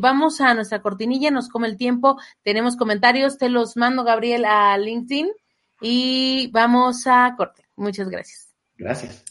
vamos 0.00 0.40
a 0.40 0.54
nuestra 0.54 0.80
cortinilla, 0.82 1.30
nos 1.30 1.48
come 1.48 1.68
el 1.68 1.76
tiempo, 1.76 2.18
tenemos 2.42 2.76
comentarios, 2.76 3.38
te 3.38 3.48
los 3.48 3.76
mando, 3.76 4.04
Gabriel, 4.04 4.44
a 4.44 4.76
LinkedIn 4.78 5.28
y 5.80 6.50
vamos 6.52 7.06
a 7.06 7.34
corte. 7.36 7.64
Muchas 7.76 8.08
gracias. 8.08 8.48
Gracias. 8.76 9.24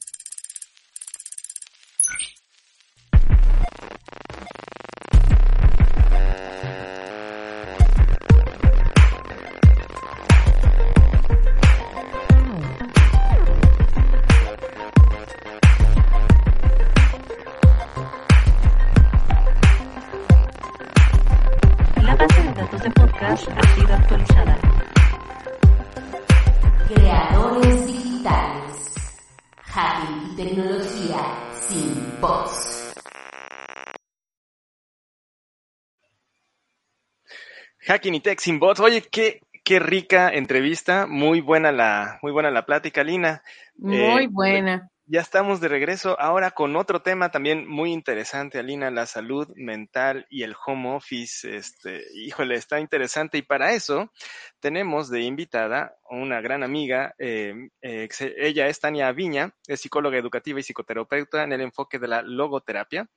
Hacking 37.87 38.15
y 38.15 38.19
Tech 38.19 38.39
sin 38.39 38.59
bots. 38.59 38.81
Oye, 38.81 39.01
qué, 39.01 39.41
qué 39.63 39.79
rica 39.79 40.29
entrevista, 40.29 41.07
muy 41.07 41.39
buena 41.41 41.71
la, 41.71 42.19
muy 42.21 42.31
buena 42.31 42.51
la 42.51 42.65
plática, 42.65 43.03
Lina. 43.03 43.43
Muy 43.77 44.25
eh, 44.25 44.29
buena. 44.29 44.89
Ya 45.09 45.21
estamos 45.21 45.61
de 45.61 45.69
regreso 45.69 46.19
ahora 46.19 46.51
con 46.51 46.75
otro 46.75 47.01
tema 47.01 47.31
también 47.31 47.65
muy 47.65 47.93
interesante, 47.93 48.59
Alina, 48.59 48.91
la 48.91 49.05
salud 49.05 49.47
mental 49.55 50.25
y 50.29 50.43
el 50.43 50.53
home 50.65 50.95
office. 50.95 51.55
Este, 51.55 52.03
híjole, 52.13 52.55
está 52.55 52.81
interesante 52.81 53.37
y 53.37 53.41
para 53.41 53.71
eso 53.71 54.11
tenemos 54.59 55.09
de 55.09 55.21
invitada 55.21 55.95
una 56.09 56.41
gran 56.41 56.61
amiga. 56.61 57.15
Eh, 57.19 57.69
eh, 57.81 58.09
ella 58.35 58.67
es 58.67 58.81
Tania 58.81 59.09
Viña, 59.13 59.53
es 59.65 59.79
psicóloga 59.79 60.17
educativa 60.17 60.59
y 60.59 60.63
psicoterapeuta 60.63 61.41
en 61.41 61.53
el 61.53 61.61
enfoque 61.61 61.99
de 61.99 62.09
la 62.09 62.21
logoterapia. 62.21 63.09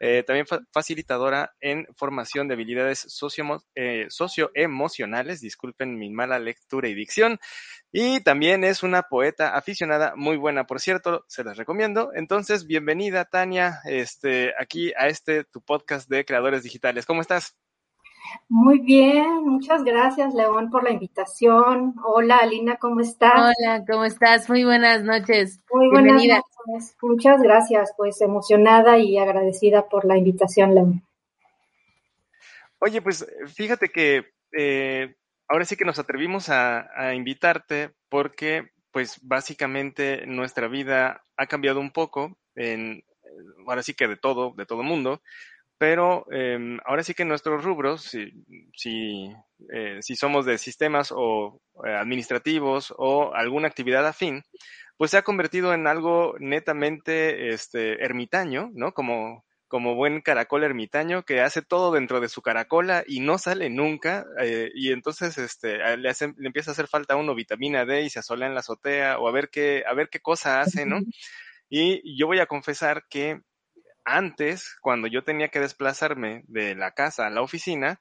Eh, 0.00 0.22
también 0.26 0.46
facilitadora 0.72 1.52
en 1.60 1.86
formación 1.94 2.48
de 2.48 2.54
habilidades 2.54 3.00
socio, 3.00 3.62
socioemocionales. 4.08 5.42
Disculpen 5.42 5.98
mi 5.98 6.08
mala 6.08 6.38
lectura 6.38 6.88
y 6.88 6.94
dicción. 6.94 7.38
Y 7.96 8.20
también 8.22 8.64
es 8.64 8.82
una 8.82 9.02
poeta 9.04 9.54
aficionada 9.54 10.14
muy 10.16 10.36
buena, 10.36 10.66
por 10.66 10.80
cierto, 10.80 11.24
se 11.34 11.44
las 11.44 11.56
recomiendo. 11.56 12.12
Entonces, 12.14 12.66
bienvenida 12.66 13.24
Tania, 13.24 13.80
este, 13.84 14.52
aquí 14.58 14.92
a 14.96 15.08
este 15.08 15.44
tu 15.44 15.60
podcast 15.60 16.08
de 16.08 16.24
creadores 16.24 16.62
digitales. 16.62 17.06
¿Cómo 17.06 17.20
estás? 17.20 17.56
Muy 18.48 18.78
bien, 18.78 19.44
muchas 19.44 19.84
gracias 19.84 20.32
León 20.32 20.70
por 20.70 20.84
la 20.84 20.92
invitación. 20.92 21.94
Hola 22.04 22.38
Alina, 22.38 22.76
¿cómo 22.76 23.00
estás? 23.00 23.54
Hola, 23.58 23.84
¿cómo 23.86 24.04
estás? 24.04 24.48
Muy 24.48 24.64
buenas 24.64 25.02
noches. 25.02 25.60
Muy 25.72 25.88
buenas 25.90 26.22
noches. 26.24 26.96
Muchas 27.02 27.42
gracias, 27.42 27.92
pues 27.96 28.20
emocionada 28.20 28.98
y 28.98 29.18
agradecida 29.18 29.88
por 29.88 30.04
la 30.04 30.16
invitación, 30.16 30.74
León. 30.74 31.02
Oye, 32.78 33.02
pues 33.02 33.26
fíjate 33.54 33.88
que 33.88 34.26
eh, 34.52 35.16
ahora 35.48 35.64
sí 35.64 35.76
que 35.76 35.84
nos 35.84 35.98
atrevimos 35.98 36.48
a, 36.48 37.12
invitarte 37.14 37.90
porque 38.08 38.70
pues 38.94 39.18
básicamente 39.22 40.24
nuestra 40.24 40.68
vida 40.68 41.24
ha 41.36 41.46
cambiado 41.48 41.80
un 41.80 41.90
poco 41.90 42.38
en, 42.54 43.02
ahora 43.66 43.82
sí 43.82 43.92
que 43.92 44.06
de 44.06 44.16
todo, 44.16 44.54
de 44.56 44.66
todo 44.66 44.84
mundo, 44.84 45.20
pero 45.78 46.26
em, 46.30 46.78
ahora 46.84 47.02
sí 47.02 47.12
que 47.12 47.24
nuestros 47.24 47.64
rubros, 47.64 48.02
si, 48.02 48.30
si, 48.72 49.32
eh, 49.72 49.98
somos 50.00 50.46
de 50.46 50.58
sistemas 50.58 51.12
o 51.12 51.60
eh, 51.84 51.92
administrativos 51.92 52.94
o 52.96 53.34
alguna 53.34 53.66
actividad 53.66 54.06
afín, 54.06 54.44
pues 54.96 55.10
se 55.10 55.18
ha 55.18 55.22
convertido 55.22 55.74
en 55.74 55.88
algo 55.88 56.36
netamente 56.38 57.48
este, 57.48 58.00
ermitaño, 58.00 58.70
¿no? 58.74 58.92
Como, 58.92 59.44
como 59.74 59.96
buen 59.96 60.20
caracol 60.20 60.62
ermitaño 60.62 61.24
que 61.24 61.40
hace 61.40 61.60
todo 61.60 61.90
dentro 61.90 62.20
de 62.20 62.28
su 62.28 62.42
caracola 62.42 63.02
y 63.08 63.18
no 63.18 63.38
sale 63.38 63.70
nunca 63.70 64.24
eh, 64.40 64.70
y 64.72 64.92
entonces 64.92 65.36
este 65.36 65.78
le, 65.96 66.12
le 66.36 66.46
empieza 66.46 66.70
a 66.70 66.74
hacer 66.74 66.86
falta 66.86 67.16
uno 67.16 67.34
vitamina 67.34 67.84
D 67.84 68.02
y 68.02 68.08
se 68.08 68.20
asola 68.20 68.46
en 68.46 68.54
la 68.54 68.60
azotea 68.60 69.18
o 69.18 69.26
a 69.26 69.32
ver 69.32 69.48
qué 69.50 69.82
a 69.84 69.92
ver 69.92 70.10
qué 70.10 70.20
cosa 70.20 70.60
hace, 70.60 70.86
¿no? 70.86 71.00
Y 71.68 72.16
yo 72.16 72.28
voy 72.28 72.38
a 72.38 72.46
confesar 72.46 73.06
que 73.10 73.40
antes, 74.04 74.76
cuando 74.80 75.08
yo 75.08 75.24
tenía 75.24 75.48
que 75.48 75.58
desplazarme 75.58 76.44
de 76.46 76.76
la 76.76 76.92
casa 76.92 77.26
a 77.26 77.30
la 77.30 77.42
oficina, 77.42 77.98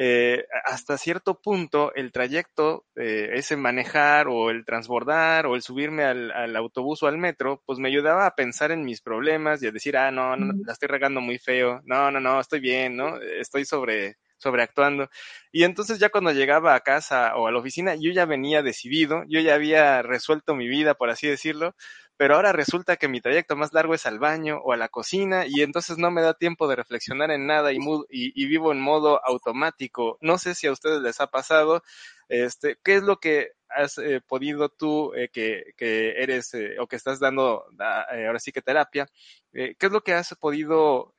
eh, 0.00 0.46
hasta 0.64 0.96
cierto 0.96 1.40
punto 1.40 1.92
el 1.96 2.12
trayecto, 2.12 2.86
eh, 2.94 3.30
ese 3.32 3.56
manejar 3.56 4.28
o 4.28 4.48
el 4.48 4.64
transbordar 4.64 5.46
o 5.46 5.56
el 5.56 5.62
subirme 5.62 6.04
al, 6.04 6.54
autobús 6.54 7.02
o 7.02 7.08
al 7.08 7.18
metro, 7.18 7.64
pues 7.66 7.80
me 7.80 7.88
ayudaba 7.88 8.24
a 8.24 8.36
pensar 8.36 8.70
en 8.70 8.84
mis 8.84 9.00
problemas 9.00 9.60
y 9.60 9.66
a 9.66 9.72
decir, 9.72 9.96
ah, 9.96 10.12
no, 10.12 10.36
no, 10.36 10.52
la 10.64 10.72
estoy 10.72 10.86
regando 10.86 11.20
muy 11.20 11.40
feo, 11.40 11.80
no, 11.84 12.12
no, 12.12 12.20
no, 12.20 12.38
estoy 12.38 12.60
bien, 12.60 12.96
¿no? 12.96 13.20
Estoy 13.20 13.64
sobre, 13.64 14.18
sobreactuando. 14.36 15.10
Y 15.50 15.64
entonces 15.64 15.98
ya 15.98 16.10
cuando 16.10 16.30
llegaba 16.30 16.76
a 16.76 16.80
casa 16.80 17.34
o 17.34 17.48
a 17.48 17.50
la 17.50 17.58
oficina, 17.58 17.96
yo 17.96 18.12
ya 18.12 18.24
venía 18.24 18.62
decidido, 18.62 19.24
yo 19.26 19.40
ya 19.40 19.56
había 19.56 20.02
resuelto 20.02 20.54
mi 20.54 20.68
vida, 20.68 20.94
por 20.94 21.10
así 21.10 21.26
decirlo, 21.26 21.74
pero 22.18 22.34
ahora 22.34 22.52
resulta 22.52 22.96
que 22.96 23.06
mi 23.06 23.20
trayecto 23.20 23.54
más 23.54 23.72
largo 23.72 23.94
es 23.94 24.04
al 24.04 24.18
baño 24.18 24.58
o 24.64 24.72
a 24.72 24.76
la 24.76 24.88
cocina 24.88 25.44
y 25.46 25.62
entonces 25.62 25.98
no 25.98 26.10
me 26.10 26.20
da 26.20 26.34
tiempo 26.34 26.66
de 26.66 26.74
reflexionar 26.74 27.30
en 27.30 27.46
nada 27.46 27.72
y, 27.72 27.78
y, 28.10 28.46
vivo 28.46 28.72
en 28.72 28.80
modo 28.80 29.24
automático. 29.24 30.18
No 30.20 30.36
sé 30.36 30.56
si 30.56 30.66
a 30.66 30.72
ustedes 30.72 31.00
les 31.00 31.20
ha 31.20 31.28
pasado, 31.28 31.84
este, 32.28 32.76
¿qué 32.82 32.96
es 32.96 33.04
lo 33.04 33.20
que 33.20 33.52
has 33.68 33.98
eh, 33.98 34.20
podido 34.26 34.68
tú, 34.68 35.14
eh, 35.14 35.28
que, 35.32 35.74
que, 35.76 36.20
eres 36.20 36.54
eh, 36.54 36.76
o 36.80 36.88
que 36.88 36.96
estás 36.96 37.20
dando 37.20 37.64
ahora 37.78 38.40
sí 38.40 38.50
que 38.50 38.62
terapia, 38.62 39.08
qué 39.52 39.76
es 39.78 39.92
lo 39.92 40.02
que 40.02 40.14
has 40.14 40.34
podido 40.40 41.14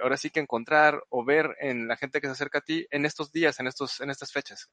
ahora 0.00 0.16
sí 0.16 0.30
que 0.30 0.40
encontrar 0.40 1.02
o 1.08 1.24
ver 1.24 1.56
en 1.58 1.88
la 1.88 1.96
gente 1.96 2.20
que 2.20 2.28
se 2.28 2.32
acerca 2.34 2.58
a 2.58 2.62
ti 2.62 2.86
en 2.90 3.06
estos 3.06 3.32
días, 3.32 3.58
en, 3.58 3.66
estos, 3.66 4.00
en 4.00 4.10
estas 4.10 4.32
fechas? 4.32 4.70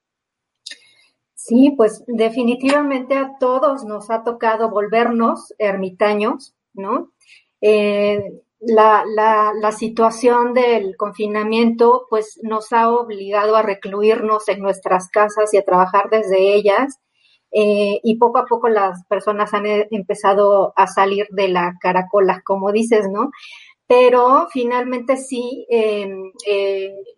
Sí, 1.35 1.73
pues 1.75 2.03
definitivamente 2.07 3.17
a 3.17 3.37
todos 3.39 3.83
nos 3.83 4.09
ha 4.09 4.23
tocado 4.23 4.69
volvernos 4.69 5.53
ermitaños, 5.57 6.55
¿no? 6.73 7.11
Eh, 7.61 8.41
la, 8.59 9.03
la, 9.05 9.51
la, 9.53 9.71
situación 9.73 10.53
del 10.53 10.95
confinamiento 10.97 12.07
pues 12.09 12.39
nos 12.41 12.71
ha 12.73 12.89
obligado 12.89 13.57
a 13.57 13.61
recluirnos 13.63 14.47
en 14.47 14.61
nuestras 14.61 15.09
casas 15.09 15.53
y 15.53 15.57
a 15.57 15.65
trabajar 15.65 16.09
desde 16.09 16.55
ellas 16.55 16.99
eh, 17.51 17.99
y 18.03 18.17
poco 18.17 18.39
a 18.39 18.45
poco 18.45 18.69
las 18.69 19.05
personas 19.05 19.53
han 19.53 19.65
eh, 19.65 19.87
empezado 19.91 20.73
a 20.75 20.87
salir 20.87 21.27
de 21.31 21.49
la 21.49 21.73
caracola, 21.81 22.41
como 22.45 22.71
dices, 22.71 23.07
¿no? 23.11 23.31
Pero 23.87 24.47
finalmente 24.51 25.17
sí, 25.17 25.65
em, 25.69 26.31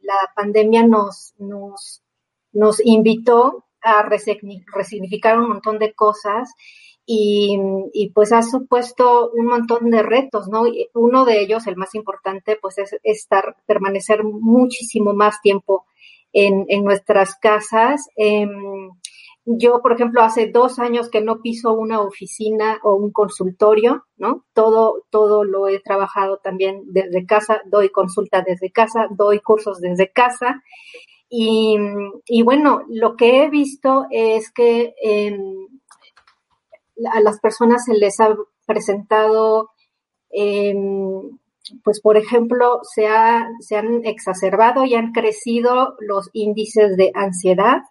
la 0.01 0.33
pandemia 0.35 0.85
nos, 0.85 1.33
nos, 1.38 2.03
nos 2.51 2.85
invitó 2.85 3.66
a 3.81 4.03
resignificar 4.03 5.39
un 5.39 5.49
montón 5.49 5.79
de 5.79 5.93
cosas 5.93 6.53
y, 7.05 7.57
y, 7.93 8.09
pues 8.09 8.33
ha 8.33 8.41
supuesto 8.41 9.31
un 9.31 9.45
montón 9.45 9.89
de 9.89 10.03
retos, 10.03 10.49
¿no? 10.49 10.63
Uno 10.93 11.23
de 11.23 11.39
ellos, 11.41 11.65
el 11.65 11.77
más 11.77 11.95
importante, 11.95 12.57
pues 12.61 12.77
es 12.79 12.97
estar, 13.01 13.55
permanecer 13.65 14.25
muchísimo 14.25 15.13
más 15.13 15.39
tiempo 15.41 15.85
en, 16.33 16.65
en 16.67 16.83
nuestras 16.83 17.35
casas. 17.35 18.09
Eh, 18.17 18.45
yo, 19.49 19.81
por 19.81 19.94
ejemplo, 19.94 20.21
hace 20.21 20.51
dos 20.51 20.77
años 20.79 21.09
que 21.09 21.21
no 21.21 21.41
piso 21.41 21.71
una 21.71 22.01
oficina 22.01 22.81
o 22.83 22.95
un 22.95 23.13
consultorio, 23.13 24.03
¿no? 24.17 24.44
Todo, 24.53 25.05
todo 25.09 25.45
lo 25.45 25.69
he 25.69 25.79
trabajado 25.79 26.39
también 26.44 26.81
desde 26.88 27.25
casa, 27.25 27.61
doy 27.67 27.89
consulta 27.89 28.44
desde 28.45 28.69
casa, 28.69 29.07
doy 29.09 29.39
cursos 29.39 29.79
desde 29.79 30.11
casa 30.11 30.62
y, 31.29 31.77
y 32.25 32.44
bueno, 32.44 32.83
lo 32.89 33.15
que 33.15 33.44
he 33.44 33.50
visto 33.50 34.06
es 34.12 34.51
que 34.51 34.94
eh, 35.03 35.38
a 37.12 37.21
las 37.21 37.39
personas 37.39 37.85
se 37.85 37.94
les 37.94 38.19
ha 38.19 38.35
presentado, 38.65 39.71
eh, 40.31 40.74
pues 41.83 42.01
por 42.01 42.18
ejemplo, 42.18 42.79
se, 42.83 43.07
ha, 43.07 43.47
se 43.59 43.75
han 43.75 44.06
exacerbado 44.06 44.85
y 44.85 44.95
han 44.95 45.12
crecido 45.12 45.95
los 46.00 46.29
índices 46.33 46.97
de 46.97 47.12
ansiedad. 47.13 47.81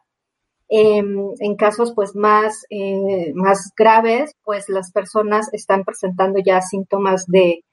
Eh, 0.69 0.99
en 0.99 1.57
casos 1.57 1.93
pues 1.95 2.17
más, 2.17 2.65
eh, 2.71 3.33
más 3.35 3.71
graves, 3.77 4.33
pues 4.43 4.69
las 4.69 4.91
personas 4.91 5.49
están 5.53 5.85
presentando 5.85 6.41
ya 6.45 6.61
síntomas 6.61 7.27
de, 7.29 7.65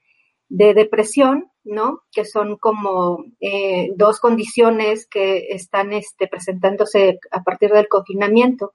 de 0.48 0.74
depresión, 0.74 1.50
¿no? 1.64 2.00
Que 2.12 2.24
son 2.24 2.56
como 2.56 3.24
eh, 3.40 3.90
dos 3.96 4.20
condiciones 4.20 5.06
que 5.06 5.48
están 5.50 5.92
este, 5.92 6.28
presentándose 6.28 7.18
a 7.30 7.42
partir 7.42 7.70
del 7.70 7.88
confinamiento. 7.88 8.74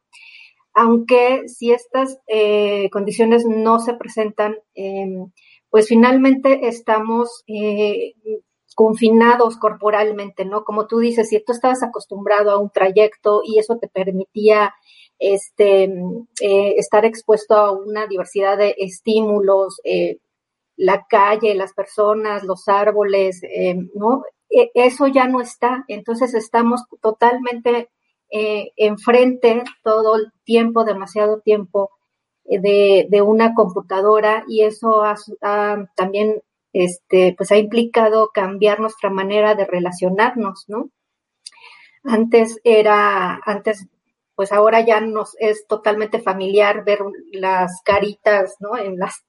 Aunque 0.74 1.48
si 1.48 1.72
estas 1.72 2.20
eh, 2.28 2.90
condiciones 2.92 3.46
no 3.46 3.80
se 3.80 3.94
presentan, 3.94 4.58
em, 4.76 5.32
pues 5.70 5.88
finalmente 5.88 6.68
estamos 6.68 7.44
eh, 7.48 8.14
confinados 8.76 9.58
corporalmente, 9.58 10.46
¿no? 10.46 10.64
Como 10.64 10.88
tú 10.88 11.00
dices, 11.00 11.30
si 11.30 11.44
tú 11.44 11.52
estabas 11.52 11.84
acostumbrado 11.84 12.52
a 12.52 12.60
un 12.60 12.72
trayecto 12.72 13.42
y 13.44 13.60
eso 13.60 13.78
te 13.78 13.88
permitía 13.88 14.74
este, 15.20 15.92
estar 16.40 17.04
expuesto 17.04 17.56
a 17.56 17.72
una 17.72 18.08
diversidad 18.08 18.58
de 18.58 18.76
estímulos, 18.78 19.82
la 20.80 21.06
calle, 21.08 21.56
las 21.56 21.74
personas, 21.74 22.44
los 22.44 22.68
árboles, 22.68 23.42
eh, 23.44 23.76
¿no? 23.96 24.24
E, 24.50 24.72
eso 24.74 25.08
ya 25.08 25.28
no 25.28 25.42
está. 25.42 25.84
Entonces 25.88 26.34
estamos 26.34 26.86
totalmente 27.02 27.90
enfrente 28.32 29.64
todo 29.84 30.16
el 30.16 30.32
tiempo, 30.44 30.86
demasiado 30.86 31.40
tiempo, 31.42 31.90
de, 32.46 33.08
de, 33.10 33.22
una 33.22 33.54
computadora 33.54 34.44
y 34.48 34.62
eso 34.62 35.04
ha, 35.04 35.16
también 35.96 36.42
este, 36.74 37.34
pues 37.38 37.52
ha 37.52 37.58
implicado 37.58 38.32
cambiar 38.34 38.80
nuestra 38.80 39.10
manera 39.10 39.56
de 39.56 39.66
relacionarnos, 39.66 40.66
¿no? 40.68 40.90
Antes 42.04 42.60
era, 42.64 43.40
antes, 43.46 43.88
pues 44.36 44.52
ahora 44.52 44.82
ya 44.82 45.02
nos 45.02 45.36
es 45.40 45.68
totalmente 45.68 46.20
familiar 46.22 46.84
ver 46.86 47.00
las 47.34 47.82
caritas, 47.84 48.56
¿no? 48.60 48.78
En 48.78 48.98
las, 48.98 49.26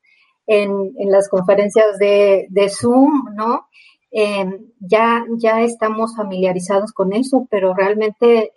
en, 0.52 1.10
las 1.10 1.28
conferencias 1.28 1.96
de, 1.98 2.68
Zoom, 2.68 3.34
¿no? 3.36 3.68
Em, 4.10 4.72
ya, 4.80 5.24
ya 5.38 5.62
estamos 5.62 6.16
familiarizados 6.16 6.92
con 6.92 7.12
eso, 7.12 7.46
pero 7.48 7.72
realmente 7.72 8.52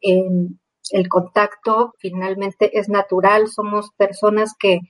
el 0.00 1.08
contacto 1.08 1.94
finalmente 1.98 2.76
es 2.76 2.88
natural, 2.88 3.46
somos 3.46 3.90
personas 3.96 4.54
que 4.58 4.80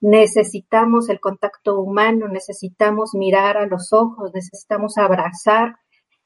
necesitamos 0.00 1.08
el 1.08 1.20
contacto 1.20 1.80
humano, 1.80 2.28
necesitamos 2.28 3.14
mirar 3.14 3.56
a 3.56 3.66
los 3.66 3.94
ojos, 3.94 4.30
necesitamos 4.34 4.98
abrazar, 4.98 5.76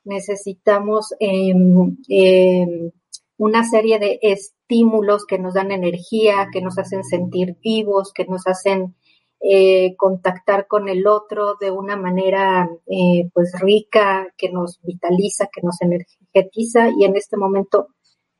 necesitamos 0.04 1.14
em, 1.20 1.96
em, 2.08 2.90
una 3.36 3.64
serie 3.64 4.00
de 4.00 4.18
estímulos 4.22 5.24
que 5.24 5.38
nos 5.38 5.54
dan 5.54 5.70
energía, 5.70 6.48
que 6.52 6.60
nos 6.60 6.78
hacen 6.78 7.04
sentir 7.04 7.56
vivos, 7.62 8.12
que 8.12 8.26
nos 8.26 8.46
hacen 8.46 8.96
eh, 9.44 9.96
contactar 9.96 10.68
con 10.68 10.88
el 10.88 11.06
otro 11.06 11.56
de 11.60 11.70
una 11.70 11.96
manera 11.96 12.68
eh, 12.86 13.28
pues 13.34 13.52
rica, 13.60 14.28
que 14.36 14.50
nos 14.50 14.80
vitaliza, 14.82 15.48
que 15.52 15.62
nos 15.62 15.82
energetiza 15.82 16.90
y 16.96 17.04
en 17.04 17.16
este 17.16 17.36
momento 17.36 17.88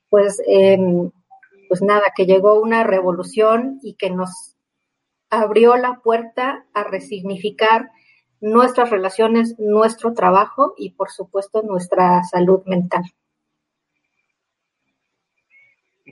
pues 0.09 0.41
em, 0.47 1.11
pues 1.69 1.83
nada, 1.83 2.13
que 2.15 2.27
llegó 2.27 2.61
una 2.61 2.85
revolución 2.85 3.81
y 3.83 3.95
que 3.95 4.11
nos 4.11 4.57
abrió 5.31 5.77
la 5.77 6.01
puerta 6.05 6.67
a 6.75 6.85
resignificar 6.85 7.91
nuestras 8.41 8.91
relaciones, 8.91 9.55
nuestro 9.59 10.13
trabajo 10.13 10.75
y 10.77 10.91
por 10.91 11.11
supuesto 11.11 11.63
nuestra 11.63 12.23
salud 12.25 12.61
mental. 12.67 13.05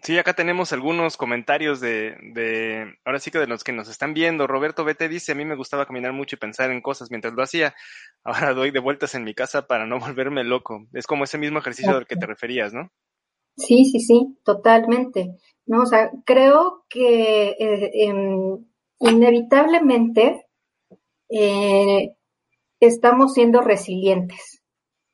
Sí, 0.02 0.16
acá 0.18 0.32
tenemos 0.32 0.72
algunos 0.72 1.16
comentarios 1.16 1.80
de, 1.80 2.16
de, 2.32 2.94
ahora 3.04 3.18
sí 3.18 3.30
que 3.30 3.38
de 3.38 3.46
los 3.46 3.64
que 3.64 3.72
nos 3.72 3.88
están 3.88 4.14
viendo. 4.14 4.46
Roberto 4.46 4.84
Bete 4.84 5.08
dice, 5.08 5.32
a 5.32 5.34
mí 5.34 5.44
me 5.44 5.56
gustaba 5.56 5.84
caminar 5.84 6.12
mucho 6.12 6.36
y 6.36 6.38
pensar 6.38 6.70
en 6.70 6.80
cosas 6.80 7.10
mientras 7.10 7.34
lo 7.34 7.42
hacía. 7.42 7.74
Ahora 8.24 8.54
doy 8.54 8.70
de 8.70 8.80
vueltas 8.80 9.14
en 9.14 9.24
mi 9.24 9.34
casa 9.34 9.66
para 9.66 9.86
no 9.86 9.98
volverme 10.00 10.44
loco. 10.44 10.86
Es 10.92 11.06
como 11.06 11.24
ese 11.24 11.38
mismo 11.38 11.58
ejercicio 11.58 11.96
al 11.96 12.06
que 12.06 12.16
te 12.16 12.26
referías, 12.26 12.72
¿no? 12.72 12.90
Sí, 13.56 13.84
sí, 13.84 14.00
sí, 14.00 14.38
totalmente. 14.44 15.36
No, 15.66 15.82
o 15.82 15.86
sea, 15.86 16.10
creo 16.24 16.84
que 16.88 17.56
eh, 17.58 18.14
inevitablemente 19.00 20.46
eh, 21.28 22.14
estamos 22.80 23.34
siendo 23.34 23.60
resilientes, 23.60 24.62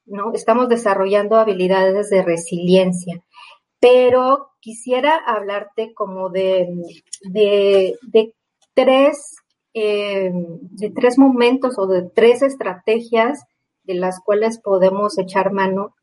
¿no? 0.05 0.33
Estamos 0.33 0.69
desarrollando 0.69 1.37
habilidades 1.37 2.09
de 2.11 2.23
resiliencia. 2.23 3.23
Pero 3.89 4.51
quisiera 4.59 5.15
hablarte 5.15 5.95
como 5.95 6.29
de, 6.29 6.67
de, 7.23 8.35
tres, 8.75 9.37
eh, 9.75 10.33
de 10.33 10.91
tres 10.91 11.17
momentos 11.19 11.79
o 11.79 11.87
de 11.87 12.11
tres 12.13 12.43
estrategias 12.43 13.45
de 13.85 13.95
las 13.95 14.19
cuales 14.19 14.59
podemos 14.59 15.17
echar 15.19 15.53
mano 15.53 15.95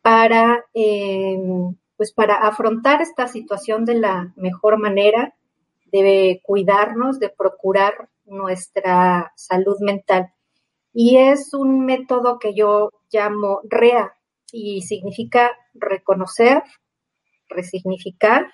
para, 0.00 0.64
eh, 0.74 1.38
pues 1.96 2.12
para 2.12 2.38
afrontar 2.38 3.00
esta 3.00 3.28
situación 3.28 3.84
de 3.84 3.94
la 3.94 4.32
mejor 4.34 4.78
manera 4.78 5.36
de 5.92 6.40
cuidarnos, 6.42 7.20
de 7.20 7.28
procurar 7.28 8.08
nuestra 8.24 9.32
salud 9.36 9.76
mental. 9.78 10.32
Y 10.92 11.18
es 11.18 11.54
un 11.54 11.86
método 11.86 12.40
que 12.40 12.52
yo 12.52 12.90
llamo 13.12 13.60
REA 13.62 14.12
y 14.50 14.82
significa 14.82 15.52
reconocer, 15.72 16.64
resignificar 17.52 18.50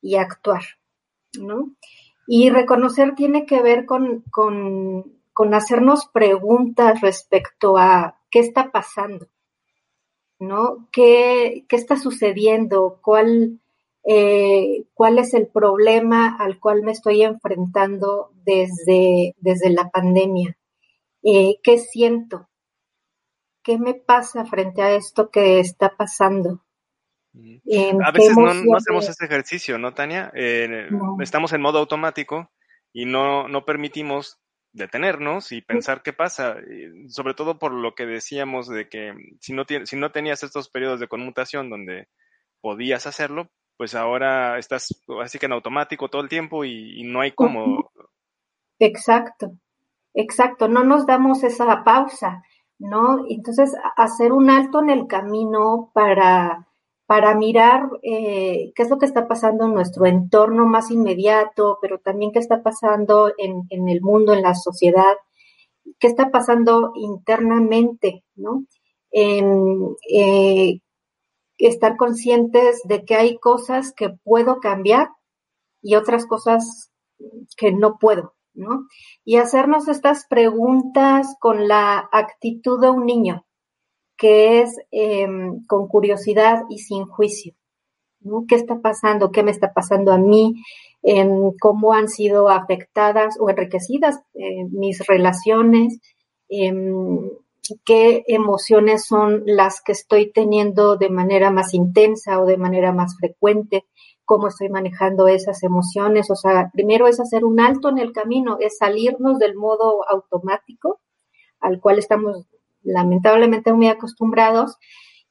y 0.00 0.16
actuar, 0.16 0.62
¿no? 1.38 1.74
Y 2.26 2.50
reconocer 2.50 3.14
tiene 3.14 3.46
que 3.46 3.62
ver 3.62 3.86
con, 3.86 4.22
con, 4.30 5.20
con 5.32 5.54
hacernos 5.54 6.06
preguntas 6.06 7.00
respecto 7.00 7.78
a 7.78 8.20
qué 8.30 8.40
está 8.40 8.70
pasando, 8.70 9.28
¿no? 10.38 10.88
¿Qué, 10.92 11.64
qué 11.68 11.76
está 11.76 11.96
sucediendo? 11.96 12.98
¿Cuál, 13.02 13.60
eh, 14.08 14.84
cuál 14.94 15.18
es 15.18 15.34
el 15.34 15.48
problema 15.48 16.36
al 16.38 16.60
cual 16.60 16.82
me 16.82 16.92
estoy 16.92 17.22
enfrentando 17.22 18.30
desde, 18.44 19.34
desde 19.38 19.70
la 19.70 19.90
pandemia, 19.90 20.56
eh, 21.24 21.58
qué 21.60 21.78
siento, 21.78 22.48
qué 23.64 23.78
me 23.78 23.94
pasa 23.94 24.44
frente 24.44 24.80
a 24.80 24.94
esto 24.94 25.28
que 25.30 25.58
está 25.58 25.96
pasando. 25.96 26.62
A 28.04 28.10
veces 28.12 28.36
no, 28.36 28.76
hacemos 28.76 29.08
este 29.08 29.26
ejercicio, 29.26 29.78
¿no, 29.78 29.94
Tania? 29.94 30.30
Eh, 30.34 30.88
estamos 31.20 31.52
en 31.52 31.60
modo 31.60 31.78
automático 31.78 32.50
y 32.92 33.04
no, 33.04 33.48
no 33.48 33.64
permitimos 33.64 34.38
detenernos 34.72 35.52
y 35.52 35.62
pensar 35.62 36.02
qué 36.02 36.12
pasa, 36.12 36.56
sobre 37.08 37.34
todo 37.34 37.58
por 37.58 37.72
lo 37.72 37.94
que 37.94 38.04
decíamos 38.04 38.68
de 38.68 38.88
que 38.88 39.14
si 39.40 39.54
no, 39.54 39.64
si 39.84 39.96
no 39.96 40.12
tenías 40.12 40.42
estos 40.42 40.68
periodos 40.68 41.00
de 41.00 41.08
conmutación 41.08 41.70
donde 41.70 42.08
podías 42.60 43.06
hacerlo, 43.06 43.48
pues 43.76 43.94
ahora 43.94 44.58
estás 44.58 45.02
así 45.22 45.38
que 45.38 45.46
en 45.46 45.52
automático 45.52 46.08
todo 46.08 46.22
el 46.22 46.28
tiempo 46.28 46.64
y, 46.64 47.02
no 47.04 47.20
hay 47.20 47.32
como... 47.32 47.90
Exacto, 48.78 49.52
exacto, 50.14 50.68
no 50.68 50.84
nos 50.84 51.06
damos 51.06 51.42
esa 51.42 51.82
pausa, 51.82 52.42
¿no? 52.78 53.24
Entonces, 53.28 53.74
hacer 53.96 54.32
un 54.32 54.50
alto 54.50 54.80
en 54.80 54.90
el 54.90 55.06
camino 55.06 55.90
para, 55.94 56.68
para 57.06 57.34
mirar 57.36 57.88
eh, 58.02 58.72
qué 58.74 58.82
es 58.82 58.90
lo 58.90 58.98
que 58.98 59.06
está 59.06 59.28
pasando 59.28 59.66
en 59.66 59.74
nuestro 59.74 60.06
entorno 60.06 60.66
más 60.66 60.90
inmediato, 60.90 61.78
pero 61.80 61.98
también 61.98 62.32
qué 62.32 62.40
está 62.40 62.62
pasando 62.62 63.32
en, 63.38 63.88
el 63.88 64.00
mundo, 64.02 64.34
en 64.34 64.42
la 64.42 64.54
sociedad, 64.54 65.14
qué 66.00 66.08
está 66.08 66.30
pasando 66.30 66.92
internamente, 66.96 68.24
¿no? 68.34 68.64
En, 69.12 69.96
eh, 70.12 70.80
estar 71.58 71.96
conscientes 71.96 72.82
de 72.84 73.04
que 73.04 73.14
hay 73.14 73.38
cosas 73.38 73.92
que 73.92 74.10
puedo 74.10 74.60
cambiar 74.60 75.08
y 75.80 75.94
otras 75.94 76.26
cosas 76.26 76.90
que 77.56 77.72
no 77.72 77.98
puedo, 77.98 78.34
¿no? 78.54 78.86
Y 79.24 79.36
hacernos 79.36 79.88
estas 79.88 80.26
preguntas 80.26 81.36
con 81.40 81.68
la 81.68 82.08
actitud 82.12 82.80
de 82.80 82.90
un 82.90 83.06
niño, 83.06 83.45
que 84.16 84.60
es 84.62 84.76
em, 84.90 85.64
con 85.66 85.88
curiosidad 85.88 86.62
y 86.70 86.78
sin 86.78 87.06
juicio, 87.06 87.54
¿no? 88.20 88.44
¿Qué 88.48 88.54
está 88.54 88.80
pasando? 88.80 89.30
¿Qué 89.30 89.42
me 89.42 89.50
está 89.50 89.72
pasando 89.72 90.12
a 90.12 90.18
mí? 90.18 90.54
Em, 91.02 91.52
¿Cómo 91.60 91.92
han 91.92 92.08
sido 92.08 92.48
afectadas 92.48 93.36
o 93.40 93.50
enriquecidas 93.50 94.20
eh, 94.34 94.64
mis 94.70 95.06
relaciones? 95.06 96.00
Em, 96.48 97.30
qué 97.84 98.24
emociones 98.26 99.06
son 99.06 99.42
las 99.46 99.82
que 99.82 99.92
estoy 99.92 100.30
teniendo 100.32 100.96
de 100.96 101.10
manera 101.10 101.50
más 101.50 101.74
intensa 101.74 102.40
o 102.40 102.46
de 102.46 102.56
manera 102.56 102.92
más 102.92 103.16
frecuente, 103.18 103.84
cómo 104.24 104.48
estoy 104.48 104.68
manejando 104.68 105.28
esas 105.28 105.62
emociones. 105.62 106.30
O 106.30 106.36
sea, 106.36 106.70
primero 106.72 107.06
es 107.08 107.20
hacer 107.20 107.44
un 107.44 107.60
alto 107.60 107.88
en 107.88 107.98
el 107.98 108.12
camino, 108.12 108.58
es 108.60 108.78
salirnos 108.78 109.38
del 109.38 109.56
modo 109.56 110.08
automático 110.08 111.00
al 111.60 111.80
cual 111.80 111.98
estamos 111.98 112.46
lamentablemente 112.86 113.72
muy 113.72 113.88
acostumbrados 113.88 114.78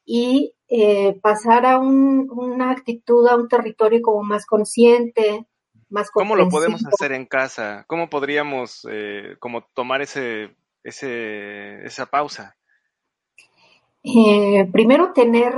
y 0.06 0.54
eh, 0.68 1.20
pasar 1.22 1.66
a 1.66 1.80
una 1.80 2.72
actitud, 2.72 3.28
a 3.28 3.36
un 3.36 3.48
territorio 3.48 4.02
como 4.02 4.24
más 4.24 4.46
consciente, 4.46 5.48
más 5.90 6.12
¿Cómo 6.12 6.36
lo 6.36 6.50
podemos 6.50 6.86
hacer 6.86 7.12
en 7.12 7.26
casa? 7.26 7.86
¿Cómo 7.88 8.10
podríamos 8.10 8.88
eh, 8.92 9.36
como 9.40 9.64
tomar 9.74 10.02
ese 10.02 10.56
ese, 10.84 11.84
esa 11.86 12.06
pausa? 12.08 12.56
Eh, 14.04 14.68
primero, 14.72 15.14
tener 15.14 15.56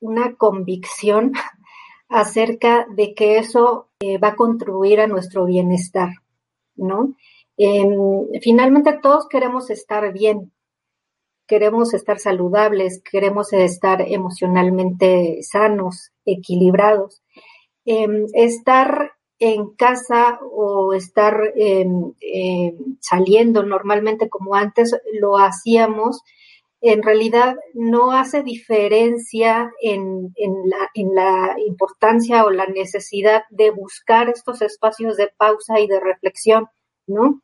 una 0.00 0.34
convicción 0.36 1.32
acerca 2.08 2.86
de 2.94 3.14
que 3.14 3.38
eso 3.38 3.90
va 4.22 4.28
a 4.28 4.36
contribuir 4.36 5.00
a 5.00 5.06
nuestro 5.06 5.44
bienestar, 5.44 6.10
¿no? 6.74 7.14
Finalmente 8.40 8.98
todos 9.02 9.28
queremos 9.28 9.70
estar 9.70 10.12
bien, 10.12 10.52
queremos 11.46 11.94
estar 11.94 12.18
saludables, 12.18 13.02
queremos 13.02 13.52
estar 13.52 14.00
emocionalmente 14.00 15.38
sanos, 15.42 16.10
equilibrados. 16.24 17.22
Em, 17.84 18.26
estar 18.34 19.12
en 19.40 19.74
casa 19.74 20.38
o 20.52 20.94
estar 20.94 21.34
em, 21.56 22.12
em, 22.20 22.76
saliendo 23.00 23.64
normalmente 23.64 24.28
como 24.28 24.54
antes 24.54 24.96
lo 25.20 25.36
hacíamos, 25.36 26.22
en 26.80 27.02
realidad 27.02 27.56
no 27.74 28.12
hace 28.12 28.42
diferencia 28.44 29.72
en, 29.80 30.32
la, 30.66 30.90
en, 30.94 31.14
la, 31.14 31.56
importancia 31.66 32.44
o 32.44 32.50
la 32.50 32.66
necesidad 32.66 33.42
de 33.50 33.70
buscar 33.70 34.28
estos 34.28 34.62
espacios 34.62 35.16
de 35.16 35.28
pausa 35.36 35.80
y 35.80 35.88
de 35.88 36.00
reflexión, 36.00 36.68
¿no? 37.06 37.40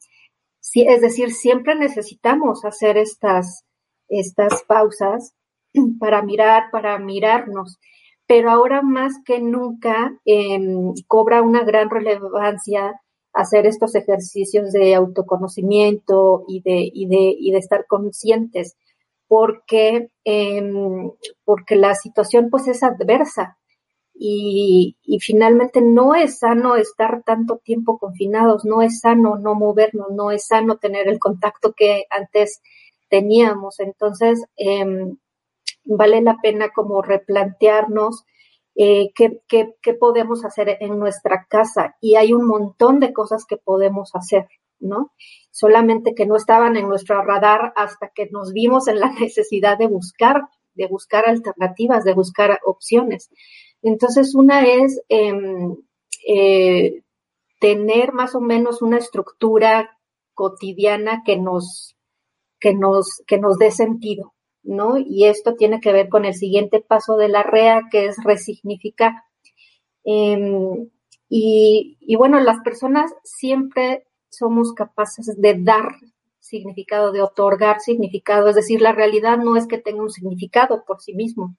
Sí, 0.61 0.85
es 0.87 1.01
decir, 1.01 1.33
siempre 1.33 1.75
necesitamos 1.75 2.65
hacer 2.65 2.99
estas, 2.99 3.65
estas 4.09 4.65
pausas 4.65 5.35
para 6.01 6.23
mirar, 6.23 6.71
para 6.71 6.99
mirarnos, 6.99 7.79
pero 8.27 8.51
ahora 8.51 8.83
más 8.83 9.15
que 9.25 9.41
nunca 9.41 10.19
em, 10.25 10.93
cobra 11.07 11.43
una 11.43 11.65
gran 11.65 11.89
relevancia 11.89 13.01
hacer 13.33 13.67
estos 13.67 13.95
ejercicios 13.95 14.73
de 14.73 14.95
autoconocimiento 14.95 16.45
y 16.49 16.61
de, 16.63 16.91
y 16.93 17.07
de, 17.07 17.35
y 17.39 17.53
de 17.53 17.59
estar 17.59 17.87
conscientes, 17.87 18.77
porque, 19.29 20.11
em, 20.25 21.11
porque 21.45 21.77
la 21.77 21.95
situación 21.95 22.49
pues 22.51 22.67
es 22.69 22.83
adversa 22.83 23.59
y, 24.21 24.97
y, 25.03 25.21
finalmente 25.21 25.81
no 25.81 26.15
es 26.15 26.41
sano 26.41 26.75
estar 26.77 27.23
tanto 27.25 27.59
tiempo 27.59 27.99
confinados, 27.99 28.65
no 28.65 28.83
es 28.83 29.01
sano 29.01 29.39
no 29.39 29.55
movernos, 29.55 30.09
no 30.11 30.33
es 30.33 30.47
sano 30.47 30.79
tener 30.79 31.09
el 31.09 31.21
contacto 31.21 31.73
que 31.73 32.05
antes 32.11 32.61
teníamos. 33.09 33.79
Entonces, 33.81 34.45
eh, 34.57 34.85
vale 35.85 36.21
la 36.21 36.37
pena 36.43 36.71
como 36.71 37.03
replantearnos 37.03 38.25
eh, 38.75 39.11
qué, 39.15 39.41
qué, 39.49 39.75
qué, 39.83 39.95
podemos 39.95 40.45
hacer 40.45 40.77
en 40.81 40.99
nuestra 40.99 41.47
casa. 41.49 41.97
Y 42.01 42.17
hay 42.17 42.33
un 42.33 42.47
montón 42.47 43.01
de 43.01 43.13
cosas 43.13 43.45
que 43.45 43.57
podemos 43.57 44.15
hacer, 44.15 44.47
¿no? 44.79 45.13
Solamente 45.51 46.15
que 46.15 46.27
no 46.27 46.37
estaban 46.37 46.77
en 46.77 46.89
nuestro 46.89 47.23
radar 47.23 47.73
hasta 47.77 48.11
que 48.15 48.29
nos 48.31 48.53
vimos 48.53 48.87
en 48.89 49.01
la 49.01 49.11
necesidad 49.21 49.79
de 49.79 49.89
buscar, 49.89 50.43
de 50.75 50.87
buscar 50.87 51.29
alternativas, 51.29 52.05
de 52.05 52.15
buscar 52.15 52.61
opciones. 52.65 53.31
Entonces, 53.83 54.35
una 54.35 54.65
es 54.67 55.01
eh, 55.09 55.33
eh, 56.27 57.03
tener 57.61 58.13
más 58.13 58.35
o 58.35 58.41
menos 58.41 58.83
una 58.83 58.99
estructura 58.99 59.99
cotidiana 60.35 61.23
que 61.25 61.37
nos 61.37 61.97
que 62.61 62.75
nos, 62.75 63.23
que 63.27 63.39
nos 63.39 63.59
dé 63.59 63.71
sentido, 63.71 64.35
¿no? 64.63 64.99
Y 64.99 65.27
esto 65.27 65.55
tiene 65.55 65.81
que 65.81 65.93
ver 65.93 66.09
con 66.09 66.25
el 66.25 66.35
siguiente 66.35 66.81
paso 66.81 67.17
de 67.17 67.29
la 67.29 67.43
REA, 67.43 67.83
que 67.91 68.07
es 68.07 68.17
resignificar. 68.25 69.13
Em, 70.05 70.91
y, 71.29 71.99
y, 72.01 72.17
bueno, 72.17 72.41
las 72.41 72.61
personas 72.63 73.13
siempre 73.23 74.07
somos 74.31 74.73
capaces 74.73 75.41
de 75.41 75.55
dar 75.63 75.97
significado, 76.41 77.13
de 77.13 77.23
otorgar 77.23 77.81
significado, 77.81 78.49
es 78.49 78.57
decir, 78.57 78.81
la 78.81 78.93
realidad 78.93 79.39
no 79.39 79.57
es 79.57 79.67
que 79.67 79.79
tenga 79.79 80.03
un 80.03 80.11
significado 80.11 80.85
por 80.87 81.01
sí 81.01 81.15
mismo. 81.15 81.57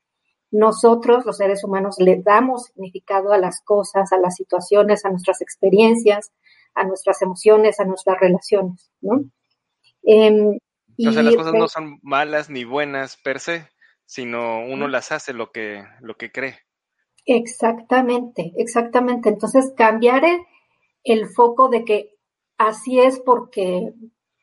Nosotros, 0.52 1.26
los 1.26 1.38
seres 1.38 1.64
humanos, 1.64 1.98
le 2.00 2.22
damos 2.22 2.66
significado 2.66 3.32
a 3.34 3.38
las 3.38 3.62
cosas, 3.62 4.12
a 4.12 4.18
las 4.18 4.36
situaciones, 4.36 5.06
a 5.06 5.10
nuestras 5.10 5.42
experiencias, 5.42 6.32
a 6.74 6.86
nuestras 6.86 7.22
emociones, 7.22 7.80
a 7.80 7.86
nuestras 7.86 8.20
relaciones, 8.20 8.92
¿no? 9.02 9.24
Eh, 10.04 10.58
o 11.08 11.12
sea, 11.12 11.24
las 11.24 11.36
cosas 11.36 11.54
no 11.54 11.68
son 11.68 12.00
malas 12.02 12.50
ni 12.50 12.64
buenas 12.64 13.18
per 13.18 13.40
se, 13.40 13.68
sino 14.06 14.66
uno 14.66 14.88
las 14.88 15.12
hace 15.12 15.34
lo 15.34 15.52
que, 15.52 15.86
lo 16.02 16.18
que 16.18 16.32
cree. 16.32 16.60
Exactamente, 17.26 18.54
exactamente. 18.58 19.30
Entonces, 19.30 19.72
cambiar 19.78 20.24
el, 21.04 21.28
foco 21.28 21.70
de 21.70 21.86
que 21.86 22.16
así 22.58 23.00
es 23.00 23.20
porque, 23.20 23.94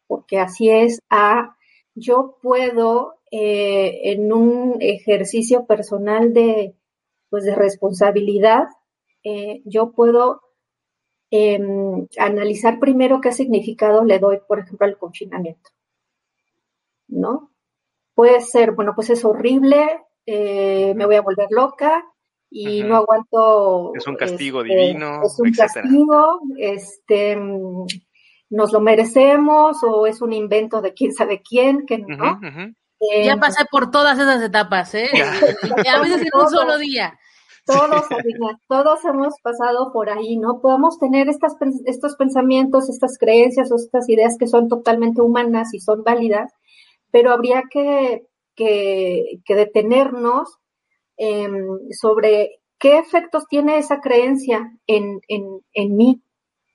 porque 0.07 0.39
así 0.39 0.71
es 0.71 1.01
a 1.11 1.57
yo 1.95 2.39
puedo 2.43 3.16
eh, 3.31 4.13
en 4.13 4.33
un 4.33 4.77
ejercicio 4.81 5.67
personal 5.67 6.33
de, 6.33 6.75
pues 7.29 7.45
de 7.45 7.55
responsabilidad, 7.55 8.69
eh, 9.25 9.63
yo 9.65 9.93
puedo 9.93 10.43
em, 11.31 12.07
analizar 12.19 12.79
primero 12.79 13.21
qué 13.21 13.33
significado 13.33 14.05
le 14.05 14.19
doy, 14.19 14.39
por 14.47 14.61
ejemplo, 14.61 14.87
al 14.87 14.99
confinamiento. 14.99 15.71
¿no? 17.09 17.51
Puede 18.15 18.41
ser, 18.41 18.73
bueno, 18.73 18.93
pues 18.95 19.11
es 19.11 19.25
horrible, 19.25 20.03
eh, 20.25 20.95
me 20.95 21.07
voy 21.07 21.17
a 21.17 21.23
volver 21.23 21.49
loca 21.51 22.05
y 22.51 22.83
no 22.83 22.97
aguanto. 22.97 23.93
Es 23.95 24.07
un 24.07 24.17
castigo 24.17 24.63
este, 24.63 24.75
divino. 24.75 25.23
Es 25.23 25.39
un 25.39 25.53
castigo, 25.53 26.41
este, 26.57 27.37
nos 28.49 28.73
lo 28.73 28.81
merecemos 28.81 29.83
o 29.83 30.07
es 30.07 30.23
un 30.23 30.33
invento 30.33 30.81
de 30.81 30.95
quién 30.95 31.13
sabe 31.13 31.43
quién, 31.43 31.85
que 31.85 31.99
no. 31.99 32.41
Ya 33.25 33.37
pasé 33.37 33.65
por 33.71 33.91
todas 33.91 34.19
esas 34.19 34.43
etapas, 34.43 34.95
¿eh? 34.95 35.09
a 35.15 36.01
veces 36.01 36.23
en 36.23 36.41
un 36.41 36.49
solo 36.49 36.79
día. 36.79 37.19
Todos, 37.67 38.07
todos 38.69 39.05
hemos 39.05 39.35
pasado 39.43 39.93
por 39.93 40.09
ahí, 40.09 40.37
¿no? 40.37 40.61
Podemos 40.61 41.01
tener 41.01 41.29
estas, 41.29 41.57
estos 41.85 42.15
pensamientos, 42.15 42.89
estas 42.89 43.19
creencias 43.19 43.73
o 43.73 43.75
estas 43.75 44.09
ideas 44.09 44.37
que 44.39 44.47
son 44.47 44.69
totalmente 44.69 45.21
humanas 45.21 45.75
y 45.75 45.81
son 45.81 46.05
válidas, 46.05 46.53
pero 47.11 47.33
habría 47.33 47.65
que, 47.69 48.23
detenernos 49.49 50.59
em, 51.17 51.91
sobre 51.91 52.61
qué 52.79 52.99
efectos 52.99 53.47
tiene 53.49 53.79
esa 53.79 54.01
creencia 54.01 54.73
en, 54.87 55.21
en, 55.27 55.97
mí 55.97 56.23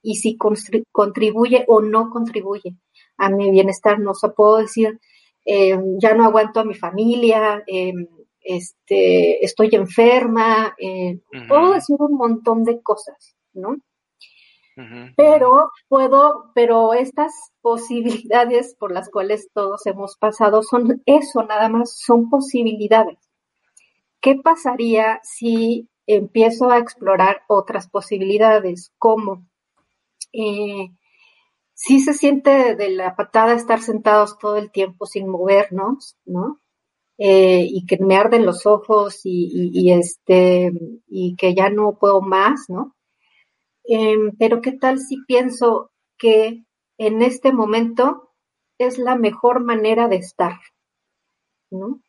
y 0.02 0.16
si 0.16 0.36
contribuye 0.36 1.64
o 1.68 1.80
no 1.80 2.10
contribuye 2.10 2.76
a 3.16 3.30
mi 3.30 3.50
bienestar. 3.50 3.98
No 3.98 4.12
se 4.12 4.28
puedo 4.28 4.58
decir, 4.58 5.00
em, 5.44 5.98
ya 5.98 6.14
no 6.14 6.24
aguanto 6.24 6.60
a 6.60 6.64
mi 6.64 6.74
familia, 6.74 7.62
em, 7.66 8.06
este, 8.40 9.44
estoy 9.44 9.70
enferma, 9.72 10.74
puedo 11.48 11.72
decir 11.74 11.96
un 12.00 12.16
montón 12.16 12.64
de 12.64 12.82
cosas, 12.82 13.36
¿no? 13.52 13.76
Pero 15.16 15.70
puedo, 15.88 16.50
pero 16.54 16.94
estas 16.94 17.52
posibilidades 17.60 18.74
por 18.74 18.90
las 18.90 19.10
cuales 19.10 19.48
todos 19.52 19.84
hemos 19.86 20.16
pasado 20.16 20.62
son 20.62 21.02
eso, 21.06 21.42
nada 21.42 21.68
más, 21.68 22.00
son 22.00 22.30
posibilidades. 22.30 23.18
¿Qué 24.20 24.36
pasaría 24.36 25.20
si 25.22 25.88
empiezo 26.06 26.70
a 26.70 26.78
explorar 26.78 27.42
otras 27.48 27.88
posibilidades? 27.88 28.92
como 28.98 29.44
eh, 30.32 30.90
si 31.74 32.00
se 32.00 32.14
siente 32.14 32.74
de 32.76 32.90
la 32.90 33.16
patada 33.16 33.54
estar 33.54 33.80
sentados 33.80 34.38
todo 34.38 34.56
el 34.56 34.70
tiempo 34.70 35.06
sin 35.06 35.28
movernos, 35.28 36.16
¿no? 36.24 36.60
Eh, 37.18 37.66
y 37.68 37.86
que 37.86 37.98
me 37.98 38.16
arden 38.16 38.46
los 38.46 38.66
ojos 38.66 39.20
y, 39.24 39.70
y, 39.72 39.92
este 39.92 40.72
y 41.06 41.36
que 41.36 41.54
ya 41.54 41.70
no 41.70 41.98
puedo 41.98 42.20
más, 42.20 42.66
¿no? 42.68 42.96
Em, 43.84 44.32
pero 44.38 44.60
¿qué 44.60 44.72
tal 44.72 44.98
si 44.98 45.18
pienso 45.26 45.90
que 46.18 46.64
en 46.98 47.22
este 47.22 47.52
momento 47.52 48.30
es 48.78 48.98
la 48.98 49.16
mejor 49.16 49.62
manera 49.62 50.08
de 50.08 50.16
estar? 50.16 50.58
¿no? 51.72 52.00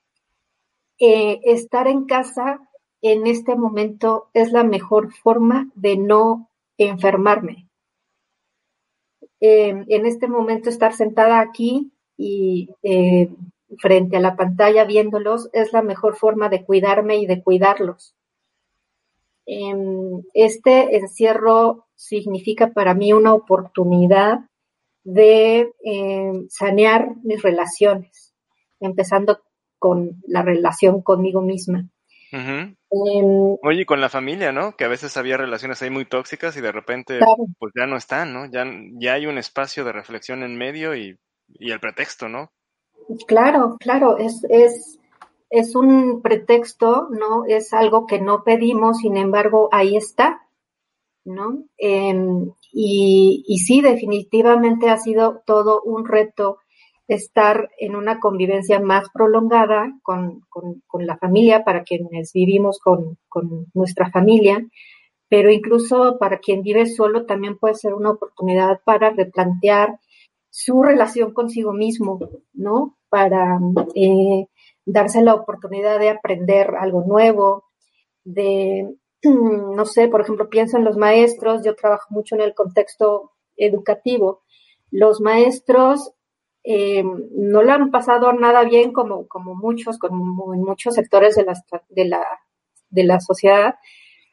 Eh, 0.99 1.39
estar 1.43 1.87
en 1.87 2.05
casa 2.05 2.59
en 3.01 3.27
este 3.27 3.55
momento 3.55 4.29
es 4.33 4.51
la 4.51 4.63
mejor 4.63 5.11
forma 5.13 5.69
de 5.75 5.97
no 5.97 6.49
enfermarme. 6.77 7.62
Em, 9.45 9.83
en 9.89 10.05
este 10.05 10.29
momento 10.29 10.69
estar 10.69 10.93
sentada 10.93 11.41
aquí 11.41 11.91
y 12.15 12.69
eh, 12.81 13.29
frente 13.77 14.15
a 14.15 14.21
la 14.21 14.37
pantalla 14.37 14.85
viéndolos 14.85 15.49
es 15.51 15.73
la 15.73 15.81
mejor 15.81 16.15
forma 16.15 16.47
de 16.47 16.63
cuidarme 16.63 17.17
y 17.17 17.25
de 17.25 17.43
cuidarlos. 17.43 18.15
Em, 19.45 20.23
este 20.33 20.95
encierro 20.95 21.87
significa 21.93 22.71
para 22.71 22.93
mí 22.93 23.11
una 23.11 23.33
oportunidad 23.33 24.45
de 25.03 25.73
em, 25.83 26.47
sanear 26.47 27.13
mis 27.23 27.41
relaciones, 27.41 28.33
empezando 28.79 29.41
con 29.77 30.21
la 30.25 30.41
relación 30.41 31.01
conmigo 31.01 31.41
misma. 31.41 31.89
Em, 32.33 33.57
Oye, 33.61 33.85
con 33.85 34.01
la 34.01 34.09
familia, 34.09 34.51
¿no? 34.51 34.75
Que 34.75 34.85
a 34.85 34.89
veces 34.89 35.15
había 35.17 35.37
relaciones 35.37 35.81
ahí 35.81 35.89
muy 35.89 36.05
tóxicas 36.05 36.57
y 36.57 36.61
de 36.61 36.71
repente 36.71 37.19
pues 37.59 37.73
ya 37.75 37.85
no 37.85 37.95
están, 37.95 38.33
¿no? 38.33 38.45
Ya, 38.51 38.65
ya 38.93 39.13
hay 39.13 39.27
un 39.27 39.37
espacio 39.37 39.83
de 39.85 39.91
reflexión 39.91 40.41
en 40.41 40.57
medio 40.57 40.95
y, 40.95 41.17
y 41.47 41.71
el 41.71 41.79
pretexto, 41.79 42.29
¿no? 42.29 42.51
Claro, 43.27 43.77
claro, 43.79 44.17
es, 44.17 44.43
es 44.49 44.99
es 45.53 45.75
un 45.75 46.23
pretexto, 46.23 47.09
¿no? 47.11 47.45
Es 47.45 47.73
algo 47.73 48.07
que 48.07 48.19
no 48.19 48.43
pedimos, 48.43 48.97
sin 48.97 49.17
embargo, 49.17 49.69
ahí 49.71 49.95
está, 49.95 50.47
¿no? 51.25 51.65
Em, 51.77 52.51
y, 52.71 53.43
y, 53.47 53.59
sí, 53.59 53.81
definitivamente 53.81 54.89
ha 54.89 54.97
sido 54.97 55.43
todo 55.45 55.83
un 55.83 56.07
reto 56.07 56.57
estar 57.07 57.69
en 57.77 57.95
una 57.95 58.19
convivencia 58.19 58.79
más 58.79 59.09
prolongada 59.13 59.91
con, 60.03 60.41
con, 60.49 61.05
la 61.05 61.17
familia, 61.17 61.63
para 61.63 61.83
quienes 61.83 62.31
vivimos 62.33 62.79
con, 62.79 63.17
con, 63.27 63.67
nuestra 63.73 64.09
familia, 64.09 64.65
pero 65.27 65.51
incluso 65.51 66.17
para 66.19 66.37
quien 66.37 66.61
vive 66.61 66.85
solo 66.85 67.25
también 67.25 67.57
puede 67.57 67.75
ser 67.75 67.93
una 67.93 68.11
oportunidad 68.11 68.79
para 68.85 69.09
replantear 69.09 69.99
su 70.49 70.83
relación 70.83 71.33
consigo 71.33 71.73
mismo, 71.73 72.19
¿no? 72.53 72.95
Para 73.09 73.59
eh, 73.95 74.45
darse 74.85 75.21
la 75.21 75.33
oportunidad 75.33 75.99
de 75.99 76.09
aprender 76.09 76.75
algo 76.79 77.03
nuevo, 77.05 77.65
de, 78.23 78.95
no 79.23 79.85
sé, 79.85 80.07
por 80.07 80.21
ejemplo, 80.21 80.49
pienso 80.49 80.77
en 80.77 80.85
los 80.85 80.97
maestros, 80.97 81.63
yo 81.65 81.75
trabajo 81.75 82.05
mucho 82.09 82.35
en 82.35 82.41
el 82.41 82.53
contexto 82.53 83.31
educativo. 83.57 84.43
Los 84.91 85.21
maestros 85.21 86.13
eh, 86.63 87.03
no 87.03 87.61
le 87.61 87.71
han 87.71 87.91
pasado 87.91 88.31
nada 88.31 88.63
bien 88.63 88.93
como, 88.93 89.27
como 89.27 89.53
muchos, 89.53 89.97
como 89.97 90.53
en 90.53 90.61
muchos 90.61 90.95
sectores 90.95 91.35
de 91.35 91.43
la, 91.43 91.53
de 91.89 92.05
la, 92.05 92.25
de 92.89 93.03
la 93.03 93.19
sociedad, 93.19 93.75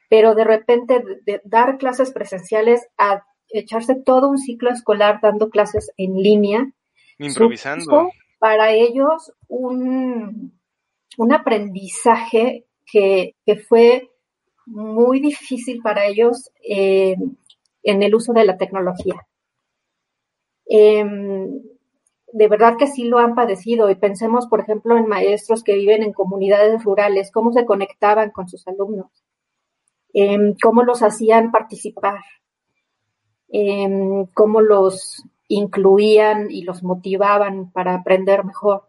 pero 0.09 0.35
de 0.35 0.45
repente 0.45 1.03
de 1.25 1.41
dar 1.45 1.77
clases 1.79 2.13
presenciales 2.13 2.87
a 2.99 3.25
echarse 3.49 3.97
todo 3.97 4.29
un 4.29 4.39
ciclo 4.39 4.71
escolar 4.71 5.19
dando 5.21 5.51
clases 5.51 5.91
en 5.97 6.17
línea. 6.17 6.71
Improvisando. 7.19 8.11
Para 8.39 8.73
ellos 8.73 9.33
un, 9.49 10.59
un 11.19 11.33
aprendizaje 11.33 12.67
que, 12.87 13.35
que, 13.45 13.57
fue 13.57 14.11
muy 14.67 15.21
difícil 15.21 15.83
para 15.83 16.07
ellos 16.07 16.51
eh, 16.63 17.17
en 17.83 18.03
el 18.03 18.15
uso 18.15 18.33
de 18.33 18.45
la 18.45 18.57
tecnología. 18.57 19.27
Eh, 20.67 21.05
de 22.33 22.49
verdad 22.49 22.77
que 22.79 22.87
sí 22.87 23.05
lo 23.05 23.19
han 23.19 23.35
padecido 23.35 23.91
y 23.91 23.95
pensemos, 23.95 24.47
por 24.47 24.61
ejemplo, 24.61 24.97
en 24.97 25.07
maestros 25.07 25.63
que 25.63 25.75
viven 25.75 26.03
en 26.03 26.13
comunidades 26.13 26.85
rurales, 26.85 27.31
cómo 27.33 27.53
se 27.53 27.65
conectaban 27.65 28.31
con 28.31 28.49
sus 28.49 28.67
alumnos, 28.69 29.11
em, 30.13 30.55
cómo 30.63 30.83
los 30.83 31.03
hacían 31.03 31.51
participar, 31.51 32.21
em, 33.49 34.27
cómo 34.35 34.61
los 34.61 35.25
incluían 35.49 36.51
y 36.51 36.63
los 36.63 36.83
motivaban 36.83 37.73
para 37.73 37.95
aprender 37.95 38.45
mejor. 38.45 38.85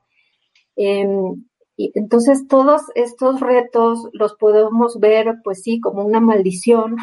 Em, 0.76 1.46
y 1.76 1.92
entonces 1.96 2.48
todos 2.48 2.84
estos 2.96 3.40
retos 3.40 4.08
los 4.14 4.36
podemos 4.36 5.00
ver, 5.00 5.38
pues 5.44 5.64
sí, 5.64 5.80
como 5.80 6.04
una 6.04 6.20
maldición 6.20 6.98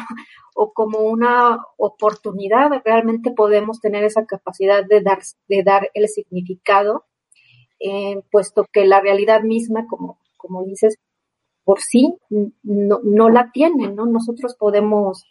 o 0.61 0.73
como 0.73 0.99
una 0.99 1.57
oportunidad. 1.77 2.69
Realmente 2.83 3.31
podemos 3.31 3.79
tener 3.79 4.03
esa 4.03 4.25
capacidad 4.25 4.83
de 4.85 4.99
dar, 4.99 5.19
de 5.47 5.63
dar 5.63 5.89
el 5.93 6.09
significado, 6.09 7.05
eh, 7.79 8.21
puesto 8.29 8.65
que 8.69 8.85
la 8.85 8.99
realidad 8.99 9.41
misma, 9.41 9.87
como, 9.87 10.19
como 10.35 10.65
dices, 10.65 10.97
por 11.63 11.79
sí 11.79 12.13
no, 12.63 12.99
no 13.03 13.29
la 13.29 13.51
tienen, 13.53 13.95
¿no? 13.95 14.05
Nosotros 14.05 14.57
podemos 14.59 15.23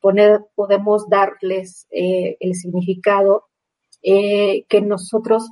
poner, 0.00 0.46
podemos 0.54 1.10
darles 1.10 1.86
eh, 1.90 2.38
el 2.40 2.54
significado 2.54 3.48
eh, 4.02 4.64
que 4.68 4.80
nosotros 4.80 5.46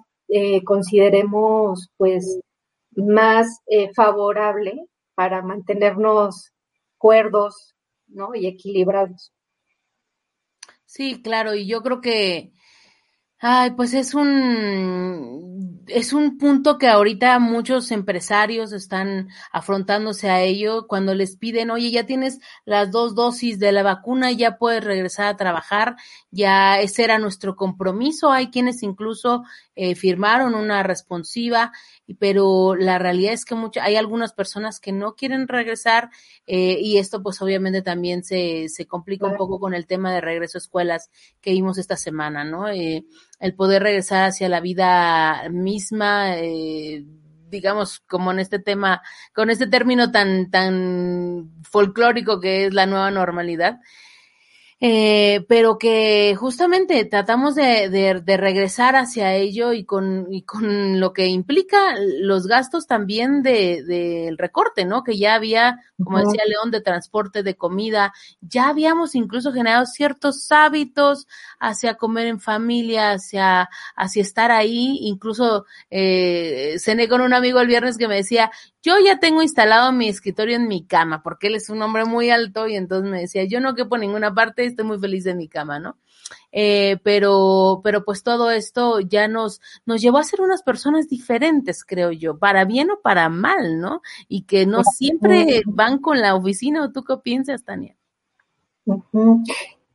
consideremos, 0.64 1.88
pues, 1.97 2.40
más 2.94 3.62
favorable 3.97 4.87
para 5.14 5.40
mantenernos 5.40 6.52
cuerdos, 6.99 7.75
¿no? 8.09 8.35
Y 8.35 8.47
equilibrados. 8.47 9.33
Sí, 10.85 11.21
claro, 11.23 11.55
y 11.55 11.67
yo 11.67 11.83
creo 11.83 12.00
que, 12.00 12.53
ay, 13.41 13.73
pues 13.73 13.95
es 13.95 14.15
un, 14.15 15.58
es 15.88 16.12
un 16.12 16.38
punto 16.38 16.78
que 16.78 16.88
ahorita 16.88 17.38
muchos 17.38 17.90
empresarios 17.90 18.73
están 18.73 19.28
afrontándose 19.52 20.30
a 20.30 20.42
ello 20.42 20.87
cuando 20.87 21.14
les 21.14 21.37
piden, 21.37 21.71
oye, 21.71 21.90
ya 21.90 22.07
tienes 22.07 22.40
las 22.65 22.91
dos 22.91 23.15
dosis 23.15 23.58
de 23.58 23.73
la 23.73 23.82
vacuna, 23.82 24.32
ya 24.32 24.58
puedes 24.58 24.84
regresar 24.84 25.26
a 25.26 25.36
trabajar, 25.36 25.97
ya 26.30 26.80
ese 26.80 27.04
era 27.04 27.19
nuestro 27.19 27.56
compromiso. 27.56 28.30
Hay 28.30 28.50
quienes 28.50 28.82
incluso 28.82 29.45
eh, 29.75 29.95
firmaron 29.95 30.54
una 30.54 30.82
responsiva 30.82 31.73
pero 32.19 32.75
la 32.75 32.99
realidad 32.99 33.34
es 33.34 33.45
que 33.45 33.54
mucho, 33.54 33.80
hay 33.82 33.97
algunas 33.97 34.32
personas 34.32 34.80
que 34.80 34.93
no 34.93 35.15
quieren 35.15 35.47
regresar 35.47 36.10
eh, 36.47 36.78
y 36.80 36.99
esto 36.99 37.23
pues 37.23 37.43
obviamente 37.43 37.82
también 37.82 38.25
se, 38.25 38.69
se 38.69 38.86
complica 38.86 39.26
un 39.26 39.36
poco 39.36 39.60
con 39.60 39.75
el 39.75 39.86
tema 39.86 40.13
de 40.13 40.21
regreso 40.21 40.56
a 40.56 40.60
escuelas 40.60 41.10
que 41.41 41.50
vimos 41.50 41.76
esta 41.76 41.97
semana, 41.97 42.45
¿no? 42.45 42.69
Eh, 42.69 43.04
el 43.39 43.55
poder 43.55 43.83
regresar 43.83 44.25
hacia 44.25 44.49
la 44.49 44.61
vida 44.61 45.49
misma, 45.51 46.37
eh, 46.37 47.05
digamos, 47.49 48.01
como 48.01 48.33
en 48.33 48.41
este 48.41 48.59
tema, 48.59 49.03
con 49.35 49.51
este 49.51 49.67
término 49.67 50.11
tan, 50.11 50.51
tan 50.51 51.51
folclórico 51.63 52.41
que 52.41 52.67
es 52.67 52.75
la 52.75 52.87
nueva 52.87 53.11
normalidad 53.11 53.79
eh, 54.80 55.45
pero 55.49 55.76
que 55.76 56.36
justamente 56.38 57.04
tratamos 57.04 57.56
de, 57.56 57.88
de, 57.88 58.36
regresar 58.36 58.95
hacia 58.95 59.34
ello 59.34 59.73
y 59.73 59.84
con, 59.84 60.28
y 60.30 60.43
con 60.43 61.00
lo 61.00 61.12
que 61.12 61.26
implica 61.26 61.97
los 62.21 62.47
gastos 62.47 62.86
también 62.86 63.43
del 63.43 63.84
de, 63.86 64.34
recorte, 64.38 64.84
¿no? 64.84 65.02
Que 65.02 65.19
ya 65.19 65.34
había, 65.34 65.80
como 66.02 66.19
decía 66.19 66.45
León, 66.47 66.71
de 66.71 66.80
transporte, 66.80 67.43
de 67.43 67.56
comida, 67.56 68.12
ya 68.41 68.69
habíamos 68.69 69.17
incluso 69.17 69.52
generado 69.52 69.84
ciertos 69.84 70.47
hábitos 70.52 71.26
hacia 71.58 71.95
comer 71.95 72.28
en 72.28 72.38
familia, 72.38 73.10
hacia, 73.10 73.69
hacia 73.97 74.23
estar 74.23 74.52
ahí, 74.52 74.99
incluso 75.02 75.67
eh, 75.91 76.76
cené 76.78 77.08
con 77.08 77.21
un 77.21 77.34
amigo 77.34 77.58
el 77.58 77.67
viernes 77.67 77.99
que 77.99 78.06
me 78.06 78.14
decía, 78.14 78.52
yo 78.89 78.95
ya 79.05 79.19
tengo 79.19 79.43
instalado 79.43 79.93
mi 79.93 80.09
escritorio 80.09 80.57
en 80.57 80.67
mi 80.67 80.87
cama, 80.87 81.23
porque 81.23 81.49
él 81.49 81.57
es 81.57 81.69
un 81.69 81.83
hombre 81.83 82.07
muy 82.07 82.31
alto 82.31 82.69
y 82.69 82.75
entonces 82.75 83.11
me 83.11 83.21
decía, 83.21 83.45
yo 83.45 83.61
no 83.61 83.75
quepo 83.75 83.97
en 83.97 84.03
ninguna 84.03 84.35
parte, 84.35 84.65
estoy 84.65 84.87
muy 84.87 84.99
feliz 84.99 85.27
en 85.27 85.37
mi 85.37 85.47
cama, 85.47 85.79
¿no? 85.79 85.99
Eh, 86.53 86.99
pero, 87.03 87.83
pero 87.85 88.05
pues 88.05 88.23
todo 88.23 88.51
esto 88.51 89.01
ya 89.01 89.29
nos, 89.29 89.61
nos 89.85 90.01
llevó 90.01 90.19
a 90.19 90.25
ser 90.25 90.41
unas 90.41 90.63
personas 90.63 91.09
diferentes, 91.09 91.85
creo 91.85 92.13
yo, 92.13 92.39
para 92.39 92.65
bien 92.65 92.91
o 92.91 93.01
para 93.01 93.29
mal, 93.29 93.79
¿no? 93.79 94.01
Y 94.27 94.45
que 94.45 94.65
no 94.65 94.83
siempre 94.85 95.63
van 95.67 95.99
con 95.99 96.21
la 96.21 96.35
oficina, 96.35 96.83
¿o 96.83 96.91
tú 96.91 97.05
qué 97.05 97.19
piensas, 97.19 97.65
Tania? 97.65 97.95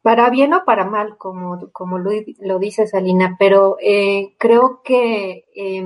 Para 0.03 0.29
bien 0.29 0.53
o 0.53 0.65
para 0.65 0.85
mal, 0.85 1.17
como, 1.17 1.71
como 1.71 1.97
lo, 1.97 2.11
lo 2.41 2.59
dice 2.59 2.85
Salina, 2.85 3.37
pero 3.39 3.77
eh, 3.81 4.35
creo 4.37 4.81
que 4.83 5.45
eh, 5.55 5.83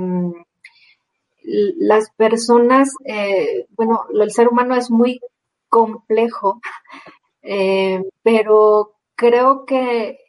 las 1.47 2.11
personas, 2.11 2.89
eh, 3.05 3.67
bueno, 3.71 4.05
el 4.13 4.31
ser 4.31 4.49
humano 4.49 4.75
es 4.75 4.91
muy 4.91 5.21
complejo, 5.69 6.59
eh, 7.41 8.03
pero 8.21 8.95
creo 9.15 9.65
que, 9.65 10.19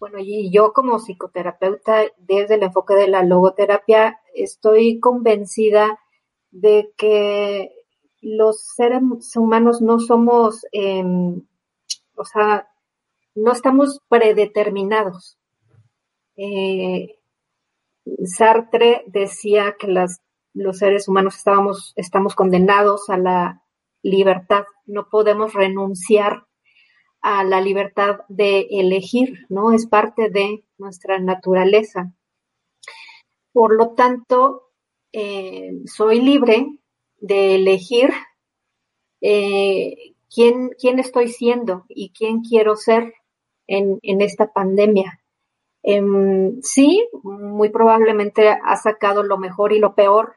bueno, 0.00 0.18
y 0.18 0.50
yo 0.50 0.72
como 0.72 0.98
psicoterapeuta, 0.98 2.04
desde 2.18 2.56
el 2.56 2.64
enfoque 2.64 2.94
de 2.94 3.08
la 3.08 3.22
logoterapia, 3.22 4.20
estoy 4.34 4.98
convencida 4.98 6.00
de 6.50 6.92
que 6.96 7.70
los 8.20 8.60
seres 8.74 9.02
humanos 9.36 9.80
no 9.80 10.00
somos, 10.00 10.66
em, 10.72 11.46
o 12.16 12.24
sea, 12.24 12.68
no 13.36 13.52
estamos 13.52 14.00
predeterminados. 14.08 15.38
Eh, 16.36 17.18
Sartre 18.24 19.04
decía 19.06 19.76
que 19.78 19.88
las 19.88 20.20
los 20.56 20.78
seres 20.78 21.06
humanos 21.06 21.36
estábamos, 21.36 21.92
estamos 21.96 22.34
condenados 22.34 23.10
a 23.10 23.18
la 23.18 23.62
libertad, 24.02 24.64
no 24.86 25.08
podemos 25.10 25.52
renunciar 25.52 26.46
a 27.20 27.44
la 27.44 27.60
libertad 27.60 28.20
de 28.28 28.66
elegir, 28.70 29.44
¿no? 29.50 29.72
Es 29.72 29.86
parte 29.86 30.30
de 30.30 30.64
nuestra 30.78 31.18
naturaleza. 31.18 32.12
Por 33.52 33.76
lo 33.76 33.90
tanto, 33.90 34.70
eh, 35.12 35.72
soy 35.84 36.22
libre 36.22 36.66
de 37.18 37.56
elegir 37.56 38.10
eh, 39.20 40.14
quién, 40.34 40.70
quién, 40.78 40.98
estoy 40.98 41.28
siendo 41.28 41.84
y 41.88 42.12
quién 42.12 42.40
quiero 42.40 42.76
ser 42.76 43.12
en, 43.66 43.98
en 44.02 44.22
esta 44.22 44.52
pandemia. 44.52 45.20
Em, 45.82 46.60
sí, 46.62 47.06
muy 47.22 47.68
probablemente 47.68 48.48
ha 48.48 48.76
sacado 48.76 49.22
lo 49.22 49.36
mejor 49.36 49.72
y 49.72 49.78
lo 49.78 49.94
peor 49.94 50.36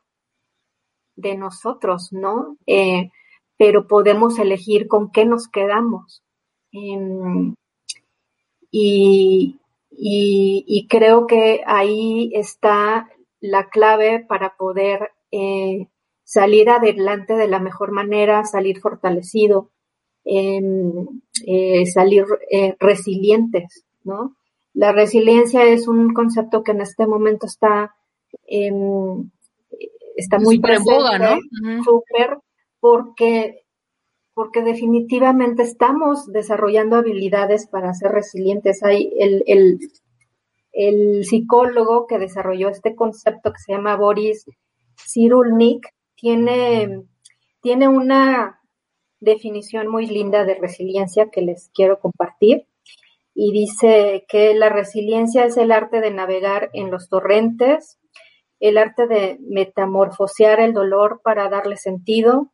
de 1.19 1.35
nosotros, 1.35 2.09
¿no? 2.11 2.57
Eh, 2.65 3.11
pero 3.57 3.87
podemos 3.87 4.39
elegir 4.39 4.87
con 4.87 5.11
qué 5.11 5.25
nos 5.25 5.47
quedamos. 5.47 6.23
Em, 6.71 7.55
y, 8.71 9.55
creo 10.89 11.27
que 11.27 11.61
ahí 11.65 12.31
está 12.33 13.09
la 13.41 13.69
clave 13.69 14.25
para 14.27 14.55
poder 14.55 15.11
eh, 15.31 15.87
salir 16.23 16.69
adelante 16.69 17.35
de 17.35 17.47
la 17.47 17.59
mejor 17.59 17.91
manera, 17.91 18.43
salir 18.45 18.79
fortalecido, 18.79 19.69
em, 20.25 21.21
eh, 21.45 21.85
salir 21.85 22.25
resilientes, 22.79 23.85
¿no? 24.03 24.35
La 24.73 24.91
resiliencia 24.93 25.63
es 25.65 25.87
un 25.87 26.13
concepto 26.13 26.63
que 26.63 26.71
en 26.71 26.81
este 26.81 27.05
momento 27.07 27.45
está 27.45 27.95
está 30.19 30.39
muy 30.39 30.59
presente, 30.59 31.19
¿no? 31.19 31.83
Súper, 31.83 32.37
porque, 32.79 33.65
porque 34.33 34.61
definitivamente 34.61 35.63
estamos 35.63 36.27
desarrollando 36.27 36.97
habilidades 36.97 37.67
para 37.67 37.93
ser 37.93 38.11
resilientes. 38.11 38.83
Hay 38.83 39.11
el, 39.17 39.43
el, 39.47 39.79
el 40.71 41.25
psicólogo 41.25 42.07
que 42.07 42.19
desarrolló 42.19 42.69
este 42.69 42.95
concepto 42.95 43.51
que 43.51 43.59
se 43.59 43.73
llama 43.73 43.95
Boris 43.95 44.45
Cyrulnik 45.07 45.87
tiene, 46.15 47.03
tiene 47.61 47.87
una 47.87 48.59
definición 49.19 49.87
muy 49.87 50.07
linda 50.07 50.45
de 50.45 50.55
resiliencia 50.55 51.29
que 51.29 51.41
les 51.41 51.69
quiero 51.73 51.99
compartir 51.99 52.65
y 53.33 53.51
dice 53.51 54.25
que 54.27 54.53
la 54.53 54.69
resiliencia 54.69 55.45
es 55.45 55.57
el 55.57 55.71
arte 55.71 56.01
de 56.01 56.11
navegar 56.11 56.69
en 56.73 56.91
los 56.91 57.09
torrentes, 57.09 57.98
el 58.59 58.77
arte 58.77 59.07
de 59.07 59.37
metamorfosear 59.41 60.59
el 60.59 60.73
dolor 60.73 61.21
para 61.23 61.49
darle 61.49 61.77
sentido, 61.77 62.51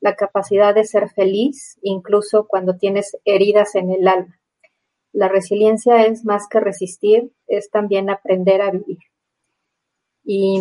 la 0.00 0.16
capacidad 0.16 0.74
de 0.74 0.84
ser 0.84 1.10
feliz 1.10 1.78
incluso 1.82 2.46
cuando 2.46 2.76
tienes 2.76 3.16
heridas 3.24 3.74
en 3.74 3.90
el 3.90 4.08
alma. 4.08 4.38
La 5.12 5.28
resiliencia 5.28 6.06
es 6.06 6.24
más 6.24 6.46
que 6.48 6.60
resistir, 6.60 7.32
es 7.48 7.70
también 7.70 8.10
aprender 8.10 8.62
a 8.62 8.70
vivir. 8.70 8.98
Y, 10.24 10.60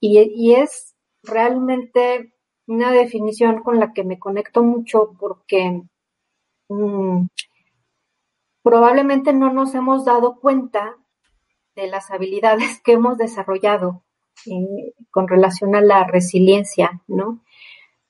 y, 0.00 0.54
es 0.54 0.94
realmente 1.22 2.32
una 2.66 2.90
definición 2.90 3.62
con 3.62 3.78
la 3.78 3.92
que 3.92 4.04
me 4.04 4.18
conecto 4.18 4.62
mucho 4.62 5.14
porque 5.18 5.82
mm, 6.68 7.26
probablemente 8.62 9.32
no 9.34 9.52
nos 9.52 9.74
hemos 9.74 10.04
dado 10.06 10.40
cuenta 10.40 10.96
de 11.74 11.88
las 11.88 12.10
habilidades 12.10 12.80
que 12.84 12.92
hemos 12.92 13.18
desarrollado 13.18 14.02
eh, 14.46 14.94
con 15.10 15.28
relación 15.28 15.74
a 15.74 15.80
la 15.80 16.04
resiliencia, 16.04 17.02
¿no? 17.06 17.42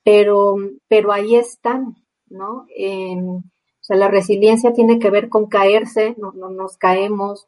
Pero, 0.05 0.57
pero 0.89 1.13
ahí 1.13 1.37
están, 1.37 1.97
¿no? 2.29 2.67
O 3.83 3.85
sea, 3.85 3.97
la 3.97 4.09
resiliencia 4.09 4.73
tiene 4.73 4.99
que 4.99 5.11
ver 5.11 5.29
con 5.29 5.47
caerse, 5.47 6.15
no, 6.17 6.33
nos 6.33 6.77
caemos, 6.77 7.47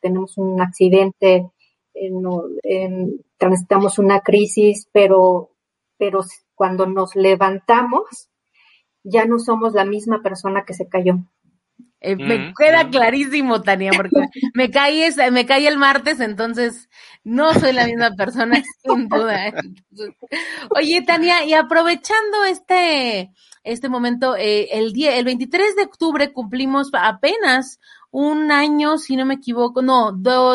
tenemos 0.00 0.38
un 0.38 0.60
accidente, 0.60 1.50
eh, 1.94 2.10
transitamos 3.36 3.98
una 3.98 4.20
crisis, 4.20 4.88
pero, 4.92 5.50
pero 5.98 6.20
cuando 6.54 6.86
nos 6.86 7.14
levantamos, 7.14 8.30
ya 9.02 9.26
no 9.26 9.38
somos 9.38 9.74
la 9.74 9.84
misma 9.84 10.22
persona 10.22 10.64
que 10.64 10.72
se 10.72 10.88
cayó. 10.88 11.18
Eh, 12.06 12.16
me 12.16 12.52
queda 12.54 12.90
clarísimo, 12.90 13.62
Tania, 13.62 13.90
porque 13.96 14.10
me 14.54 14.70
caí, 14.70 15.02
me 15.32 15.46
caí 15.46 15.66
el 15.66 15.78
martes, 15.78 16.20
entonces 16.20 16.90
no 17.24 17.54
soy 17.54 17.72
la 17.72 17.86
misma 17.86 18.10
persona, 18.10 18.62
sin 18.84 19.08
duda. 19.08 19.54
oye, 20.76 21.00
Tania, 21.06 21.46
y 21.46 21.54
aprovechando 21.54 22.44
este, 22.44 23.30
este 23.62 23.88
momento, 23.88 24.36
eh, 24.36 24.68
el 24.72 24.92
día, 24.92 25.16
el 25.16 25.24
23 25.24 25.76
de 25.76 25.84
octubre 25.84 26.30
cumplimos 26.30 26.90
apenas 26.92 27.80
un 28.10 28.52
año, 28.52 28.98
si 28.98 29.16
no 29.16 29.24
me 29.24 29.34
equivoco, 29.34 29.80
no, 29.80 30.12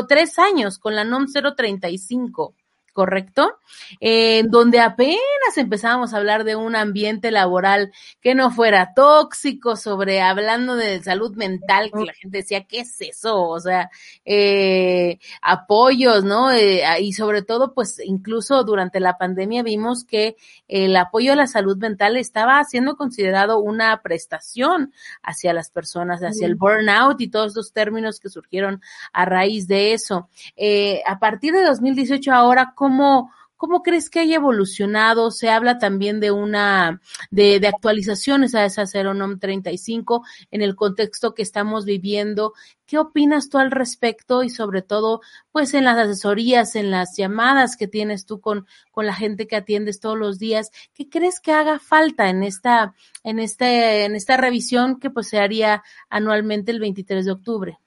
tres 0.07 0.37
años 0.37 0.77
con 0.77 0.95
la 0.95 1.03
NOM 1.03 1.25
035. 1.25 2.53
¿Correcto? 2.93 3.57
En 3.99 4.49
donde 4.49 4.79
apenas 4.79 5.19
empezábamos 5.57 6.13
a 6.13 6.17
hablar 6.17 6.43
de 6.43 6.55
un 6.55 6.75
ambiente 6.75 7.31
laboral 7.31 7.91
que 8.21 8.35
no 8.35 8.51
fuera 8.51 8.93
tóxico, 8.93 9.75
sobre 9.75 10.21
hablando 10.21 10.75
de 10.75 11.01
salud 11.01 11.35
mental, 11.35 11.91
que 11.91 12.05
la 12.05 12.13
gente 12.13 12.39
decía, 12.39 12.65
¿qué 12.65 12.79
es 12.81 12.99
eso? 13.01 13.41
O 13.41 13.59
sea, 13.59 13.89
eh, 14.25 15.19
apoyos, 15.41 16.23
¿no? 16.23 16.51
Eh, 16.51 16.83
y 17.01 17.13
sobre 17.13 17.41
todo, 17.41 17.73
pues 17.73 17.99
incluso 18.03 18.63
durante 18.63 18.99
la 18.99 19.17
pandemia 19.17 19.63
vimos 19.63 20.05
que 20.05 20.35
el 20.67 20.95
apoyo 20.95 21.33
a 21.33 21.35
la 21.35 21.47
salud 21.47 21.77
mental 21.77 22.17
estaba 22.17 22.63
siendo 22.63 22.95
considerado 22.95 23.59
una 23.59 24.01
prestación 24.01 24.93
hacia 25.23 25.53
las 25.53 25.69
personas, 25.69 26.21
hacia 26.21 26.47
el 26.47 26.55
burnout 26.55 27.19
y 27.21 27.29
todos 27.29 27.55
los 27.55 27.73
términos 27.73 28.19
que 28.19 28.29
surgieron 28.29 28.81
a 29.13 29.25
raíz 29.25 29.67
de 29.67 29.93
eso. 29.93 30.29
Eh, 30.55 31.01
a 31.05 31.19
partir 31.19 31.53
de 31.53 31.63
2018 31.63 32.31
ahora, 32.31 32.73
¿cómo 32.79 32.89
¿Cómo, 32.89 33.33
¿Cómo 33.57 33.83
crees 33.83 34.09
que 34.09 34.21
haya 34.21 34.35
evolucionado? 34.35 35.31
Se 35.31 35.49
habla 35.49 35.79
también 35.79 36.21
de 36.21 36.31
una, 36.31 37.01
de, 37.29 37.59
de 37.59 37.67
actualizaciones 37.67 38.55
a 38.55 38.63
esa 38.63 38.87
Ceronom 38.87 39.37
35 39.37 40.23
en 40.49 40.61
el 40.61 40.77
contexto 40.77 41.33
que 41.33 41.41
estamos 41.41 41.83
viviendo. 41.83 42.53
¿Qué 42.85 42.97
opinas 42.97 43.49
tú 43.49 43.57
al 43.57 43.71
respecto? 43.71 44.43
Y 44.43 44.49
sobre 44.49 44.81
todo, 44.81 45.19
pues 45.51 45.73
en 45.73 45.83
las 45.83 45.97
asesorías, 45.97 46.77
en 46.77 46.89
las 46.89 47.17
llamadas 47.17 47.75
que 47.75 47.89
tienes 47.89 48.25
tú 48.25 48.39
con, 48.39 48.65
con 48.91 49.05
la 49.05 49.13
gente 49.13 49.45
que 49.45 49.57
atiendes 49.57 49.99
todos 49.99 50.17
los 50.17 50.39
días. 50.39 50.71
¿Qué 50.93 51.09
crees 51.09 51.41
que 51.41 51.51
haga 51.51 51.79
falta 51.79 52.29
en 52.29 52.43
esta, 52.43 52.95
en 53.25 53.39
este, 53.39 54.05
en 54.05 54.15
esta 54.15 54.37
revisión 54.37 55.01
que 55.01 55.09
pues 55.09 55.27
se 55.27 55.37
haría 55.37 55.83
anualmente 56.09 56.71
el 56.71 56.79
23 56.79 57.25
de 57.25 57.31
octubre? 57.33 57.79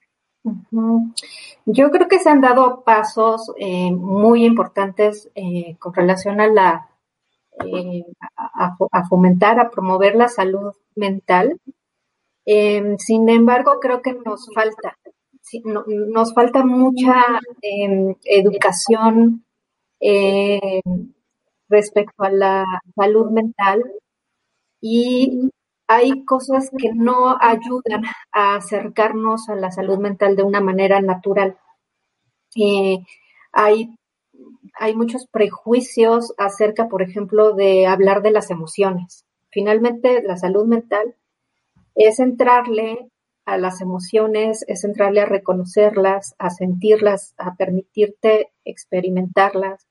Yo 1.66 1.90
creo 1.90 2.08
que 2.08 2.18
se 2.18 2.28
han 2.28 2.40
dado 2.40 2.82
pasos 2.82 3.52
eh, 3.56 3.92
muy 3.92 4.44
importantes 4.44 5.30
eh, 5.34 5.76
con 5.78 5.94
relación 5.94 6.40
a 6.40 6.48
la 6.48 6.88
eh, 7.64 8.04
a, 8.36 9.04
fomentar, 9.08 9.60
a 9.60 9.70
promover 9.70 10.16
la 10.16 10.28
salud 10.28 10.72
mental. 10.96 11.60
Em, 12.44 12.98
sin 12.98 13.28
embargo, 13.28 13.78
creo 13.80 14.02
que 14.02 14.14
nos 14.14 14.48
falta, 14.54 14.98
nos 15.86 16.34
falta 16.34 16.64
mucha 16.64 17.40
em, 17.62 18.16
educación 18.24 19.44
respecto 21.68 22.24
a 22.24 22.30
la 22.30 22.64
salud 22.96 23.30
mental 23.30 23.84
y 24.80 25.50
hay 25.92 26.24
cosas 26.24 26.70
que 26.76 26.92
no 26.94 27.36
ayudan 27.38 28.04
a 28.32 28.56
acercarnos 28.56 29.48
a 29.48 29.54
la 29.54 29.70
salud 29.70 29.98
mental 29.98 30.36
de 30.36 30.42
una 30.42 30.60
manera 30.60 31.00
natural. 31.00 31.58
Eh, 32.56 32.98
hay, 33.52 33.94
hay 34.78 34.94
muchos 34.94 35.26
prejuicios 35.26 36.32
acerca, 36.38 36.88
por 36.88 37.02
ejemplo, 37.02 37.52
de 37.52 37.86
hablar 37.86 38.22
de 38.22 38.30
las 38.30 38.50
emociones. 38.50 39.26
Finalmente, 39.50 40.22
la 40.22 40.36
salud 40.36 40.64
mental 40.64 41.14
es 41.94 42.20
entrarle 42.20 43.10
a 43.44 43.58
las 43.58 43.82
emociones, 43.82 44.64
es 44.68 44.84
entrarle 44.84 45.20
a 45.20 45.26
reconocerlas, 45.26 46.34
a 46.38 46.48
sentirlas, 46.48 47.34
a 47.36 47.54
permitirte 47.54 48.50
experimentarlas, 48.64 49.86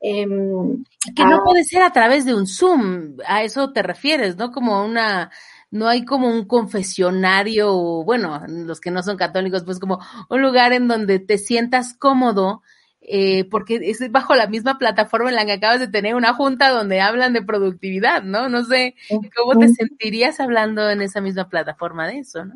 Em, 0.00 0.84
que 1.16 1.24
no 1.24 1.42
puede 1.44 1.64
ser 1.64 1.82
a 1.82 1.92
través 1.92 2.24
de 2.24 2.34
un 2.34 2.46
Zoom, 2.46 3.16
a 3.26 3.42
eso 3.42 3.72
te 3.72 3.82
refieres, 3.82 4.36
¿no? 4.36 4.52
Como 4.52 4.84
una, 4.84 5.30
no 5.70 5.88
hay 5.88 6.04
como 6.04 6.28
un 6.28 6.46
confesionario, 6.46 8.04
bueno, 8.04 8.40
los 8.46 8.80
que 8.80 8.92
no 8.92 9.02
son 9.02 9.16
católicos, 9.16 9.64
pues 9.64 9.80
como 9.80 9.98
un 10.30 10.40
lugar 10.40 10.72
en 10.72 10.86
donde 10.86 11.18
te 11.18 11.36
sientas 11.36 11.94
cómodo, 11.94 12.62
eh, 13.00 13.44
porque 13.50 13.80
es 13.82 13.98
bajo 14.12 14.36
la 14.36 14.46
misma 14.46 14.78
plataforma 14.78 15.30
en 15.30 15.36
la 15.36 15.46
que 15.46 15.52
acabas 15.52 15.80
de 15.80 15.88
tener 15.88 16.14
una 16.14 16.34
junta 16.34 16.70
donde 16.70 17.00
hablan 17.00 17.32
de 17.32 17.42
productividad, 17.42 18.22
¿no? 18.22 18.48
No 18.48 18.64
sé 18.64 18.94
cómo 19.36 19.58
te 19.58 19.68
sentirías 19.68 20.38
hablando 20.38 20.88
en 20.90 21.02
esa 21.02 21.20
misma 21.20 21.48
plataforma 21.48 22.06
de 22.06 22.20
eso, 22.20 22.44
¿no? 22.44 22.54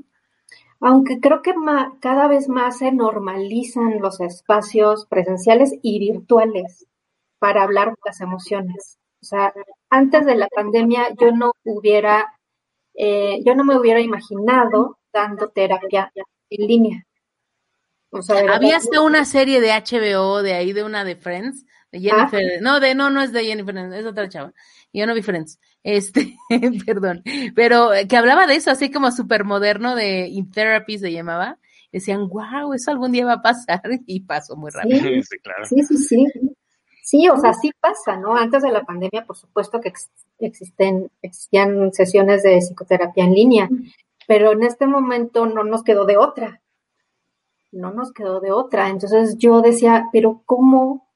Aunque 0.81 1.20
creo 1.20 1.42
que 1.42 1.55
cada 2.00 2.26
vez 2.26 2.48
más 2.48 2.78
se 2.78 2.90
normalizan 2.90 4.00
los 4.00 4.20
espacios 4.20 5.07
presenciales 5.07 5.72
y 5.81 6.00
virtuales 6.00 6.87
para 7.42 7.64
hablar 7.64 7.88
de 7.88 7.96
las 8.05 8.20
emociones. 8.20 9.00
O 9.20 9.24
sea, 9.24 9.52
antes 9.90 10.24
de 10.24 10.37
la 10.37 10.46
pandemia 10.46 11.09
yo 11.20 11.33
no 11.33 11.50
hubiera, 11.64 12.38
eh, 12.94 13.42
yo 13.44 13.57
no 13.57 13.64
me 13.64 13.76
hubiera 13.76 13.98
imaginado 14.00 15.00
dando 15.12 15.48
terapia 15.48 16.12
en 16.50 16.66
línea. 16.68 17.05
O 18.11 18.22
sea, 18.22 18.55
Había 18.55 18.76
hasta 18.76 19.00
una 19.00 19.24
serie 19.24 19.61
de 19.61 19.72
HBO 19.72 20.40
de 20.40 20.55
ahí, 20.55 20.72
de 20.72 20.85
una 20.85 21.02
de 21.02 21.16
Friends, 21.16 21.66
de 21.90 21.98
Jennifer, 21.98 22.59
ah. 22.59 22.61
no, 22.61 22.78
de, 22.78 22.94
no, 22.94 23.11
no 23.11 23.20
es 23.20 23.33
de 23.33 23.44
Jennifer, 23.44 23.76
es 23.76 24.07
otra 24.07 24.28
chava. 24.28 24.52
Yo 24.92 25.05
no 25.05 25.12
vi 25.12 25.22
Friends, 25.22 25.59
este, 25.83 26.37
perdón, 26.87 27.24
pero 27.57 27.92
eh, 27.92 28.07
que 28.07 28.16
hablaba 28.16 28.46
de 28.46 28.55
eso, 28.55 28.70
así 28.70 28.92
como 28.92 29.11
súper 29.11 29.42
moderno 29.42 29.96
de 29.96 30.28
In 30.28 30.48
Therapy 30.48 30.96
se 30.96 31.11
llamaba. 31.11 31.59
Decían, 31.90 32.28
wow, 32.28 32.72
eso 32.72 32.92
algún 32.92 33.11
día 33.11 33.26
va 33.26 33.35
a 33.35 33.42
pasar 33.42 33.83
y 34.07 34.20
pasó 34.20 34.55
muy 34.55 34.70
rápido. 34.70 35.00
Sí, 35.28 35.38
claro. 35.42 35.64
sí, 35.64 35.83
sí, 35.83 35.96
sí. 35.96 36.26
Sí, 37.03 37.29
o 37.29 37.37
sea, 37.37 37.53
sí 37.53 37.73
pasa, 37.81 38.17
¿no? 38.17 38.37
Antes 38.37 38.62
de 38.62 38.71
la 38.71 38.85
pandemia, 38.85 39.27
por 39.27 39.37
supuesto 39.37 39.81
que 39.81 39.93
existen, 40.38 41.11
existían 41.21 41.93
sesiones 41.93 42.45
de 42.45 42.61
psicoterapia 42.61 43.25
en 43.25 43.35
línea, 43.35 43.69
pero 44.29 44.53
en 44.53 44.62
este 44.62 44.87
momento 44.87 45.47
no 45.47 45.65
nos 45.65 45.83
quedó 45.83 46.07
de 46.07 46.17
otra. 46.17 46.62
No 47.73 47.93
nos 47.93 48.12
quedó 48.12 48.38
de 48.38 48.53
otra. 48.53 48.88
Entonces 48.88 49.37
yo 49.37 49.62
decía, 49.62 50.11
pero 50.12 50.43
¿cómo 50.47 51.09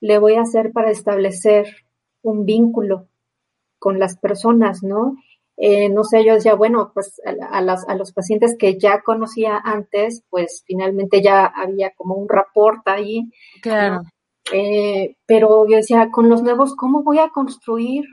le 0.00 0.18
voy 0.18 0.34
a 0.34 0.42
hacer 0.42 0.72
para 0.72 0.90
establecer 0.90 1.74
un 2.20 2.44
vínculo 2.44 3.08
con 3.78 3.98
las 3.98 4.18
personas, 4.18 4.82
¿no? 4.82 5.16
Eh, 5.56 5.88
no 5.88 6.04
sé, 6.04 6.22
yo 6.22 6.34
decía, 6.34 6.54
bueno, 6.54 6.90
pues 6.92 7.18
a, 7.24 7.62
las, 7.62 7.88
a, 7.88 7.94
los 7.94 8.12
pacientes 8.12 8.56
que 8.58 8.78
ya 8.78 9.00
conocía 9.00 9.58
antes, 9.64 10.22
pues 10.28 10.64
finalmente 10.66 11.22
ya 11.22 11.46
había 11.46 11.92
como 11.92 12.14
un 12.14 12.28
rapport 12.28 12.86
ahí. 12.86 13.30
Claro 13.62 14.02
Eh, 14.52 15.16
pero 15.26 15.66
yo 15.68 15.76
decía, 15.76 16.10
con 16.10 16.28
los 16.28 16.42
nuevos, 16.42 16.74
¿cómo 16.74 17.02
voy 17.02 17.18
a 17.18 17.30
construir 17.30 18.04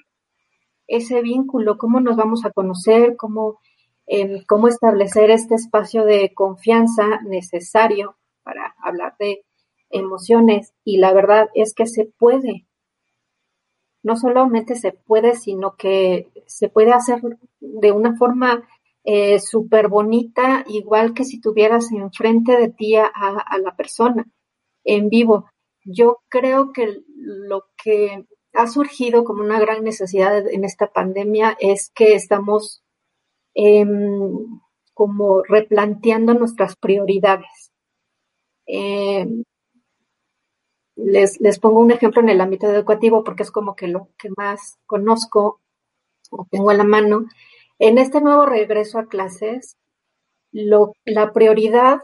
ese 0.87 1.21
vínculo? 1.21 1.77
¿Cómo 1.77 1.99
nos 1.99 2.15
vamos 2.15 2.45
a 2.45 2.51
conocer? 2.51 3.15
¿Cómo, 3.17 3.59
em, 4.05 4.43
cómo 4.47 4.67
establecer 4.67 5.31
este 5.31 5.55
espacio 5.55 6.05
de 6.05 6.33
confianza 6.33 7.21
necesario 7.25 8.17
para 8.43 8.75
hablar 8.83 9.15
de 9.19 9.43
emociones? 9.89 10.73
Y 10.83 10.97
la 10.97 11.13
verdad 11.13 11.49
es 11.53 11.73
que 11.73 11.87
se 11.87 12.05
puede. 12.05 12.67
No 14.03 14.15
solamente 14.15 14.75
se 14.75 14.93
puede, 14.93 15.35
sino 15.35 15.75
que 15.75 16.31
se 16.45 16.69
puede 16.69 16.93
hacer 16.93 17.21
de 17.59 17.91
una 17.91 18.15
forma 18.15 18.63
eh, 19.09 19.39
súper 19.39 19.87
bonita, 19.87 20.65
igual 20.67 21.13
que 21.13 21.23
si 21.23 21.39
tuvieras 21.39 21.93
enfrente 21.93 22.57
de 22.57 22.67
ti 22.67 22.97
a, 22.97 23.09
la 23.63 23.73
persona 23.77 24.25
en 24.83 25.07
vivo. 25.07 25.49
Yo 25.89 26.19
creo 26.27 26.73
que 26.73 27.01
lo 27.15 27.63
que 27.81 28.25
ha 28.53 28.67
surgido 28.67 29.23
como 29.23 29.41
una 29.41 29.57
gran 29.57 29.85
necesidad 29.85 30.45
en 30.51 30.65
esta 30.65 30.91
pandemia 30.91 31.55
es 31.61 31.91
que 31.95 32.13
estamos 32.13 32.83
em, 33.53 34.59
como 34.93 35.43
replanteando 35.43 36.33
nuestras 36.33 36.75
prioridades. 36.75 37.71
Em, 38.65 39.43
les, 40.97 41.39
les, 41.39 41.57
pongo 41.59 41.79
un 41.79 41.91
ejemplo 41.91 42.21
en 42.21 42.29
el 42.29 42.41
ámbito 42.41 42.67
educativo 42.67 43.23
porque 43.23 43.43
es 43.43 43.51
como 43.51 43.75
que 43.75 43.87
lo 43.87 44.09
que 44.17 44.29
más 44.35 44.77
conozco 44.85 45.61
o 46.31 46.47
tengo 46.51 46.69
a 46.69 46.73
la 46.73 46.83
mano. 46.83 47.27
En 47.79 47.97
este 47.97 48.19
nuevo 48.19 48.45
regreso 48.45 48.99
a 48.99 49.07
clases, 49.07 49.77
la 50.51 51.31
prioridad, 51.31 52.01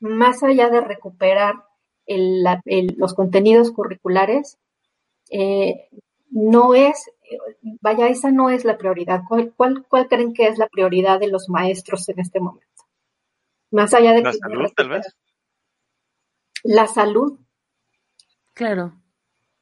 más 0.00 0.42
allá 0.42 0.68
de 0.68 0.82
recuperar 0.82 1.69
los 2.16 3.14
contenidos 3.14 3.70
curriculares, 3.70 4.58
eh, 5.30 5.88
no 6.30 6.74
es, 6.74 7.10
vaya, 7.80 8.08
esa 8.08 8.30
no 8.30 8.50
es 8.50 8.64
la 8.64 8.78
prioridad. 8.78 9.22
¿Cuál, 9.28 9.54
¿Cuál, 9.56 10.08
creen 10.08 10.32
que 10.32 10.46
es 10.46 10.58
la 10.58 10.68
prioridad 10.68 11.20
de 11.20 11.28
los 11.28 11.48
maestros 11.48 12.08
en 12.08 12.20
este 12.20 12.40
momento? 12.40 12.66
Más 13.70 13.94
allá 13.94 14.12
de... 14.12 14.22
La 14.22 14.32
salud, 14.32 14.72
tal 14.74 14.88
vez. 14.88 15.16
La 16.62 16.86
salud. 16.86 17.38
Claro. 18.52 19.00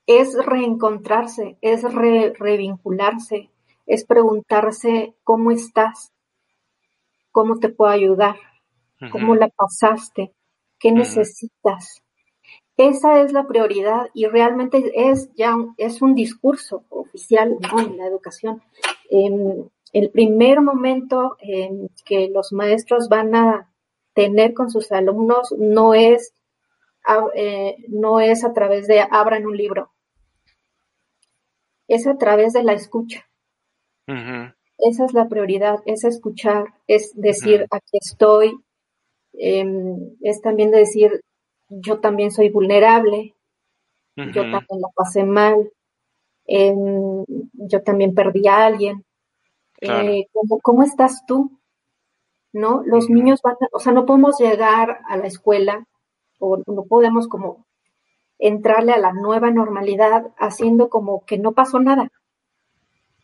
Es 0.06 0.34
reencontrarse, 0.34 1.58
es 1.60 1.82
revincularse, 1.82 3.50
es 3.86 4.04
preguntarse 4.04 5.14
cómo 5.22 5.50
estás, 5.50 6.12
cómo 7.30 7.58
te 7.58 7.68
puedo 7.68 7.90
ayudar, 7.90 8.36
cómo 9.12 9.34
la 9.34 9.48
pasaste, 9.48 10.34
qué 10.78 10.92
necesitas. 10.92 12.02
Esa 12.78 13.22
es 13.22 13.32
la 13.32 13.44
prioridad 13.48 14.08
y 14.14 14.26
realmente 14.26 14.92
es 14.94 15.34
ya 15.34 15.56
es 15.78 16.00
un 16.00 16.14
discurso 16.14 16.84
oficial 16.90 17.58
en 17.76 17.96
la 17.96 18.06
educación. 18.06 18.62
el 19.10 20.10
primer 20.10 20.60
momento 20.60 21.36
en 21.40 21.90
que 22.04 22.28
los 22.28 22.52
maestros 22.52 23.08
van 23.08 23.34
a 23.34 23.68
tener 24.12 24.54
con 24.54 24.70
sus 24.70 24.92
alumnos 24.92 25.52
no 25.58 25.92
es, 25.92 26.34
eh, 27.34 27.76
no 27.88 28.20
es 28.20 28.44
a 28.44 28.52
través 28.52 28.86
de 28.86 29.00
abran 29.00 29.44
un 29.46 29.56
libro, 29.56 29.90
es 31.88 32.06
a 32.06 32.16
través 32.16 32.52
de 32.52 32.62
la 32.62 32.74
escucha. 32.74 33.28
Esa 34.06 35.04
es 35.04 35.12
la 35.14 35.28
prioridad, 35.28 35.80
es 35.84 36.04
escuchar, 36.04 36.66
es 36.86 37.12
decir, 37.16 37.66
aquí 37.72 37.98
estoy, 38.00 38.56
em, 39.32 40.16
es 40.20 40.40
también 40.40 40.70
decir, 40.70 41.24
yo 41.68 42.00
también 42.00 42.30
soy 42.30 42.48
vulnerable, 42.50 43.34
yo 44.16 44.42
también 44.42 44.80
la 44.80 44.88
pasé 44.94 45.24
mal, 45.24 45.70
em, 46.46 47.24
yo 47.52 47.82
también 47.82 48.14
perdí 48.14 48.48
a 48.48 48.66
alguien. 48.66 49.04
Eh, 49.80 50.26
¿cómo, 50.62 50.82
estás 50.82 51.24
tú? 51.26 51.52
¿No? 52.52 52.82
Los 52.84 53.08
niños 53.08 53.40
van, 53.42 53.54
o 53.72 53.78
sea, 53.78 53.92
no 53.92 54.06
podemos 54.06 54.38
llegar 54.40 55.00
a 55.08 55.16
la 55.16 55.26
escuela 55.28 55.86
o 56.40 56.56
no 56.66 56.84
podemos 56.84 57.28
como 57.28 57.64
entrarle 58.40 58.92
a 58.92 58.98
la 58.98 59.12
nueva 59.12 59.50
normalidad 59.50 60.32
haciendo 60.36 60.88
como 60.88 61.24
que 61.24 61.38
no 61.38 61.52
pasó 61.52 61.78
nada 61.78 62.10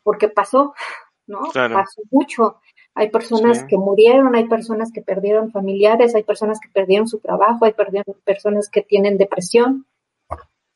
porque 0.04 0.28
pasó, 0.28 0.74
¿no? 1.26 1.50
Pasó 1.52 2.02
mucho. 2.10 2.60
Hay 2.94 3.10
personas 3.10 3.64
que 3.64 3.76
murieron, 3.76 4.36
hay 4.36 4.46
personas 4.48 4.92
que 4.92 5.02
perdieron 5.02 5.50
familiares, 5.50 6.14
hay 6.14 6.22
personas 6.22 6.60
que 6.60 6.68
perdieron 6.68 7.08
su 7.08 7.18
trabajo, 7.18 7.64
hay 7.64 7.74
personas 8.24 8.68
que 8.70 8.82
tienen 8.82 9.18
depresión. 9.18 9.86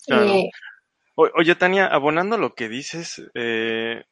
Eh, 0.09 0.51
oye, 1.15 1.55
Tania, 1.55 1.87
abonando 1.87 2.37
lo 2.37 2.55
que 2.55 2.69
dices, 2.69 3.23
eh, 3.35 4.05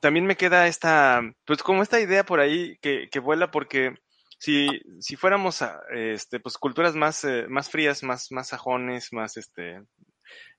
también 0.00 0.26
me 0.26 0.36
queda 0.36 0.66
esta, 0.66 1.22
pues 1.44 1.62
como 1.62 1.82
esta 1.82 2.00
idea 2.00 2.24
por 2.24 2.40
ahí 2.40 2.78
que, 2.78 3.08
que 3.10 3.20
vuela 3.20 3.52
porque 3.52 3.94
si, 4.38 4.68
si 4.98 5.14
fuéramos 5.14 5.62
a, 5.62 5.80
este, 5.94 6.40
pues 6.40 6.58
culturas 6.58 6.96
más, 6.96 7.22
eh, 7.24 7.46
más 7.48 7.70
frías, 7.70 8.02
más, 8.02 8.32
más 8.32 8.48
sajones, 8.48 9.12
más, 9.12 9.36
este, 9.36 9.82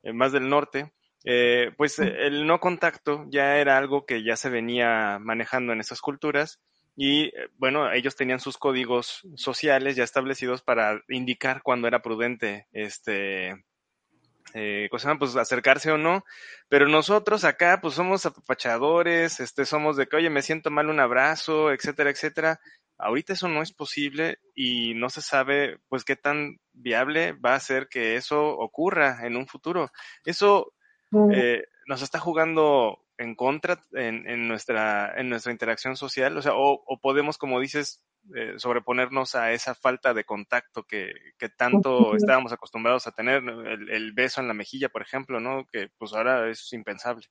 más 0.04 0.32
del 0.32 0.48
norte, 0.48 0.94
eh, 1.24 1.72
pues 1.78 2.00
el 2.00 2.46
no 2.46 2.60
contacto 2.60 3.26
ya 3.30 3.58
era 3.58 3.78
algo 3.78 4.06
que 4.06 4.24
ya 4.24 4.36
se 4.36 4.50
venía 4.50 5.20
manejando 5.20 5.74
en 5.74 5.80
esas 5.80 6.02
culturas 6.02 6.60
y 6.96 7.26
eh, 7.26 7.50
bueno, 7.58 7.92
ellos 7.92 8.16
tenían 8.16 8.40
sus 8.40 8.58
códigos 8.58 9.22
sociales 9.36 9.96
ya 9.96 10.04
establecidos 10.04 10.62
para 10.62 11.02
indicar 11.10 11.62
cuándo 11.62 11.88
era 11.88 12.02
prudente 12.02 12.68
este 12.72 13.56
eh, 14.54 14.88
pues 14.90 15.36
acercarse 15.36 15.92
o 15.92 15.98
no, 15.98 16.24
pero 16.70 16.88
nosotros 16.88 17.44
acá 17.44 17.80
pues 17.82 17.94
somos 17.94 18.26
apapachadores, 18.26 19.40
este 19.40 19.66
somos 19.66 19.98
de 19.98 20.08
que 20.08 20.16
oye 20.16 20.30
me 20.30 20.42
siento 20.42 20.72
mal 20.72 20.90
un 20.90 21.00
abrazo, 21.00 21.72
etcétera, 21.72 22.10
etcétera. 22.10 22.60
Ahorita 22.98 23.34
eso 23.34 23.48
no 23.48 23.62
es 23.62 23.72
posible 23.74 24.40
y 24.56 24.96
no 24.96 25.10
se 25.10 25.22
sabe 25.22 25.80
pues 25.90 26.04
qué 26.04 26.16
tan 26.16 26.60
viable 26.74 27.34
va 27.34 27.54
a 27.56 27.60
ser 27.60 27.88
que 27.90 28.16
eso 28.16 28.48
ocurra 28.58 29.20
en 29.28 29.36
un 29.38 29.48
futuro. 29.48 29.92
Eso 30.26 30.74
eh, 31.32 31.64
nos 31.88 32.02
está 32.02 32.20
jugando 32.20 33.00
en 33.18 33.36
contra 33.36 33.80
en, 33.94 34.48
nuestra, 34.48 35.14
en 35.20 35.30
nuestra 35.30 35.52
interacción 35.52 35.96
social, 35.96 36.38
o 36.38 36.42
sea, 36.42 36.54
o, 36.56 37.00
podemos, 37.02 37.38
como 37.38 37.60
dices, 37.60 38.04
eh, 38.36 38.54
sobreponernos 38.58 39.36
a 39.36 39.54
esa 39.54 39.74
falta 39.74 40.14
de 40.14 40.24
contacto 40.24 40.84
que, 40.84 41.14
que 41.38 41.50
tanto 41.50 42.16
estábamos 42.16 42.52
acostumbrados 42.52 43.08
a 43.08 43.12
tener, 43.12 43.44
el, 43.44 44.12
beso 44.14 44.42
en 44.42 44.48
la 44.48 44.54
mejilla, 44.54 44.90
por 44.90 45.02
ejemplo, 45.02 45.40
¿no? 45.40 45.66
Que 45.72 45.90
pues 45.98 46.14
ahora 46.14 46.50
es 46.50 46.72
impensable. 46.74 47.26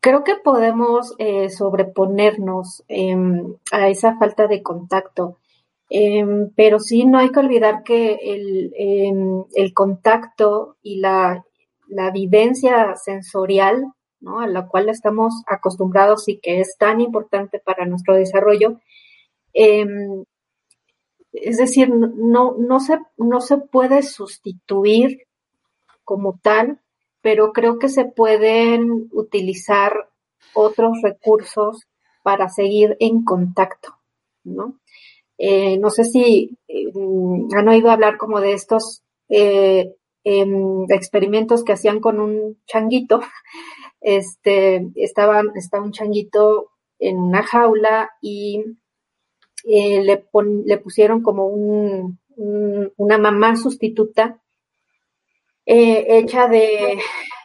Creo 0.00 0.22
que 0.22 0.36
podemos 0.36 1.14
eh, 1.18 1.48
sobreponernos 1.48 2.84
em, 2.88 3.56
a 3.72 3.88
esa 3.88 4.16
falta 4.18 4.46
de 4.46 4.62
contacto. 4.62 5.38
Em, 5.88 6.50
pero 6.54 6.78
sí 6.78 7.04
no 7.04 7.18
hay 7.18 7.30
que 7.30 7.40
olvidar 7.40 7.82
que 7.84 8.18
el, 8.22 8.72
em, 8.76 9.44
el 9.54 9.72
contacto 9.72 10.76
y 10.82 11.00
la, 11.00 11.44
la 11.88 12.10
vivencia 12.10 12.94
sensorial, 12.96 13.92
¿no? 14.20 14.40
A 14.40 14.46
la 14.46 14.66
cual 14.66 14.88
estamos 14.88 15.42
acostumbrados 15.46 16.28
y 16.28 16.38
que 16.38 16.60
es 16.60 16.76
tan 16.78 17.00
importante 17.00 17.58
para 17.58 17.86
nuestro 17.86 18.14
desarrollo. 18.14 18.80
Em, 19.52 20.24
es 21.32 21.58
decir, 21.58 21.90
no, 21.90 22.54
no, 22.58 22.80
se, 22.80 22.98
no 23.16 23.40
se 23.40 23.58
puede 23.58 24.02
sustituir 24.02 25.26
como 26.04 26.38
tal, 26.42 26.80
pero 27.20 27.52
creo 27.52 27.78
que 27.78 27.88
se 27.88 28.04
pueden 28.04 29.08
utilizar 29.12 30.08
otros 30.54 31.00
recursos 31.02 31.86
para 32.22 32.48
seguir 32.48 32.96
en 33.00 33.24
contacto, 33.24 33.96
¿no? 34.44 34.78
Eh, 35.36 35.78
no 35.78 35.90
sé 35.90 36.04
si 36.04 36.56
eh, 36.68 36.92
han 37.56 37.68
oído 37.68 37.90
hablar 37.90 38.16
como 38.16 38.40
de 38.40 38.52
estos 38.52 39.02
eh, 39.28 39.94
experimentos 40.24 41.64
que 41.64 41.72
hacían 41.72 42.00
con 42.00 42.20
un 42.20 42.58
changuito. 42.66 43.20
Este, 44.06 44.90
estaban, 44.96 45.52
estaba 45.54 45.82
un 45.82 45.92
changuito 45.92 46.72
en 46.98 47.16
una 47.16 47.42
jaula 47.42 48.10
y 48.20 48.62
eh, 49.64 50.02
le, 50.02 50.26
le 50.66 50.76
pusieron 50.76 51.22
como 51.22 51.46
un, 51.46 52.20
una 52.36 53.16
mamá 53.16 53.56
sustituta 53.56 54.42
eh, 55.66 56.18
hecha 56.18 56.48
de, 56.48 56.98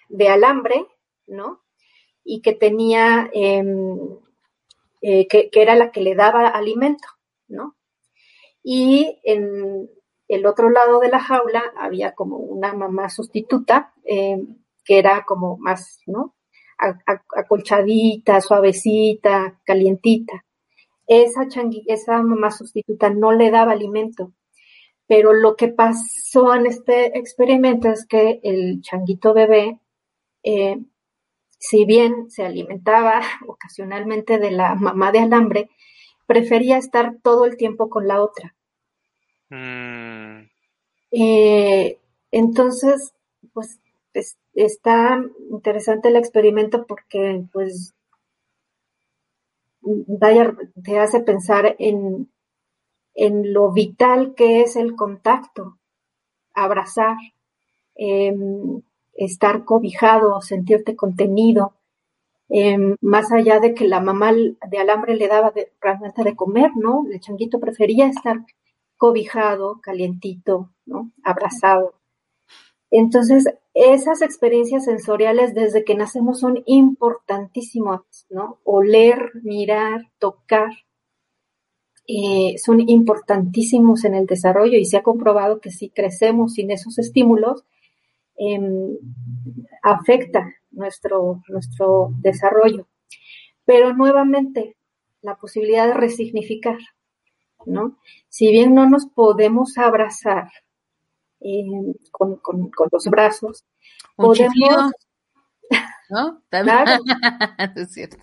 de, 0.10 0.28
alambre, 0.28 0.86
¿no? 1.28 1.62
Y 2.26 2.42
que 2.42 2.54
tenía, 2.54 3.30
em, 3.34 3.98
eh, 5.02 5.28
que, 5.28 5.50
que, 5.50 5.62
era 5.62 5.76
la 5.76 5.92
que 5.92 6.02
le 6.02 6.16
daba 6.16 6.48
alimento, 6.50 7.08
¿no? 7.48 7.78
Y 8.62 9.18
en, 9.24 9.90
el 10.30 10.46
otro 10.46 10.70
lado 10.70 11.00
de 11.00 11.10
la 11.10 11.20
jaula 11.20 11.64
había 11.76 12.14
como 12.14 12.38
una 12.38 12.72
mamá 12.74 13.10
sustituta, 13.10 13.94
eh, 14.06 14.38
que 14.86 15.00
era 15.00 15.26
como 15.26 15.58
más, 15.58 16.00
¿no? 16.06 16.36
acolchadita, 17.36 18.40
suavecita, 18.40 19.60
calientita. 19.66 20.46
Esa, 21.08 21.42
esa 21.88 22.22
mamá 22.24 22.52
sustituta 22.52 23.10
no 23.10 23.34
le 23.34 23.52
daba 23.52 23.74
alimento, 23.74 24.34
Pero 25.08 25.34
lo 25.34 25.56
que 25.56 25.70
pasó 25.70 26.54
en 26.54 26.68
este 26.68 27.18
experimento 27.18 27.90
es 27.90 28.06
que 28.06 28.40
el 28.44 28.82
changuito 28.82 29.34
bebé, 29.34 29.80
eh, 30.44 30.78
si 31.58 31.86
bien 31.86 32.30
se 32.30 32.46
alimentaba 32.46 33.22
ocasionalmente 33.48 34.38
de 34.38 34.52
la 34.52 34.76
mamá 34.76 35.12
de 35.12 35.20
alambre, 35.20 35.70
prefería 36.28 36.78
estar 36.78 37.18
todo 37.24 37.46
el 37.46 37.58
tiempo 37.58 37.90
con 37.90 38.08
la 38.08 38.22
otra. 38.22 38.56
Mm. 39.50 40.50
Eh, 41.12 42.00
entonces, 42.32 43.14
pues 43.54 43.80
está 44.54 45.24
interesante 45.52 46.10
el 46.10 46.18
experimento 46.18 46.86
porque 46.86 47.44
pues 47.52 47.94
Dyer 49.82 50.56
te 50.84 51.00
hace 51.00 51.22
pensar 51.22 51.76
en, 51.80 52.30
lo 53.16 53.72
vital 53.72 54.34
que 54.36 54.62
es 54.62 54.76
el 54.76 54.96
contacto, 54.96 55.78
abrazar, 56.54 57.18
em, 57.96 58.82
estar 59.14 59.66
cobijado, 59.66 60.40
sentirte 60.42 60.96
contenido, 60.96 61.74
em, 62.50 62.96
más 63.02 63.32
allá 63.32 63.60
de 63.60 63.74
que 63.74 63.88
la 63.88 64.00
mamá 64.00 64.32
de 64.34 64.78
alambre 64.80 65.16
le 65.16 65.28
daba 65.28 65.54
realmente 65.82 66.24
de 66.24 66.36
comer, 66.36 66.72
¿no? 66.76 67.06
El 67.12 67.20
changuito 67.20 67.60
prefería 67.60 68.08
estar 68.08 68.38
cobijado, 69.00 69.80
calientito, 69.82 70.72
¿no? 70.86 71.12
Abrazado. 71.24 71.96
Entonces, 72.92 73.46
esas 73.74 74.22
experiencias 74.22 74.84
sensoriales 74.86 75.56
desde 75.56 75.86
que 75.86 75.96
nacemos 75.96 76.42
son 76.42 76.62
importantísimas, 76.66 78.02
¿no? 78.30 78.60
Oler, 78.66 79.32
mirar, 79.42 80.12
tocar, 80.20 80.70
eh, 82.08 82.58
son 82.58 82.90
importantísimos 82.90 84.04
en 84.04 84.16
el 84.16 84.26
desarrollo 84.26 84.78
y 84.78 84.84
se 84.84 84.98
ha 84.98 85.04
comprobado 85.04 85.62
que 85.62 85.72
si 85.72 85.90
crecemos 85.90 86.56
sin 86.56 86.70
esos 86.70 87.00
estímulos, 87.00 87.64
em, 88.36 88.98
afecta 89.82 90.54
nuestro, 90.72 91.42
nuestro 91.48 92.10
desarrollo. 92.20 92.88
Pero 93.64 93.94
nuevamente, 93.94 94.76
la 95.22 95.38
posibilidad 95.38 95.88
de 95.88 95.94
resignificar, 95.94 96.80
¿no? 97.66 97.98
Si 98.28 98.52
bien 98.52 98.74
no 98.74 98.90
nos 98.90 99.06
podemos 99.08 99.78
abrazar 99.78 100.50
eh, 101.42 101.64
con, 102.12 102.38
con, 102.38 102.72
los 102.92 103.06
brazos, 103.06 103.66
podemos... 104.16 104.92
¿no? 106.10 106.42
Claro. 106.50 107.04
es 107.76 107.94
cierto. 107.94 108.18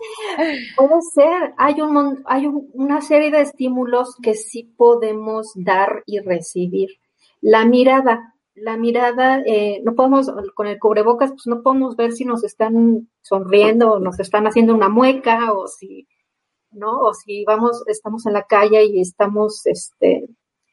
Puede 0.77 1.01
ser, 1.15 1.55
hay, 1.57 1.81
un, 1.81 2.23
hay 2.27 2.47
una 2.47 3.01
serie 3.01 3.31
de 3.31 3.43
estímulos 3.43 4.17
que 4.23 4.35
sí 4.35 4.65
podemos 4.77 5.53
dar 5.55 6.03
y 6.07 6.19
recibir. 6.19 6.91
La 7.41 7.65
mirada, 7.65 8.35
la 8.55 8.77
mirada, 8.77 9.43
eh, 9.47 9.81
no 9.85 9.95
podemos, 9.95 10.31
con 10.55 10.67
el 10.67 10.79
cubrebocas, 10.79 11.31
pues 11.31 11.47
no 11.47 11.63
podemos 11.63 11.97
ver 11.97 12.13
si 12.13 12.25
nos 12.25 12.43
están 12.43 13.09
sonriendo 13.23 13.93
o 13.93 13.99
nos 14.01 14.19
están 14.19 14.47
haciendo 14.47 14.75
una 14.75 14.89
mueca 14.89 15.53
o 15.53 15.69
si, 15.69 16.09
¿no? 16.77 16.99
O 17.01 17.15
si 17.15 17.45
vamos, 17.45 17.83
estamos 17.87 18.27
en 18.27 18.35
la 18.35 18.45
calle 18.45 18.85
y 18.85 19.01
estamos, 19.01 19.67
este, 19.67 20.27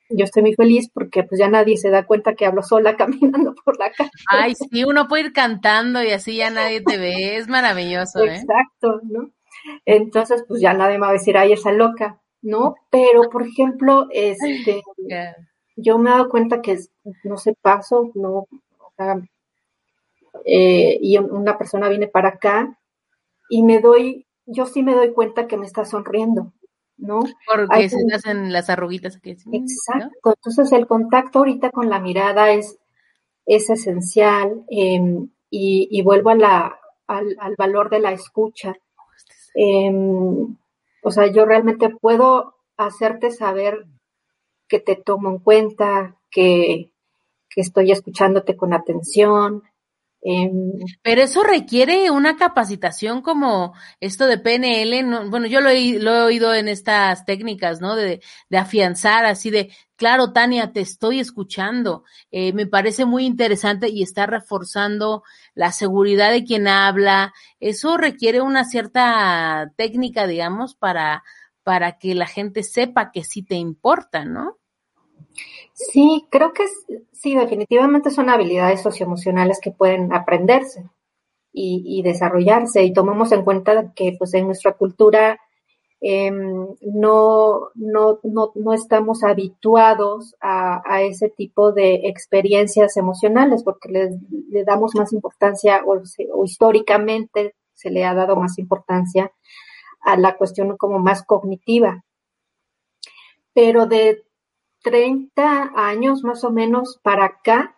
yo 0.09 0.25
estoy 0.25 0.43
muy 0.43 0.53
feliz 0.53 0.89
porque 0.93 1.23
pues 1.23 1.39
ya 1.39 1.47
nadie 1.47 1.77
se 1.77 1.89
da 1.89 2.05
cuenta 2.05 2.35
que 2.35 2.45
hablo 2.45 2.61
sola 2.61 2.95
caminando 2.97 3.55
por 3.63 3.79
la 3.79 3.91
calle. 3.91 4.11
Ay, 4.27 4.53
sí, 4.55 4.83
uno 4.83 5.07
puede 5.07 5.25
ir 5.25 5.33
cantando 5.33 6.03
y 6.03 6.11
así 6.11 6.37
ya 6.37 6.49
nadie 6.49 6.81
te 6.81 6.97
ve, 6.97 7.37
es 7.37 7.47
maravilloso, 7.47 8.23
¿eh? 8.23 8.35
Exacto, 8.35 9.01
¿no? 9.03 9.31
Entonces, 9.85 10.43
pues 10.47 10.61
ya 10.61 10.73
nadie 10.73 10.95
me 10.95 11.05
va 11.05 11.09
a 11.09 11.13
decir, 11.13 11.37
ay, 11.37 11.53
esa 11.53 11.71
loca, 11.71 12.19
¿no? 12.41 12.75
Pero, 12.89 13.29
por 13.29 13.43
ejemplo, 13.47 14.07
este, 14.11 14.81
yo 15.75 15.97
me 15.97 16.09
he 16.09 16.13
dado 16.13 16.29
cuenta 16.29 16.61
que, 16.61 16.77
no 17.23 17.37
sé, 17.37 17.55
paso, 17.61 18.11
no, 18.13 18.47
eh, 20.45 20.97
y 21.01 21.17
una 21.17 21.57
persona 21.57 21.89
viene 21.89 22.07
para 22.07 22.29
acá 22.29 22.77
y 23.49 23.63
me 23.63 23.79
doy, 23.79 24.25
yo 24.45 24.65
sí 24.65 24.83
me 24.83 24.93
doy 24.93 25.13
cuenta 25.13 25.47
que 25.47 25.57
me 25.57 25.65
está 25.65 25.85
sonriendo, 25.85 26.53
¿no? 26.97 27.21
Porque 27.47 27.89
se 27.89 27.97
hacen 28.13 28.51
las 28.51 28.69
arruguitas 28.69 29.17
aquí. 29.17 29.31
Exacto. 29.51 30.33
Entonces 30.35 30.71
el 30.71 30.87
contacto 30.87 31.39
ahorita 31.39 31.71
con 31.71 31.89
la 31.89 31.99
mirada 31.99 32.51
es, 32.51 32.77
es 33.45 33.69
esencial 33.69 34.63
em, 34.69 35.29
y, 35.49 36.01
vuelvo 36.01 36.31
a 36.31 36.35
la, 36.35 36.79
al, 37.07 37.55
valor 37.57 37.89
de 37.89 37.99
la 37.99 38.11
escucha. 38.11 38.75
Em, 39.55 40.57
o 41.03 41.11
sea, 41.11 41.27
yo 41.27 41.45
realmente 41.45 41.89
puedo 41.89 42.55
hacerte 42.77 43.31
saber 43.31 43.85
que 44.67 44.79
te 44.79 44.95
tomo 44.95 45.29
en 45.29 45.37
cuenta, 45.39 46.17
que, 46.31 46.91
que 47.49 47.61
estoy 47.61 47.91
escuchándote 47.91 48.57
con 48.57 48.73
atención, 48.73 49.63
Em, 50.25 50.71
Pero 51.01 51.21
eso 51.21 51.43
requiere 51.43 52.09
una 52.09 52.37
capacitación 52.37 53.21
como 53.21 53.73
esto 53.99 54.25
de 54.25 54.37
PNL, 54.37 55.29
bueno, 55.29 55.47
yo 55.47 55.59
lo 55.59 55.69
he, 55.69 55.99
lo 55.99 56.15
he, 56.15 56.21
oído 56.21 56.53
en 56.53 56.69
estas 56.69 57.25
técnicas, 57.25 57.81
¿no? 57.81 57.95
De, 57.97 58.21
de, 58.49 58.57
afianzar, 58.57 59.25
así 59.25 59.49
de, 59.49 59.73
claro, 59.97 60.31
Tania, 60.31 60.71
te 60.71 60.79
estoy 60.79 61.19
escuchando. 61.19 62.05
Eh, 62.31 62.53
me 62.53 62.67
parece 62.67 63.03
muy 63.05 63.25
interesante 63.25 63.89
y 63.89 64.01
está 64.01 64.25
reforzando 64.25 65.23
la 65.55 65.73
seguridad 65.73 66.31
de 66.31 66.45
quien 66.45 66.69
habla. 66.69 67.33
Eso 67.59 67.97
requiere 67.97 68.39
una 68.39 68.63
cierta 68.63 69.73
técnica, 69.75 70.25
digamos, 70.25 70.73
para, 70.75 71.23
para 71.63 71.97
que 71.97 72.15
la 72.15 72.27
gente 72.27 72.63
sepa 72.63 73.11
que 73.11 73.25
sí 73.25 73.43
te 73.43 73.55
importa, 73.55 74.23
¿no? 74.23 74.57
Sí, 75.73 76.27
creo 76.29 76.53
que 76.53 76.65
sí, 77.11 77.35
definitivamente 77.35 78.11
son 78.11 78.29
habilidades 78.29 78.81
socioemocionales 78.81 79.59
que 79.59 79.71
pueden 79.71 80.13
aprenderse 80.13 80.87
y, 81.51 82.01
desarrollarse 82.03 82.83
y 82.83 82.93
tomemos 82.93 83.31
en 83.31 83.43
cuenta 83.43 83.93
que 83.95 84.15
pues 84.17 84.33
en 84.33 84.45
nuestra 84.47 84.73
cultura 84.73 85.39
em, 86.01 86.67
no, 86.81 87.69
no, 87.75 88.19
no, 88.23 88.51
no, 88.55 88.73
estamos 88.73 89.23
habituados 89.23 90.35
a, 90.41 91.01
ese 91.03 91.29
tipo 91.29 91.71
de 91.71 92.07
experiencias 92.07 92.97
emocionales 92.97 93.63
porque 93.63 93.89
le, 93.89 94.63
damos 94.65 94.95
más 94.95 95.13
importancia 95.13 95.83
o, 95.85 96.01
o 96.33 96.45
históricamente 96.45 97.55
se 97.73 97.89
le 97.91 98.05
ha 98.05 98.13
dado 98.13 98.35
más 98.35 98.59
importancia 98.59 99.31
a 100.01 100.17
la 100.17 100.37
cuestión 100.37 100.77
como 100.77 100.99
más 100.99 101.23
cognitiva. 101.23 102.03
Pero 103.53 103.85
de 103.85 104.23
30 104.83 105.71
años 105.75 106.23
más 106.23 106.43
o 106.43 106.51
menos 106.51 106.99
para 107.01 107.25
acá, 107.25 107.77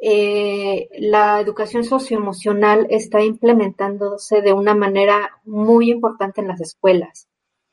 eh, 0.00 0.88
la 0.98 1.40
educación 1.40 1.84
socioemocional 1.84 2.86
está 2.90 3.22
implementándose 3.22 4.40
de 4.40 4.52
una 4.52 4.74
manera 4.74 5.40
muy 5.44 5.90
importante 5.90 6.40
en 6.40 6.48
las 6.48 6.60
escuelas. 6.60 7.28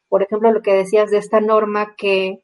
Por 0.09 0.23
ejemplo, 0.23 0.51
lo 0.51 0.61
que 0.61 0.73
decías 0.73 1.09
de 1.11 1.17
esta 1.17 1.39
norma 1.39 1.95
que, 1.95 2.43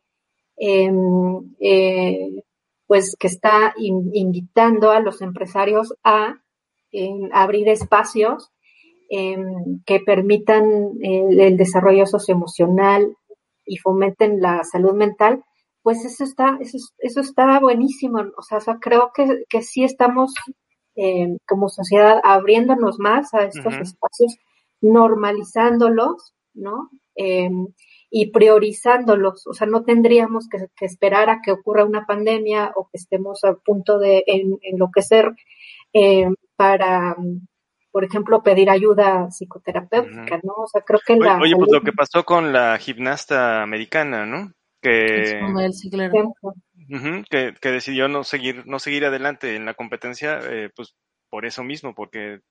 em, 0.57 1.55
eh, 1.59 2.43
pues, 2.87 3.15
que 3.19 3.27
está 3.27 3.73
invitando 3.77 4.91
a 4.91 4.99
los 4.99 5.21
empresarios 5.21 5.93
a 6.03 6.41
abrir 7.33 7.67
espacios 7.67 8.51
em, 9.09 9.81
que 9.85 9.99
permitan 9.99 10.93
el 11.01 11.57
desarrollo 11.57 12.05
socioemocional 12.07 13.15
y 13.65 13.77
fomenten 13.77 14.41
la 14.41 14.63
salud 14.63 14.93
mental, 14.93 15.43
pues 15.85 16.03
eso 16.03 16.23
está, 16.23 16.57
eso, 16.61 16.79
eso 16.97 17.21
está 17.21 17.59
buenísimo. 17.59 18.23
O 18.37 18.41
sea, 18.41 18.59
creo 18.81 19.11
que, 19.13 19.43
que 19.47 19.61
sí 19.61 19.83
estamos 19.83 20.33
eh, 20.95 21.37
como 21.47 21.69
sociedad 21.69 22.19
abriéndonos 22.23 22.97
más 22.97 23.35
a 23.35 23.43
estos 23.43 23.71
espacios, 23.75 24.35
normalizándolos, 24.81 26.33
¿no? 26.55 26.89
Eh, 27.15 27.51
y 28.09 28.31
priorizándolos. 28.31 29.45
O 29.45 29.53
sea, 29.53 29.67
no 29.67 29.83
tendríamos 29.83 30.49
que, 30.49 30.65
esperar 30.83 31.29
a 31.29 31.41
que 31.43 31.51
ocurra 31.51 31.85
una 31.85 32.07
pandemia 32.07 32.71
o 32.75 32.85
que 32.87 32.97
estemos 32.97 33.43
a 33.43 33.53
punto 33.53 33.99
de 33.99 34.23
enloquecer 34.63 35.35
eh, 35.93 36.29
para, 36.55 37.15
por 37.91 38.03
ejemplo, 38.03 38.41
pedir 38.41 38.71
ayuda 38.71 39.29
psicoterapéutica, 39.29 40.39
¿no? 40.41 40.53
O 40.63 40.67
sea, 40.67 40.81
creo 40.81 40.99
que 41.05 41.15
la... 41.17 41.37
Oye, 41.39 41.55
pues 41.55 41.71
lo 41.71 41.81
que 41.81 41.93
pasó 41.93 42.25
con 42.25 42.51
la 42.51 42.75
gimnasta 42.79 43.61
americana, 43.61 44.25
¿no? 44.25 44.51
Que, 47.29 47.53
que, 47.59 47.71
decidió 47.71 48.07
no 48.07 48.23
seguir, 48.23 48.65
no 48.67 48.79
seguir 48.79 49.05
adelante 49.05 49.55
en 49.55 49.65
la 49.65 49.73
competencia, 49.73 50.39
eh, 50.43 50.69
pues 50.75 50.95
por 51.29 51.45
eso 51.45 51.63
mismo, 51.63 51.95
porque 51.95 52.41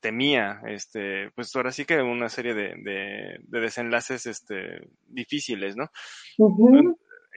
temía, 0.00 0.60
este, 0.66 1.30
pues 1.34 1.54
ahora 1.54 1.72
sí 1.72 1.84
que 1.84 2.00
una 2.00 2.28
serie 2.28 2.54
de, 2.54 2.74
de, 2.82 3.60
desenlaces 3.60 4.26
este, 4.26 4.88
difíciles, 5.06 5.76
¿no? 5.76 5.90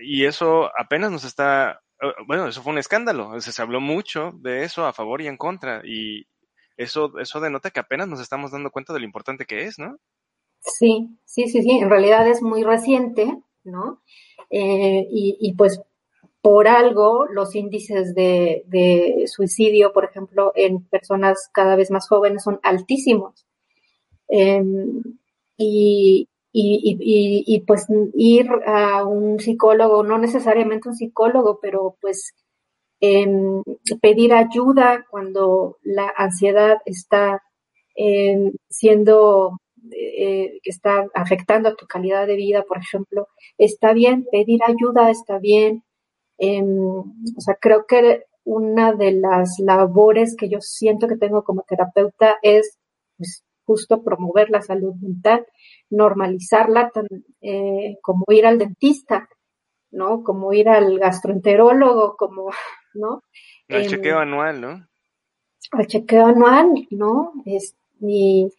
Y 0.01 0.25
eso 0.25 0.69
apenas 0.77 1.11
nos 1.11 1.25
está, 1.25 1.81
eh, 2.01 2.07
bueno, 2.27 2.47
eso 2.47 2.63
fue 2.63 2.73
un 2.73 2.79
escándalo, 2.79 3.39
se 3.39 3.61
habló 3.61 3.81
mucho 3.81 4.31
de 4.41 4.63
eso 4.63 4.85
a 4.85 4.93
favor 4.93 5.21
y 5.21 5.27
en 5.27 5.37
contra, 5.37 5.81
y 5.83 6.25
eso, 6.77 7.17
eso 7.19 7.39
denota 7.39 7.71
que 7.71 7.81
apenas 7.81 8.07
nos 8.07 8.21
estamos 8.21 8.51
dando 8.51 8.71
cuenta 8.71 8.93
de 8.93 8.99
lo 8.99 9.05
importante 9.05 9.45
que 9.45 9.63
es, 9.63 9.79
¿no? 9.79 9.97
Sí, 10.61 11.17
sí, 11.25 11.47
sí, 11.47 11.61
sí, 11.61 11.71
en 11.71 11.89
realidad 11.89 12.27
es 12.27 12.41
muy 12.41 12.63
reciente, 12.63 13.41
Eh, 14.49 15.07
y, 15.11 15.53
pues 15.53 15.81
por 16.41 16.67
algo 16.67 17.25
los 17.27 17.55
índices 17.55 18.15
de, 18.15 19.23
suicidio, 19.27 19.91
por 19.93 20.05
ejemplo, 20.05 20.51
en 20.55 20.83
personas 20.85 21.49
cada 21.53 21.75
vez 21.75 21.91
más 21.91 22.07
jóvenes 22.07 22.43
son 22.43 22.59
altísimos. 22.63 23.45
Em, 24.27 25.01
y, 25.57 26.27
y, 26.51 27.63
pues 27.67 27.85
ir 28.15 28.49
a 28.65 29.03
un 29.05 29.39
psicólogo, 29.39 30.03
no 30.03 30.17
necesariamente 30.17 30.89
un 30.89 30.95
psicólogo, 30.95 31.59
pero 31.61 31.97
pues 32.01 32.33
eh, 33.01 33.27
pedir 34.01 34.33
ayuda 34.33 35.05
cuando 35.09 35.77
la 35.83 36.11
ansiedad 36.17 36.77
está 36.85 37.41
eh, 37.95 38.51
siendo, 38.69 39.59
eh, 39.91 40.59
que 40.63 40.69
está 40.69 41.07
afectando 41.13 41.69
a 41.69 41.75
tu 41.75 41.85
calidad 41.87 42.27
de 42.27 42.35
vida, 42.35 42.63
por 42.63 42.77
ejemplo, 42.77 43.27
está 43.57 43.93
bien, 43.93 44.25
pedir 44.31 44.61
ayuda 44.63 45.09
está 45.09 45.39
bien. 45.39 45.83
Em, 46.37 46.67
o 46.79 47.41
sea, 47.41 47.55
creo 47.59 47.85
que 47.85 48.23
una 48.43 48.93
de 48.93 49.11
las 49.11 49.59
labores 49.59 50.35
que 50.35 50.49
yo 50.49 50.61
siento 50.61 51.07
que 51.07 51.17
tengo 51.17 51.43
como 51.43 51.63
terapeuta 51.67 52.37
es 52.41 52.77
pues, 53.17 53.43
justo 53.65 54.03
promover 54.03 54.49
la 54.49 54.61
salud 54.61 54.95
mental, 54.95 55.45
normalizarla 55.89 56.89
tan, 56.89 57.07
eh, 57.41 57.97
como 58.01 58.25
ir 58.29 58.45
al 58.45 58.57
dentista, 58.57 59.29
¿no? 59.91 60.23
Como 60.23 60.53
ir 60.53 60.69
al 60.69 60.97
gastroenterólogo, 60.97 62.15
como 62.17 62.51
¿no? 62.93 63.23
Al 63.69 63.87
chequeo 63.87 64.19
anual, 64.19 64.61
¿no? 64.61 64.87
Al 65.71 65.87
chequeo 65.87 66.25
anual, 66.27 66.87
¿no? 66.89 67.33
Es, 67.45 67.75
y, 68.01 68.51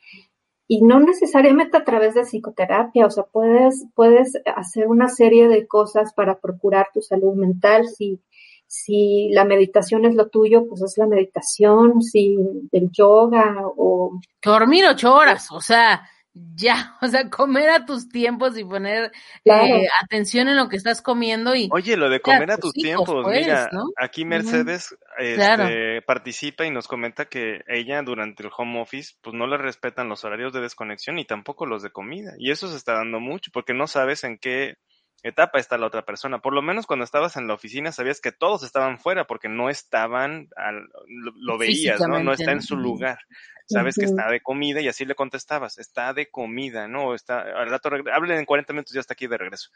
y 0.72 0.82
no 0.82 1.00
necesariamente 1.00 1.76
a 1.76 1.84
través 1.84 2.14
de 2.14 2.22
psicoterapia, 2.22 3.04
o 3.04 3.10
sea, 3.10 3.24
puedes, 3.24 3.86
puedes 3.96 4.34
hacer 4.54 4.86
una 4.86 5.08
serie 5.08 5.48
de 5.48 5.66
cosas 5.66 6.14
para 6.14 6.38
procurar 6.38 6.86
tu 6.94 7.02
salud 7.02 7.34
mental. 7.34 7.88
Si, 7.88 8.20
si 8.68 9.30
la 9.32 9.44
meditación 9.44 10.04
es 10.04 10.14
lo 10.14 10.28
tuyo, 10.28 10.68
pues 10.68 10.82
es 10.82 10.96
la 10.96 11.08
meditación, 11.08 12.00
si 12.02 12.36
el 12.70 12.88
yoga 12.92 13.56
o... 13.64 14.20
Dormir 14.40 14.84
ocho 14.86 15.12
horas, 15.12 15.50
o 15.50 15.60
sea, 15.60 16.08
ya, 16.32 16.96
o 17.02 17.08
sea, 17.08 17.28
comer 17.28 17.70
a 17.70 17.84
tus 17.84 18.08
tiempos 18.08 18.56
y 18.56 18.64
poner 18.64 19.10
eh, 19.44 19.88
atención 20.04 20.46
en 20.46 20.56
lo 20.56 20.68
que 20.68 20.76
estás 20.76 21.02
comiendo 21.02 21.52
y... 21.52 21.68
Oye, 21.72 21.96
lo 21.96 22.08
de 22.08 22.20
comer 22.20 22.52
a 22.52 22.58
tus, 22.58 22.72
tiempos, 22.74 23.24
pues, 23.24 23.40
mira, 23.40 23.68
aquí 23.96 24.24
Mercedes 24.24 24.96
este, 25.20 26.02
participa 26.02 26.66
y 26.66 26.70
nos 26.70 26.88
comenta 26.88 27.26
que 27.26 27.60
ella 27.66 28.02
durante 28.02 28.42
el 28.42 28.50
home 28.56 28.80
office 28.80 29.14
pues 29.22 29.34
no 29.34 29.46
le 29.46 29.56
respetan 29.56 30.08
los 30.08 30.24
horarios 30.24 30.52
de 30.52 30.60
desconexión 30.60 31.18
y 31.18 31.24
tampoco 31.24 31.66
los 31.66 31.82
de 31.82 31.90
comida. 31.90 32.32
Y 32.38 32.50
eso 32.50 32.68
se 32.68 32.76
está 32.76 32.94
dando 32.94 33.20
mucho 33.20 33.50
porque 33.52 33.74
no 33.74 33.86
sabes 33.86 34.24
en 34.24 34.38
qué 34.38 34.76
etapa 35.22 35.58
está 35.58 35.78
la 35.78 35.86
otra 35.86 36.04
persona. 36.04 36.40
Por 36.40 36.54
lo 36.54 36.62
menos 36.62 36.86
cuando 36.86 37.04
estabas 37.04 37.36
en 37.36 37.46
la 37.46 37.54
oficina 37.54 37.92
sabías 37.92 38.20
que 38.20 38.32
todos 38.32 38.62
estaban 38.62 38.98
fuera 38.98 39.26
porque 39.26 39.48
no 39.48 39.70
estaban, 39.70 40.48
al, 40.56 40.88
lo, 41.06 41.58
veías, 41.58 42.00
¿no? 42.00 42.20
No 42.20 42.32
está 42.32 42.52
en 42.52 42.62
su 42.62 42.76
lugar. 42.76 43.18
Sabes 43.66 43.94
que 43.94 44.04
está 44.04 44.28
de 44.28 44.40
comida 44.40 44.80
y 44.80 44.88
así 44.88 45.04
le 45.04 45.14
contestabas, 45.14 45.78
está 45.78 46.12
de 46.12 46.28
comida, 46.28 46.88
¿no? 46.88 47.14
Está, 47.14 47.42
al 47.42 47.70
rato, 47.70 47.88
hablen 48.12 48.38
en 48.38 48.44
40 48.44 48.72
minutos 48.72 48.92
ya 48.92 49.00
está 49.00 49.14
aquí 49.14 49.28
de 49.28 49.38
regreso. 49.38 49.70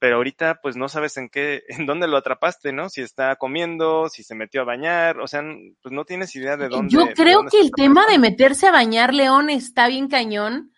Pero 0.00 0.16
ahorita 0.16 0.58
pues 0.60 0.76
no 0.76 0.88
sabes 0.88 1.16
en 1.18 1.28
qué, 1.28 1.62
en 1.68 1.86
dónde 1.86 2.08
lo 2.08 2.16
atrapaste, 2.16 2.72
¿no? 2.72 2.88
Si 2.88 3.00
está 3.00 3.36
comiendo, 3.36 4.08
si 4.08 4.24
se 4.24 4.34
metió 4.34 4.62
a 4.62 4.64
bañar, 4.64 5.20
o 5.20 5.28
sea, 5.28 5.42
pues 5.82 5.92
no 5.92 6.04
tienes 6.04 6.34
idea 6.34 6.56
de 6.56 6.68
dónde. 6.68 6.92
Yo 6.92 7.06
creo 7.14 7.44
que 7.44 7.60
el 7.60 7.70
tema 7.70 8.06
de 8.06 8.18
meterse 8.18 8.66
a 8.66 8.72
bañar, 8.72 9.14
León, 9.14 9.50
está 9.50 9.86
bien 9.86 10.08
cañón 10.08 10.72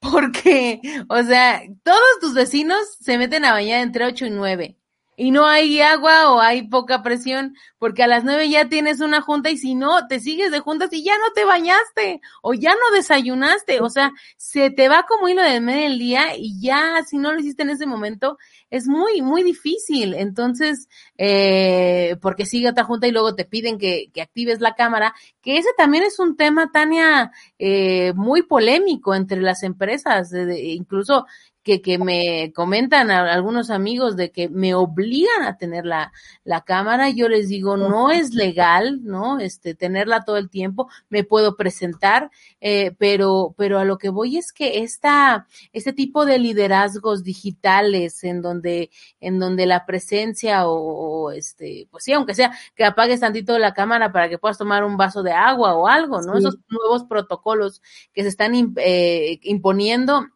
porque, 0.00 0.80
o 1.08 1.22
sea, 1.22 1.62
todos 1.82 2.20
tus 2.20 2.34
vecinos 2.34 2.78
se 3.00 3.18
meten 3.18 3.44
a 3.44 3.52
bañar 3.52 3.80
entre 3.82 4.06
8 4.06 4.26
y 4.26 4.30
9 4.30 4.76
y 5.20 5.32
no 5.32 5.48
hay 5.48 5.80
agua 5.80 6.30
o 6.30 6.40
hay 6.40 6.68
poca 6.68 7.02
presión, 7.02 7.56
porque 7.76 8.04
a 8.04 8.06
las 8.06 8.22
nueve 8.22 8.48
ya 8.48 8.68
tienes 8.68 9.00
una 9.00 9.20
junta 9.20 9.50
y 9.50 9.58
si 9.58 9.74
no, 9.74 10.06
te 10.06 10.20
sigues 10.20 10.52
de 10.52 10.60
juntas 10.60 10.90
y 10.92 11.02
ya 11.02 11.18
no 11.18 11.32
te 11.34 11.44
bañaste 11.44 12.20
o 12.40 12.54
ya 12.54 12.70
no 12.70 12.96
desayunaste, 12.96 13.80
o 13.80 13.90
sea, 13.90 14.12
se 14.36 14.70
te 14.70 14.88
va 14.88 15.06
como 15.08 15.28
hilo 15.28 15.42
de 15.42 15.60
medio 15.60 15.88
el 15.88 15.98
día 15.98 16.36
y 16.36 16.60
ya 16.60 17.02
si 17.04 17.18
no 17.18 17.32
lo 17.32 17.40
hiciste 17.40 17.64
en 17.64 17.70
ese 17.70 17.84
momento, 17.84 18.38
es 18.70 18.86
muy, 18.86 19.20
muy 19.20 19.42
difícil. 19.42 20.14
Entonces, 20.14 20.88
eh, 21.16 22.16
porque 22.22 22.46
sigue 22.46 22.68
otra 22.68 22.84
junta 22.84 23.08
y 23.08 23.12
luego 23.12 23.34
te 23.34 23.44
piden 23.44 23.76
que, 23.76 24.10
que 24.14 24.22
actives 24.22 24.60
la 24.60 24.76
cámara, 24.76 25.14
que 25.42 25.58
ese 25.58 25.70
también 25.76 26.04
es 26.04 26.20
un 26.20 26.36
tema, 26.36 26.70
Tania, 26.70 27.32
eh, 27.58 28.12
muy 28.14 28.42
polémico 28.42 29.16
entre 29.16 29.40
las 29.40 29.64
empresas, 29.64 30.32
incluso 30.32 31.26
que, 31.62 31.82
que 31.82 31.98
me 31.98 32.52
comentan 32.54 33.10
a 33.10 33.32
algunos 33.32 33.70
amigos 33.70 34.16
de 34.16 34.30
que 34.30 34.48
me 34.48 34.74
obligan 34.74 35.42
a 35.42 35.58
tener 35.58 35.84
la, 35.84 36.12
la 36.44 36.62
cámara, 36.62 37.10
yo 37.10 37.28
les 37.28 37.48
digo, 37.48 37.76
no 37.76 38.10
es 38.10 38.32
legal, 38.32 39.00
¿no? 39.04 39.38
Este, 39.38 39.74
tenerla 39.74 40.24
todo 40.24 40.38
el 40.38 40.48
tiempo, 40.48 40.88
me 41.08 41.24
puedo 41.24 41.56
presentar, 41.56 42.30
eh, 42.60 42.94
pero, 42.98 43.54
pero 43.56 43.78
a 43.78 43.84
lo 43.84 43.98
que 43.98 44.08
voy 44.08 44.38
es 44.38 44.52
que 44.52 44.82
esta, 44.82 45.46
este 45.72 45.92
tipo 45.92 46.24
de 46.24 46.38
liderazgos 46.38 47.22
digitales 47.22 48.24
en 48.24 48.40
donde, 48.40 48.90
en 49.20 49.38
donde 49.38 49.66
la 49.66 49.84
presencia 49.84 50.66
o, 50.66 51.32
este, 51.32 51.88
pues 51.90 52.04
sí, 52.04 52.12
aunque 52.12 52.34
sea 52.34 52.52
que 52.74 52.84
apagues 52.84 53.20
tantito 53.20 53.58
la 53.58 53.74
cámara 53.74 54.12
para 54.12 54.28
que 54.28 54.38
puedas 54.38 54.58
tomar 54.58 54.84
un 54.84 54.96
vaso 54.96 55.22
de 55.22 55.32
agua 55.32 55.74
o 55.74 55.86
algo, 55.86 56.22
¿no? 56.22 56.36
Esos 56.38 56.56
nuevos 56.68 57.04
protocolos 57.04 57.82
que 58.12 58.22
se 58.22 58.28
están 58.28 58.52
eh, 58.76 59.38
imponiendo 59.42 60.26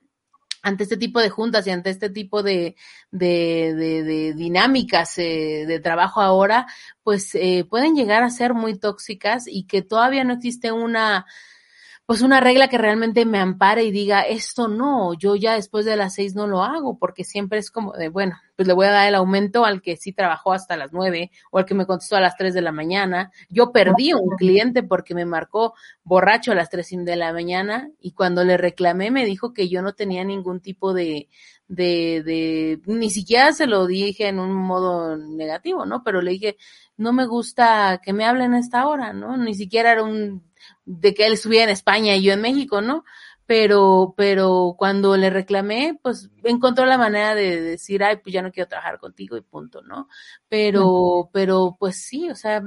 ante 0.62 0.84
este 0.84 0.96
tipo 0.96 1.20
de 1.20 1.28
juntas 1.28 1.66
y 1.66 1.70
ante 1.70 1.90
este 1.90 2.08
tipo 2.08 2.42
de, 2.42 2.76
de, 3.10 3.74
de, 3.74 4.32
dinámicas 4.34 5.18
eh, 5.18 5.64
de 5.66 5.80
trabajo 5.80 6.20
ahora, 6.20 6.66
pues 7.02 7.34
eh, 7.34 7.66
pueden 7.68 7.94
llegar 7.94 8.22
a 8.22 8.30
ser 8.30 8.54
muy 8.54 8.78
tóxicas 8.78 9.46
y 9.48 9.64
que 9.64 9.82
todavía 9.82 10.24
no 10.24 10.34
existe 10.34 10.70
una 10.72 11.26
pues 12.06 12.20
una 12.20 12.40
regla 12.40 12.68
que 12.68 12.78
realmente 12.78 13.24
me 13.24 13.38
ampare 13.38 13.84
y 13.84 13.92
diga, 13.92 14.22
esto 14.22 14.68
no, 14.68 15.14
yo 15.14 15.36
ya 15.36 15.54
después 15.54 15.84
de 15.84 15.96
las 15.96 16.14
seis 16.14 16.34
no 16.34 16.46
lo 16.46 16.62
hago, 16.62 16.98
porque 16.98 17.24
siempre 17.24 17.58
es 17.58 17.70
como 17.70 17.92
de, 17.92 18.08
bueno, 18.08 18.36
pues 18.56 18.66
le 18.66 18.74
voy 18.74 18.86
a 18.86 18.90
dar 18.90 19.08
el 19.08 19.14
aumento 19.14 19.64
al 19.64 19.80
que 19.80 19.96
sí 19.96 20.12
trabajó 20.12 20.52
hasta 20.52 20.76
las 20.76 20.92
nueve 20.92 21.30
o 21.50 21.58
al 21.58 21.64
que 21.64 21.74
me 21.74 21.86
contestó 21.86 22.16
a 22.16 22.20
las 22.20 22.36
tres 22.36 22.54
de 22.54 22.60
la 22.60 22.72
mañana. 22.72 23.30
Yo 23.48 23.72
perdí 23.72 24.12
un 24.12 24.36
cliente 24.36 24.82
porque 24.82 25.14
me 25.14 25.24
marcó 25.24 25.74
borracho 26.02 26.52
a 26.52 26.54
las 26.56 26.70
tres 26.70 26.90
de 26.90 27.16
la 27.16 27.32
mañana 27.32 27.90
y 28.00 28.12
cuando 28.12 28.44
le 28.44 28.56
reclamé 28.56 29.10
me 29.10 29.24
dijo 29.24 29.52
que 29.52 29.68
yo 29.68 29.80
no 29.80 29.94
tenía 29.94 30.24
ningún 30.24 30.60
tipo 30.60 30.92
de, 30.92 31.28
de, 31.68 32.22
de, 32.24 32.80
ni 32.86 33.10
siquiera 33.10 33.52
se 33.52 33.66
lo 33.66 33.86
dije 33.86 34.28
en 34.28 34.40
un 34.40 34.52
modo 34.52 35.16
negativo, 35.16 35.86
¿no? 35.86 36.02
Pero 36.02 36.20
le 36.20 36.32
dije, 36.32 36.56
no 36.96 37.12
me 37.12 37.26
gusta 37.26 38.00
que 38.02 38.12
me 38.12 38.24
hablen 38.24 38.54
a 38.54 38.58
esta 38.58 38.86
hora, 38.88 39.12
¿no? 39.12 39.36
Ni 39.36 39.54
siquiera 39.54 39.92
era 39.92 40.02
un 40.02 40.51
de 40.84 41.14
que 41.14 41.26
él 41.26 41.34
estuviera 41.34 41.64
en 41.64 41.70
España 41.70 42.16
y 42.16 42.22
yo 42.22 42.32
en 42.32 42.40
México, 42.40 42.80
¿no? 42.80 43.04
Pero, 43.46 44.14
pero 44.16 44.76
cuando 44.78 45.16
le 45.16 45.28
reclamé, 45.28 45.98
pues 46.02 46.30
encontró 46.44 46.86
la 46.86 46.96
manera 46.96 47.34
de 47.34 47.60
decir, 47.60 48.02
ay, 48.02 48.16
pues 48.22 48.32
ya 48.32 48.40
no 48.40 48.52
quiero 48.52 48.68
trabajar 48.68 48.98
contigo 48.98 49.36
y 49.36 49.42
punto, 49.42 49.82
¿no? 49.82 50.08
Pero, 50.48 51.28
pero 51.32 51.76
pues 51.78 51.96
sí, 51.96 52.30
o 52.30 52.34
sea, 52.34 52.62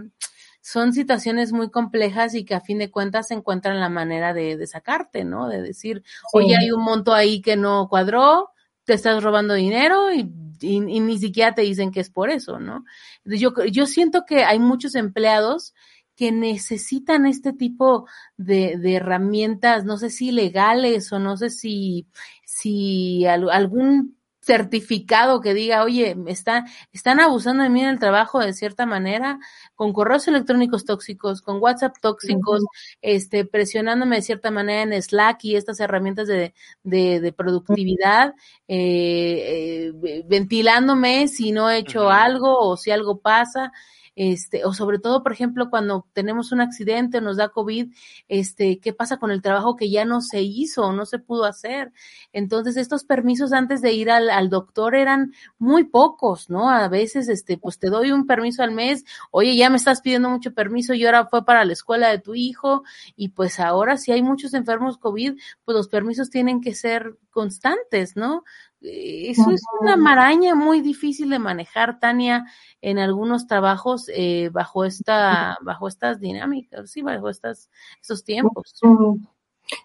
son 0.62 0.94
situaciones 0.94 1.54
muy 1.54 1.70
complejas 1.70 2.34
y 2.34 2.44
que 2.44 2.56
a 2.56 2.60
fin 2.60 2.80
de 2.80 2.92
cuentas 2.92 3.28
se 3.28 3.36
encuentran 3.36 3.80
la 3.80 3.90
manera 3.90 4.34
de, 4.34 4.58
de 4.58 4.68
sacarte, 4.68 5.24
¿no? 5.24 5.48
De 5.48 5.62
decir, 5.62 6.04
oye, 6.34 6.56
hay 6.56 6.72
un 6.72 6.84
monto 6.84 7.14
ahí 7.14 7.42
que 7.42 7.56
no 7.56 7.88
cuadró, 7.88 8.50
te 8.84 8.94
estás 8.94 9.24
robando 9.24 9.54
dinero 9.54 10.12
y, 10.12 10.30
y, 10.62 10.76
y, 10.78 11.00
ni 11.00 11.20
siquiera 11.20 11.54
te 11.54 11.62
dicen 11.62 11.92
que 11.92 12.00
es 12.00 12.10
por 12.10 12.30
eso, 12.30 12.60
¿no? 12.60 12.84
Yo, 13.26 13.54
yo 13.66 13.86
siento 13.86 14.26
que 14.26 14.44
hay 14.44 14.60
muchos 14.60 14.96
empleados 14.96 15.74
que 16.16 16.32
necesitan 16.32 17.26
este 17.26 17.54
tipo 17.54 18.08
de, 18.38 18.78
de, 18.78 18.96
herramientas, 18.96 19.86
no 19.86 19.98
sé 19.98 20.10
si 20.10 20.32
legales 20.32 21.12
o 21.12 21.20
no 21.20 21.38
sé 21.38 21.50
si, 21.50 22.08
si 22.46 23.26
algún 23.26 24.16
certificado 24.46 25.42
que 25.42 25.56
diga, 25.56 25.84
oye, 25.84 26.16
está, 26.28 26.66
están 26.94 27.20
abusando 27.20 27.64
de 27.64 27.70
mí 27.70 27.82
en 27.82 27.90
el 27.90 28.00
trabajo 28.00 28.40
de 28.40 28.54
cierta 28.54 28.86
manera, 28.86 29.40
con 29.74 29.92
correos 29.92 30.28
electrónicos 30.28 30.86
tóxicos, 30.86 31.42
con 31.42 31.60
WhatsApp 31.60 31.96
tóxicos, 32.00 32.64
este, 33.02 33.46
presionándome 33.46 34.18
de 34.18 34.22
cierta 34.22 34.52
manera 34.52 34.84
en 34.84 35.02
Slack 35.02 35.44
y 35.46 35.56
estas 35.56 35.80
herramientas 35.80 36.28
de, 36.28 36.54
de, 36.84 37.22
de 37.22 37.34
productividad, 37.34 38.36
eh, 38.68 39.92
eh, 40.04 40.24
ventilándome 40.28 41.28
si 41.28 41.52
no 41.52 41.72
he 41.72 41.80
hecho 41.80 42.12
algo 42.12 42.60
o 42.60 42.78
si 42.78 42.92
algo 42.92 43.20
pasa 43.20 43.74
este, 44.16 44.66
o 44.66 44.74
sobre 44.74 45.00
todo, 45.00 45.24
por 45.24 45.32
ejemplo, 45.32 45.70
cuando 45.70 46.08
tenemos 46.14 46.52
un 46.52 46.62
accidente 46.62 47.18
o 47.18 47.22
nos 47.22 47.38
da 47.38 47.50
COVID, 47.50 47.94
este, 48.28 48.80
¿qué 48.80 48.94
pasa 48.94 49.18
con 49.18 49.32
el 49.32 49.42
trabajo 49.42 49.76
que 49.76 49.90
ya 49.90 50.06
no 50.06 50.22
se 50.22 50.42
hizo 50.42 50.84
o 50.84 50.94
no 50.94 51.06
se 51.06 51.20
pudo 51.20 51.46
hacer? 51.46 51.92
Entonces, 52.34 52.78
estos 52.78 53.04
permisos 53.04 53.54
antes 53.54 53.82
de 53.82 53.94
ir 53.94 54.10
al, 54.10 54.30
al 54.30 54.50
doctor 54.50 54.96
eran 54.96 55.34
muy 55.58 55.84
pocos, 55.84 56.50
¿no? 56.50 56.70
A 56.70 56.88
veces, 56.88 57.30
este, 57.30 57.58
pues 57.58 57.80
te 57.80 57.90
doy 57.90 58.12
un 58.12 58.26
permiso 58.26 58.64
al 58.64 58.72
mes, 58.72 59.06
oye, 59.32 59.56
ya 59.56 59.70
me 59.70 59.78
estás 59.78 60.02
pidiendo 60.02 60.30
mucho 60.30 60.54
permiso 60.54 60.94
y 60.94 61.06
ahora 61.06 61.26
fue 61.28 61.46
para 61.46 61.66
la 61.66 61.74
escuela 61.74 62.10
de 62.10 62.20
tu 62.20 62.36
hijo, 62.36 62.84
y 63.16 63.30
pues 63.30 63.60
ahora 63.60 63.98
si 63.98 64.12
hay 64.12 64.22
muchos 64.22 64.54
enfermos 64.54 64.98
COVID, 64.98 65.34
pues 65.66 65.76
los 65.76 65.88
permisos 65.90 66.30
tienen 66.30 66.62
que 66.62 66.74
ser 66.74 67.18
constantes, 67.32 68.16
¿no? 68.16 68.44
Eso 68.86 69.52
es 69.52 69.62
una 69.82 69.96
maraña 69.96 70.56
muy 70.56 70.82
difícil 70.82 71.30
de 71.30 71.40
manejar, 71.40 72.00
Tania, 72.00 72.46
en 72.82 73.00
algunos 73.00 73.48
trabajos 73.48 74.10
eh, 74.14 74.50
bajo 74.52 74.86
esta, 74.86 75.58
bajo 75.62 75.88
estas 75.88 76.20
dinámicas, 76.20 76.92
sí, 76.92 77.02
bajo 77.02 77.30
estas, 77.30 77.70
estos 78.02 78.24
tiempos. 78.24 78.76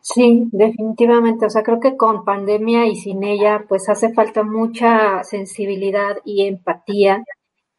Sí, 0.02 0.48
definitivamente. 0.52 1.46
O 1.46 1.50
sea, 1.50 1.62
creo 1.62 1.80
que 1.80 1.96
con 1.96 2.24
pandemia 2.24 2.86
y 2.86 2.96
sin 2.96 3.24
ella, 3.24 3.64
pues 3.68 3.88
hace 3.88 4.12
falta 4.12 4.42
mucha 4.42 5.24
sensibilidad 5.24 6.16
y 6.24 6.46
empatía 6.46 7.24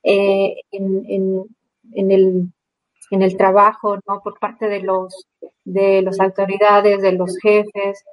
eh, 0.04 0.56
en, 0.72 1.06
en, 1.08 1.46
en, 1.94 2.12
el, 2.12 2.54
en 3.12 3.22
el 3.22 3.38
trabajo, 3.38 4.00
¿no? 4.08 4.22
Por 4.22 4.40
parte 4.40 4.68
de 4.68 4.82
los, 4.82 5.28
de 5.64 6.02
las 6.02 6.20
autoridades, 6.20 7.02
de 7.02 7.12
los 7.12 7.38
jefes. 7.38 8.04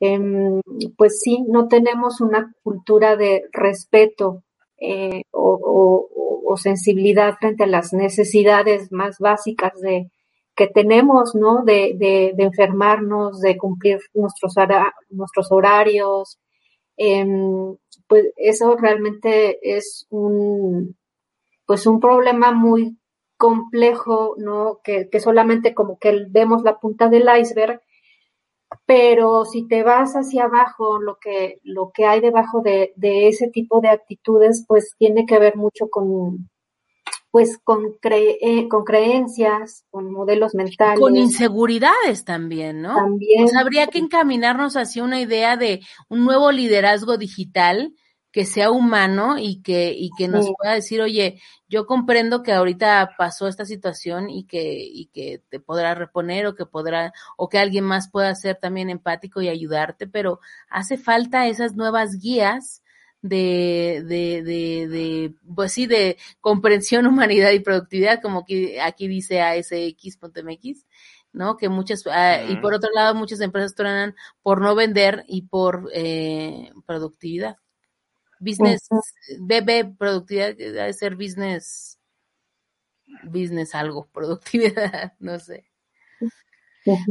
Em, 0.00 0.60
pues 0.96 1.20
sí, 1.20 1.44
no 1.48 1.68
tenemos 1.68 2.20
una 2.20 2.52
cultura 2.62 3.16
de 3.16 3.44
respeto 3.52 4.44
eh, 4.78 5.22
o, 5.32 6.08
sensibilidad 6.56 7.36
frente 7.38 7.64
a 7.64 7.68
las 7.68 7.92
necesidades 7.92 8.90
más 8.90 9.18
básicas 9.20 9.78
de, 9.80 10.10
que 10.56 10.66
tenemos, 10.66 11.36
¿no? 11.36 11.62
De, 11.62 12.34
enfermarnos, 12.38 13.40
de 13.40 13.56
cumplir 13.56 14.00
nuestros, 14.14 14.56
horarios. 15.52 16.38
Em, 16.96 17.76
pues 18.08 18.32
eso 18.36 18.76
realmente 18.76 19.58
es 19.62 20.06
un, 20.10 20.96
pues 21.66 21.86
un 21.86 22.00
problema 22.00 22.50
muy 22.52 22.98
complejo, 23.36 24.34
¿no? 24.38 24.80
Que 24.82 25.08
solamente 25.20 25.74
como 25.74 25.98
que 25.98 26.26
vemos 26.28 26.62
la 26.64 26.78
punta 26.80 27.08
del 27.08 27.28
iceberg, 27.40 27.80
pero 28.86 29.44
si 29.44 29.66
te 29.66 29.82
vas 29.82 30.14
hacia 30.14 30.44
abajo, 30.44 31.00
lo 31.00 31.18
que, 31.18 31.60
lo 31.62 31.90
que 31.92 32.06
hay 32.06 32.20
debajo 32.20 32.60
de, 32.60 32.92
de 32.96 33.28
ese 33.28 33.48
tipo 33.48 33.80
de 33.80 33.88
actitudes, 33.88 34.64
pues 34.66 34.94
tiene 34.98 35.26
que 35.26 35.38
ver 35.38 35.56
mucho 35.56 35.88
con, 35.88 36.50
pues 37.30 37.58
con, 37.62 37.96
eh, 38.02 38.68
con 38.68 38.84
creencias, 38.84 39.84
con 39.90 40.12
modelos 40.12 40.54
mentales. 40.54 41.00
Con 41.00 41.16
inseguridades 41.16 42.24
también, 42.24 42.82
¿no? 42.82 42.94
También. 42.94 43.44
Pues 43.44 43.56
habría 43.56 43.86
que 43.86 43.98
encaminarnos 43.98 44.76
hacia 44.76 45.04
una 45.04 45.20
idea 45.20 45.56
de 45.56 45.80
un 46.08 46.24
nuevo 46.24 46.50
liderazgo 46.50 47.16
digital 47.16 47.94
que 48.38 48.44
sea 48.44 48.70
humano 48.70 49.36
y 49.36 49.62
que, 49.62 49.92
y 49.92 50.10
que 50.16 50.28
nos 50.28 50.48
pueda 50.56 50.74
decir, 50.74 51.02
oye, 51.02 51.42
yo 51.68 51.86
comprendo 51.86 52.44
que 52.44 52.52
ahorita 52.52 53.16
pasó 53.18 53.48
esta 53.48 53.64
situación 53.64 54.30
y 54.30 54.44
que, 54.44 54.78
y 54.80 55.06
que 55.06 55.42
te 55.48 55.58
podrá 55.58 55.96
reponer 55.96 56.46
o 56.46 56.54
que 56.54 56.64
podrá, 56.64 57.12
o 57.36 57.48
que 57.48 57.58
alguien 57.58 57.82
más 57.82 58.08
pueda 58.08 58.32
ser 58.36 58.54
también 58.54 58.90
empático 58.90 59.42
y 59.42 59.48
ayudarte, 59.48 60.06
pero 60.06 60.38
hace 60.70 60.98
falta 60.98 61.48
esas 61.48 61.74
nuevas 61.74 62.20
guías 62.20 62.84
de, 63.22 64.04
de, 64.06 64.44
de, 64.44 64.86
de, 64.86 65.34
pues 65.52 65.72
sí, 65.72 65.88
de 65.88 66.16
comprensión, 66.40 67.06
humanidad 67.08 67.50
y 67.50 67.58
productividad, 67.58 68.22
como 68.22 68.44
que 68.44 68.80
aquí 68.80 69.08
dice 69.08 69.40
ASX.mx, 69.40 70.86
¿no? 71.32 71.56
Que 71.56 71.68
muchas, 71.68 72.04
ah, 72.06 72.44
y 72.48 72.54
por 72.58 72.72
otro 72.72 72.90
lado, 72.94 73.16
muchas 73.16 73.40
empresas 73.40 73.74
truenan 73.74 74.14
por 74.42 74.60
no 74.60 74.76
vender 74.76 75.24
y 75.26 75.42
por 75.42 75.90
eh, 75.92 76.70
productividad. 76.86 77.56
Business, 78.40 78.88
BB, 79.38 79.96
productividad, 79.96 80.56
debe 80.56 80.92
ser 80.92 81.16
business, 81.16 81.98
business 83.24 83.74
algo, 83.74 84.06
productividad, 84.12 85.14
no 85.18 85.38
sé. 85.38 85.64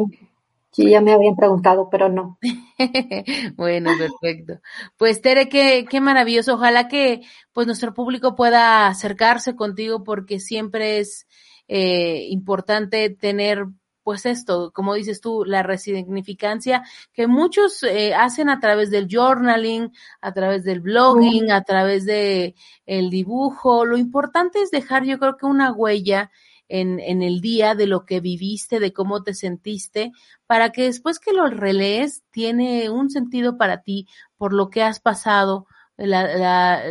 Sí, 0.72 0.90
ya 0.90 1.02
me 1.02 1.14
habían 1.14 1.36
preguntado, 1.36 1.88
pero 1.90 2.10
no. 2.10 2.40
bueno, 3.56 3.92
perfecto. 3.98 4.60
Pues 4.98 5.22
Tere, 5.22 5.50
qué, 5.50 5.86
qué 5.90 6.02
maravilloso. 6.02 6.56
Ojalá 6.56 6.88
que 6.88 7.22
pues 7.52 7.68
nuestro 7.68 7.94
público 7.94 8.36
pueda 8.36 8.88
acercarse 8.88 9.56
contigo 9.56 10.04
porque 10.04 10.40
siempre 10.40 11.00
es 11.00 11.28
eh, 11.68 12.28
importante 12.30 13.10
tener 13.10 13.66
pues 14.04 14.26
esto, 14.26 14.72
como 14.74 14.96
dices 14.96 15.22
tú, 15.22 15.46
la 15.46 15.64
resignificancia 15.64 16.84
que 17.14 17.26
muchos 17.28 17.84
eh, 17.84 18.14
hacen 18.14 18.50
a 18.50 18.60
través 18.60 18.92
del 18.92 19.08
journaling, 19.10 19.94
a 20.20 20.34
través 20.34 20.66
del 20.66 20.82
blogging, 20.82 21.52
a 21.52 21.64
través 21.64 22.06
de 22.06 22.54
el 22.86 23.10
dibujo. 23.10 23.86
Lo 23.86 23.98
importante 23.98 24.62
es 24.62 24.72
dejar, 24.72 25.06
yo 25.06 25.18
creo 25.20 25.38
que 25.38 25.46
una 25.46 25.72
huella 25.72 26.32
en, 26.70 27.00
en 27.00 27.22
el 27.22 27.42
día 27.42 27.76
de 27.76 27.88
lo 27.88 28.06
que 28.06 28.20
viviste, 28.20 28.80
de 28.80 28.94
cómo 28.94 29.24
te 29.24 29.34
sentiste, 29.34 30.12
para 30.48 30.72
que 30.72 30.84
después 30.84 31.20
que 31.20 31.34
lo 31.34 31.48
relees 31.48 32.24
tiene 32.32 32.90
un 32.90 33.10
sentido 33.10 33.58
para 33.58 33.82
ti 33.82 34.08
por 34.38 34.54
lo 34.54 34.70
que 34.70 34.84
has 34.84 35.00
pasado, 35.00 35.68
la, 35.96 36.38
la, 36.38 36.84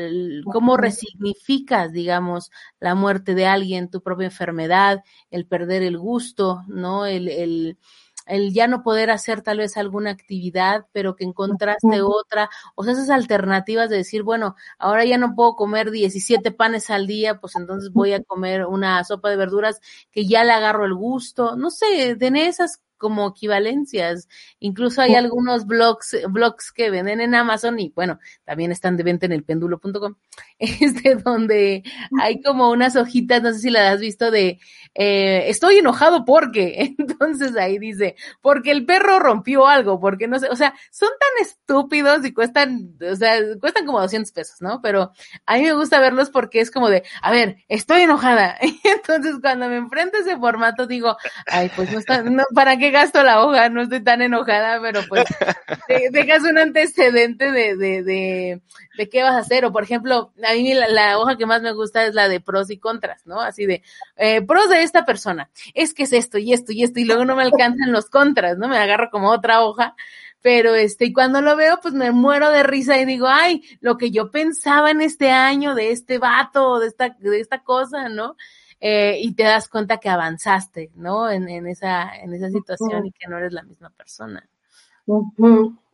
cómo 0.45 0.77
resignificas, 0.77 1.93
digamos, 1.93 2.51
la 2.79 2.95
muerte 2.95 3.35
de 3.35 3.47
alguien, 3.47 3.91
tu 3.91 4.03
propia 4.03 4.27
enfermedad, 4.27 5.03
el 5.31 5.47
perder 5.47 5.83
el 5.83 5.99
gusto, 5.99 6.62
¿no? 6.68 7.07
El, 7.07 7.29
el, 7.29 7.79
el 8.27 8.53
ya 8.53 8.66
no 8.66 8.83
poder 8.83 9.11
hacer 9.11 9.43
tal 9.43 9.59
vez 9.59 9.77
alguna 9.77 10.11
actividad, 10.11 10.87
pero 10.93 11.16
que 11.16 11.25
encontraste 11.25 12.03
otra, 12.03 12.49
o 12.75 12.85
sea, 12.85 12.93
esas 12.93 13.11
alternativas 13.11 13.91
de 13.91 13.97
decir, 13.97 14.23
bueno, 14.23 14.57
ahora 14.79 15.05
ya 15.05 15.18
no 15.18 15.35
puedo 15.35 15.57
comer 15.57 15.91
17 15.91 16.51
panes 16.53 16.91
al 16.91 17.07
día, 17.07 17.41
pues 17.41 17.57
entonces 17.57 17.93
voy 17.93 18.12
a 18.12 18.23
comer 18.23 18.66
una 18.66 19.03
sopa 19.05 19.31
de 19.31 19.37
verduras 19.37 19.81
que 20.11 20.27
ya 20.27 20.45
le 20.45 20.53
agarro 20.53 20.85
el 20.85 20.95
gusto, 20.95 21.57
no 21.57 21.70
sé, 21.70 22.16
tener 22.16 22.49
esas 22.49 22.81
como 23.03 23.26
equivalencias. 23.26 24.28
Incluso 24.61 25.03
hay 25.03 25.16
algunos 25.16 25.66
blogs, 25.66 26.16
blogs 26.28 26.70
que 26.70 26.88
venden 26.88 27.20
en 27.20 27.34
Amazon 27.34 27.80
y 27.80 27.90
bueno, 27.90 28.20
también 28.44 28.70
están 28.70 28.96
de 28.96 29.03
venta 29.03 29.26
en 29.26 29.32
el 29.32 29.42
péndulo.com, 29.42 30.14
este, 30.61 31.16
donde 31.16 31.82
hay 32.20 32.40
como 32.40 32.70
unas 32.70 32.94
hojitas, 32.94 33.42
no 33.42 33.53
sé 33.53 33.59
si 33.59 33.70
las 33.70 33.94
has 33.94 34.00
visto, 34.00 34.30
de 34.30 34.61
eh, 34.94 35.44
estoy 35.48 35.78
enojado 35.78 36.24
porque, 36.24 36.94
entonces 36.98 37.57
ahí 37.57 37.78
dice, 37.78 38.14
porque 38.40 38.70
el 38.70 38.86
perro 38.86 39.18
rompió 39.18 39.66
algo, 39.66 39.98
porque 39.98 40.28
no 40.28 40.38
sé, 40.38 40.48
o 40.48 40.57
sea, 40.57 40.74
son 40.92 41.11
tan 41.18 41.44
estúpidos 41.44 42.24
y 42.24 42.32
cuestan, 42.32 42.96
o 43.00 43.16
sea, 43.16 43.36
cuestan 43.61 43.84
como 43.84 44.00
200 44.00 44.30
pesos, 44.30 44.61
¿no? 44.61 44.80
Pero 44.80 45.11
a 45.46 45.57
mí 45.57 45.64
me 45.64 45.72
gusta 45.72 45.98
verlos 45.98 46.30
porque 46.30 46.61
es 46.61 46.70
como 46.70 46.88
de, 46.88 47.03
a 47.20 47.32
ver, 47.32 47.57
estoy 47.66 48.03
enojada. 48.03 48.57
Entonces 48.84 49.36
cuando 49.40 49.68
me 49.68 49.76
enfrento 49.76 50.18
a 50.18 50.20
ese 50.20 50.36
formato 50.36 50.86
digo, 50.86 51.16
ay, 51.46 51.68
pues 51.74 51.90
no 51.90 51.98
está, 51.98 52.22
no, 52.22 52.44
¿para 52.55 52.76
qué 52.76 52.91
gasto 52.93 53.24
la 53.24 53.45
hoja, 53.45 53.68
no 53.68 53.82
estoy 53.82 54.05
tan 54.05 54.22
enojada, 54.22 54.80
pero 54.80 55.01
pues 55.09 55.24
dejas 56.12 56.43
un 56.45 56.59
antecedente 56.59 57.51
de, 57.51 57.76
de, 57.76 58.03
de, 58.05 58.61
de, 58.97 59.09
qué 59.09 59.22
vas 59.22 59.34
a 59.34 59.38
hacer. 59.38 59.64
O 59.64 59.72
por 59.72 59.82
ejemplo, 59.82 60.32
a 60.49 60.53
mí 60.55 60.72
la, 60.74 61.18
hoja 61.18 61.36
que 61.36 61.47
más 61.47 61.62
me 61.62 61.72
gusta 61.72 62.05
es 62.05 62.14
la 62.14 62.28
de 62.28 62.40
pros 62.40 62.70
y 62.70 62.78
contras, 62.78 63.26
¿no? 63.26 63.40
Así 63.40 63.66
de 63.66 63.82
eh, 64.16 64.43
pros 64.43 64.68
de 64.68 64.82
esta 64.82 65.05
persona, 65.05 65.51
es 65.74 65.95
que 65.95 66.05
es 66.05 66.12
esto 66.12 66.38
y 66.38 66.53
esto 66.53 66.72
y 66.72 66.84
esto, 66.84 67.01
y 67.01 67.05
luego 67.05 67.24
no 67.24 67.34
me 67.34 67.43
alcanzan 67.43 67.90
los 67.90 68.09
contras, 68.09 68.57
¿no? 68.59 68.68
Me 68.68 68.78
agarro 68.78 69.11
como 69.11 69.30
otra 69.30 69.62
hoja 69.62 69.97
pero 70.43 70.74
este, 70.74 71.07
y 71.07 71.12
cuando 71.12 71.40
lo 71.40 71.57
veo, 71.57 71.78
pues 71.80 71.95
me 71.95 72.11
muero 72.11 72.51
de 72.51 72.64
risa 72.64 72.99
y 72.99 73.05
digo, 73.05 73.28
ay, 73.28 73.62
lo 73.80 73.97
que 73.97 74.11
yo 74.11 74.30
pensaba 74.30 74.90
en 74.90 75.01
este 75.01 75.30
año 75.30 75.76
de 75.76 75.93
este 75.93 76.18
vato, 76.18 76.80
de 76.80 76.88
esta, 76.88 77.11
de 77.11 77.40
esta 77.40 77.62
cosa, 77.62 78.09
¿no? 78.09 78.36
Eh, 78.85 79.16
y 79.20 79.35
te 79.35 79.45
das 79.45 79.68
cuenta 79.68 79.99
que 79.99 80.09
avanzaste, 80.09 80.91
¿no? 80.97 81.30
En, 81.30 81.49
en 81.49 81.68
esa, 81.68 82.16
en 82.16 82.35
esa 82.35 82.51
situación 82.51 83.07
y 83.07 83.12
que 83.12 83.28
no 83.28 83.39
eres 83.39 83.53
la 83.53 83.62
misma 83.62 83.91
persona. 83.91 84.45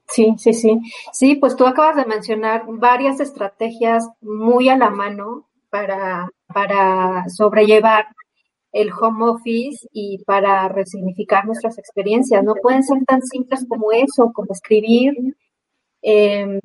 Sí, 0.07 0.35
sí, 0.39 0.55
sí. 0.55 0.81
Sí, 1.13 1.35
pues 1.35 1.55
tú 1.55 1.67
acabas 1.67 1.97
de 1.97 2.07
mencionar 2.07 2.65
varias 2.67 3.21
estrategias 3.21 4.09
muy 4.23 4.71
a 4.71 4.79
la 4.79 4.89
mano 4.89 5.47
para, 5.69 6.31
para 6.47 7.29
sobrellevar 7.29 8.07
el 8.73 8.91
home 8.91 9.33
office 9.33 9.87
y 9.93 10.25
para 10.25 10.67
resignificar 10.71 11.45
nuestras 11.45 11.77
experiencias. 11.77 12.43
No 12.43 12.55
pueden 12.55 12.83
ser 12.83 13.05
tan 13.05 13.21
simples 13.21 13.67
como 13.69 13.93
eso, 13.93 14.33
como 14.33 14.51
escribir, 14.53 15.13
eh, 16.03 16.61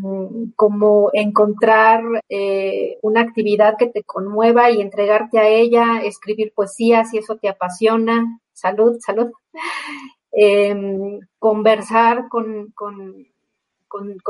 como 0.56 1.10
encontrar 1.14 2.04
eh, 2.30 2.98
una 3.02 3.22
actividad 3.22 3.78
que 3.78 3.88
te 3.88 4.04
conmueva 4.04 4.70
y 4.72 4.82
entregarte 4.82 5.40
a 5.40 5.48
ella, 5.48 6.02
escribir 6.04 6.54
poesía 6.54 7.06
si 7.06 7.18
eso 7.18 7.38
te 7.38 7.50
apasiona. 7.50 8.40
Salud, 8.54 8.98
salud. 9.00 9.32
Eh, 10.36 11.20
conversar 11.38 12.28
con, 12.28 12.74
con, 12.74 13.28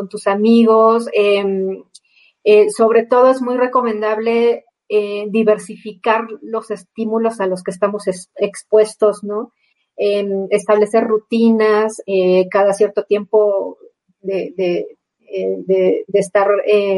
tus 0.09 0.27
amigos. 0.27 1.07
Em, 1.13 1.81
eh, 2.43 2.69
sobre 2.69 3.05
todo 3.05 3.29
es 3.29 3.41
muy 3.41 3.55
recomendable 3.55 4.65
eh, 4.89 5.27
diversificar 5.29 6.27
los 6.41 6.71
estímulos 6.71 7.39
a 7.39 7.47
los 7.47 7.63
que 7.63 7.71
estamos 7.71 8.03
expuestos, 8.35 9.23
¿no? 9.23 9.53
Em, 9.95 10.47
establecer 10.49 11.05
rutinas 11.05 12.01
cada 12.51 12.73
cierto 12.73 13.03
tiempo 13.05 13.77
de, 14.23 14.53
de, 14.57 16.05
de 16.07 16.19
estar 16.19 16.47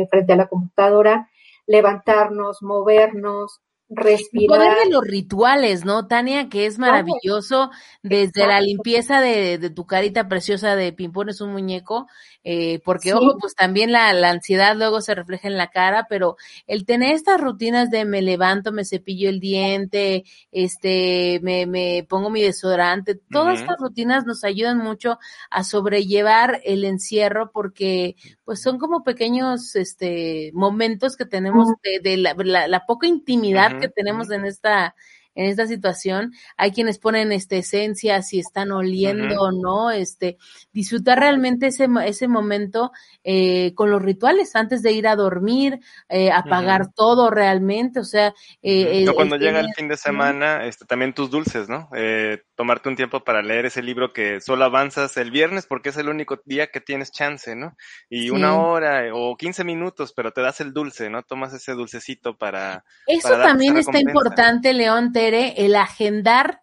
frente 0.10 0.34
a 0.34 0.36
la 0.38 0.48
computadora, 0.48 1.30
levantarnos, 1.68 2.62
movernos, 2.62 3.62
respirar. 3.90 4.60
El 4.60 4.66
poder 4.66 4.86
de 4.86 4.92
los 4.92 5.04
rituales, 5.04 5.86
¿no, 5.86 6.08
Tania? 6.08 6.50
Que 6.50 6.66
es 6.66 6.80
maravilloso, 6.80 7.72
desde 8.04 8.48
la 8.48 8.60
limpieza 8.62 9.22
de, 9.22 9.58
de, 9.58 9.70
tu 9.70 9.86
carita 9.86 10.28
preciosa 10.28 10.76
de 10.76 10.94
pimpones 10.94 11.42
un 11.42 11.52
muñeco, 11.52 12.08
eh, 12.48 12.80
porque 12.86 13.12
ojo, 13.16 13.40
pues 13.40 13.56
también 13.56 13.92
la, 13.92 14.14
la, 14.14 14.30
ansiedad 14.30 14.76
luego 14.78 15.02
se 15.02 15.16
refleja 15.16 15.48
en 15.48 15.58
la 15.58 15.72
cara, 15.72 16.06
pero 16.08 16.38
el 16.68 16.86
tener 16.86 17.16
estas 17.16 17.42
rutinas 17.42 17.90
de 17.90 18.06
me 18.06 18.22
levanto, 18.22 18.72
me 18.72 18.86
cepillo 18.86 19.30
el 19.30 19.40
diente, 19.40 20.26
este, 20.52 21.40
me, 21.42 21.66
me 21.66 22.06
pongo 22.08 22.30
mi 22.30 22.44
desodorante, 22.44 23.20
todas 23.32 23.62
estas 23.62 23.80
rutinas 23.80 24.26
nos 24.28 24.44
ayudan 24.44 24.78
mucho 24.78 25.18
a 25.50 25.64
sobrellevar 25.64 26.62
el 26.64 26.86
encierro 26.86 27.52
porque 27.52 28.16
pues 28.44 28.62
son 28.62 28.78
como 28.78 29.04
pequeños 29.04 29.76
este 29.76 30.52
momentos 30.54 31.18
que 31.18 31.26
tenemos 31.26 31.68
de, 31.82 32.00
de 32.08 32.18
la, 32.18 32.36
la, 32.38 32.68
la, 32.68 32.86
poca 32.86 33.08
intimidad 33.08 33.80
que 33.80 33.90
tenemos 33.90 34.30
en 34.30 34.46
esta 34.46 34.94
en 35.36 35.46
esta 35.46 35.68
situación. 35.68 36.34
Hay 36.58 36.72
quienes 36.72 36.98
ponen 36.98 37.32
este 37.32 37.60
esencia, 37.60 38.22
si 38.22 38.40
están 38.40 38.72
oliendo 38.72 39.36
o 39.40 39.52
no, 39.52 39.92
este, 39.92 40.38
disfrutar 40.74 41.20
realmente 41.20 41.68
ese, 41.68 41.88
ese 42.06 42.28
momento 42.28 42.92
eh, 43.24 43.74
con 43.76 43.92
los 43.92 44.02
rituales 44.02 44.56
antes 44.56 44.82
de 44.82 44.94
ir 44.94 45.08
a 45.08 45.16
dormir, 45.16 45.80
eh, 46.10 46.32
apagar 46.32 46.92
todo 46.94 47.30
realmente, 47.30 48.00
o 48.00 48.06
sea. 48.06 48.34
Eh, 48.62 49.06
cuando 49.14 49.38
llega 49.38 49.60
el 49.60 49.74
fin 49.76 49.88
de 49.88 49.98
semana, 49.98 50.66
este, 50.66 50.86
también 50.86 51.14
tus 51.14 51.30
dulces, 51.30 51.70
¿no? 51.70 51.90
Eh, 51.96 52.42
tomarte 52.56 52.90
un 52.90 52.96
tiempo 52.96 53.24
para 53.24 53.42
leer 53.42 53.66
ese 53.66 53.84
libro 53.84 54.14
que 54.14 54.42
solo 54.42 54.66
avanzas 54.66 55.18
el 55.18 55.32
viernes 55.32 55.66
porque 55.68 55.90
es 55.90 55.98
el 55.98 56.10
único 56.10 56.40
día 56.46 56.68
que 56.68 56.82
tienes 56.82 57.12
chance, 57.12 57.56
¿no? 57.56 57.76
Y 58.10 58.30
una 58.30 58.58
hora 58.58 59.04
o 59.14 59.36
15 59.36 59.64
minutos, 59.64 60.14
pero 60.16 60.32
te 60.32 60.42
das 60.42 60.62
el 60.62 60.74
dulce, 60.74 61.10
¿no? 61.10 61.24
Tomas 61.24 61.54
ese 61.54 61.74
dulcecito 61.74 62.38
para. 62.38 62.84
Eso 63.08 63.38
también 63.38 63.78
está 63.78 64.00
importante, 64.00 64.74
León, 64.74 65.12
te 65.12 65.25
el 65.34 65.76
agendar 65.76 66.62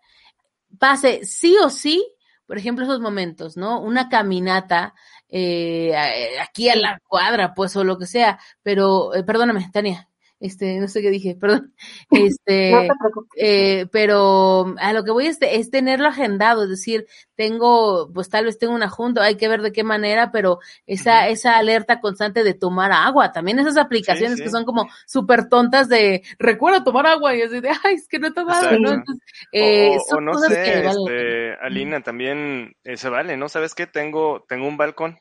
pase 0.79 1.25
sí 1.25 1.57
o 1.63 1.71
sí, 1.71 2.07
por 2.47 2.59
ejemplo, 2.59 2.85
esos 2.85 3.01
momentos, 3.01 3.57
¿no? 3.57 3.81
Una 3.81 4.09
caminata 4.09 4.95
eh, 5.29 5.95
aquí 6.41 6.69
a 6.69 6.77
la 6.77 7.01
cuadra, 7.09 7.55
pues, 7.55 7.75
o 7.77 7.85
lo 7.85 7.99
que 7.99 8.07
sea, 8.07 8.39
pero, 8.63 9.15
eh, 9.15 9.25
perdóname, 9.25 9.71
Tania 9.73 10.09
este, 10.43 10.81
no 10.81 10.89
sé 10.89 11.01
qué 11.03 11.11
dije, 11.11 11.37
perdón, 11.41 11.73
este, 12.11 12.89
eh, 13.37 13.87
pero 13.93 14.75
a 14.79 14.93
lo 14.93 15.05
que 15.05 15.13
voy 15.13 15.27
es, 15.27 15.39
es, 15.41 15.71
tenerlo 15.71 16.09
agendado, 16.09 16.65
es 16.65 16.69
decir, 16.69 17.07
tengo, 17.37 18.11
pues 18.13 18.29
tal 18.29 18.47
vez 18.47 18.59
tengo 18.59 18.75
una 18.75 18.89
junta, 18.89 19.23
hay 19.23 19.37
que 19.37 19.49
ver 19.49 19.63
de 19.63 19.73
qué 19.73 19.85
manera, 19.85 20.33
pero 20.33 20.59
esa, 20.85 21.29
esa 21.29 21.57
alerta 21.57 22.01
constante 22.01 22.43
de 22.43 22.55
tomar 22.55 22.91
agua, 22.91 23.31
también 23.31 23.61
esas 23.61 23.77
aplicaciones 23.77 24.41
que 24.41 24.51
son 24.51 24.65
como 24.65 24.89
súper 25.07 25.49
tontas 25.49 25.89
de, 25.89 26.23
recuerda 26.39 26.83
tomar 26.83 27.07
agua, 27.07 27.37
y 27.37 27.43
así 27.43 27.61
de, 27.61 27.71
ay, 27.85 27.95
es 27.95 28.09
que 28.09 28.19
no 28.19 28.27
he 28.27 28.33
tomado, 28.33 28.79
¿no? 28.79 28.93
Entonces, 28.95 29.25
eh, 29.53 29.97
o, 30.13 30.21
no 30.21 30.35
sé, 30.35 30.87
este, 30.87 31.55
Alina, 31.63 32.03
también 32.03 32.75
eh, 32.83 32.97
se 32.97 33.09
vale, 33.09 33.37
¿no? 33.37 33.49
¿Sabes 33.49 33.77
qué? 33.77 33.87
Tengo, 33.87 34.45
tengo 34.49 34.67
un 34.67 34.77
balcón, 34.77 35.21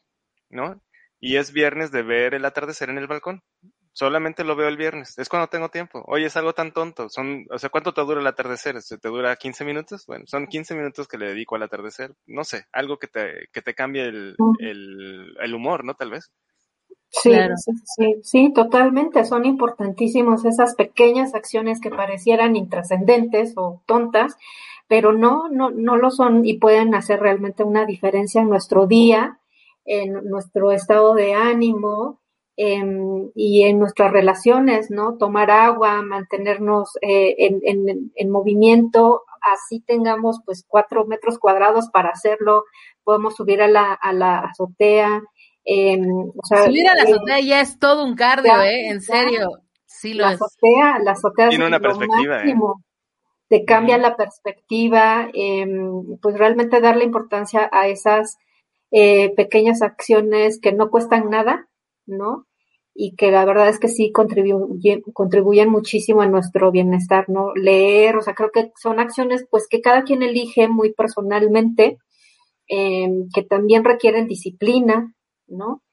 ¿no? 0.50 0.82
Y 1.20 1.38
es 1.38 1.54
viernes 1.54 1.92
de 1.92 2.02
ver 2.02 2.34
el 2.34 2.46
atardecer 2.46 2.90
en 2.90 2.98
el 2.98 3.06
balcón 3.06 3.44
solamente 3.94 4.44
lo 4.44 4.56
veo 4.56 4.68
el 4.68 4.78
viernes, 4.78 5.18
es 5.18 5.30
cuando 5.30 5.48
tengo 5.48 5.70
tiempo. 5.70 6.04
Oye, 6.08 6.26
es 6.26 6.38
algo 6.38 6.54
tan 6.54 6.72
tonto, 6.72 7.10
son, 7.10 7.46
o 7.50 7.58
sea, 7.58 7.70
¿cuánto 7.70 7.94
te 7.94 8.02
dura 8.02 8.22
el 8.22 8.28
atardecer? 8.28 8.78
¿Te 8.82 9.10
dura 9.10 9.36
15 9.36 9.66
minutos? 9.66 10.06
Bueno, 10.06 10.26
son 10.28 10.48
15 10.48 10.76
minutos 10.76 11.08
que 11.08 11.18
le 11.18 11.28
dedico 11.28 11.56
al 11.56 11.64
atardecer, 11.64 12.14
no 12.28 12.44
sé, 12.44 12.66
algo 12.72 12.98
que 12.98 13.08
te, 13.08 13.48
que 13.52 13.62
te 13.62 13.74
cambie 13.74 14.04
el, 14.06 14.36
el, 14.60 15.36
el 15.42 15.54
humor, 15.54 15.84
¿no? 15.84 15.96
Tal 15.96 16.12
vez. 16.12 16.32
Sí, 17.12 17.34
sí, 17.98 18.16
sí, 18.24 18.54
totalmente. 18.54 19.26
Son 19.26 19.46
importantísimos 19.46 20.46
esas 20.46 20.76
pequeñas 20.76 21.36
acciones 21.36 21.82
que 21.82 21.90
parecieran 21.90 22.56
intrascendentes 22.56 23.54
o 23.58 23.82
tontas, 23.86 24.38
pero 24.88 25.12
no, 25.12 25.50
no, 25.50 25.72
no 25.72 25.98
lo 25.98 26.10
son 26.10 26.46
y 26.46 26.58
pueden 26.58 26.96
hacer 26.96 27.20
realmente 27.20 27.64
una 27.64 27.86
diferencia 27.86 28.42
en 28.42 28.50
nuestro 28.50 28.88
día, 28.88 29.40
en 29.84 30.14
nuestro 30.30 30.72
estado 30.72 31.14
de 31.14 31.34
ánimo, 31.34 32.21
Em, 32.58 33.32
y 33.34 33.64
en 33.64 33.80
nuestras 33.80 34.12
relaciones, 34.12 34.92
¿no? 34.92 35.18
Tomar 35.18 35.50
agua, 35.50 36.02
mantenernos 36.02 36.92
eh, 37.02 37.36
en, 37.38 38.12
en, 38.14 38.30
movimiento, 38.30 39.24
así 39.42 39.80
tengamos 39.80 40.42
pues 40.46 40.66
cuatro 40.68 41.06
metros 41.06 41.40
cuadrados 41.40 41.90
para 41.92 42.10
hacerlo, 42.10 42.66
podemos 43.04 43.36
subir 43.36 43.62
a 43.62 43.68
la, 43.68 43.94
a 43.94 44.14
la 44.14 44.40
azotea. 44.40 45.24
Em, 45.64 46.04
subir 46.44 46.90
a 46.90 46.96
la 46.96 47.04
eh, 47.04 47.14
azotea 47.14 47.40
ya 47.40 47.62
es 47.62 47.80
todo 47.80 48.04
un 48.04 48.16
cardio, 48.16 48.62
¿eh? 48.62 48.90
En 48.90 49.02
serio. 49.02 49.62
Sí 49.86 50.14
lo 50.14 50.26
la 50.26 50.32
azotea, 50.32 51.00
la 51.04 51.12
azotea 51.12 51.50
Tiene 51.50 51.68
una 51.68 51.80
perspectiva, 51.80 52.44
¿eh? 52.44 52.56
Te 53.48 53.66
cambia 53.66 53.98
la 53.98 54.16
perspectiva, 54.16 55.30
em, 55.34 56.18
pues 56.22 56.38
realmente 56.38 56.80
darle 56.80 57.06
importancia 57.06 57.70
a 57.72 57.88
esas 57.88 58.38
eh, 58.92 59.34
pequeñas 59.36 59.82
acciones 59.82 60.60
que 60.60 60.74
no 60.74 60.90
cuestan 60.90 61.30
nada, 61.30 61.68
¿no? 62.06 62.48
Y 62.94 63.16
que 63.16 63.32
la 63.32 63.46
verdad 63.46 63.70
es 63.70 63.80
que 63.80 63.88
sí 63.88 64.12
contribuyen, 64.12 65.02
contribuyen 65.14 65.70
muchísimo 65.70 66.22
a 66.22 66.28
nuestro 66.28 66.72
bienestar, 66.72 67.30
¿no? 67.30 67.54
Leer, 67.56 68.18
o 68.18 68.22
sea, 68.22 68.34
creo 68.34 68.52
que 68.52 68.72
son 68.82 69.00
acciones 69.00 69.46
pues 69.50 69.68
que 69.70 69.82
cada 69.82 70.04
quien 70.04 70.24
elige 70.24 70.68
muy 70.68 70.94
personalmente, 70.94 71.98
em, 72.68 73.30
que 73.34 73.44
también 73.44 73.84
requieren 73.86 74.28
disciplina, 74.28 75.14
¿no? 75.48 75.84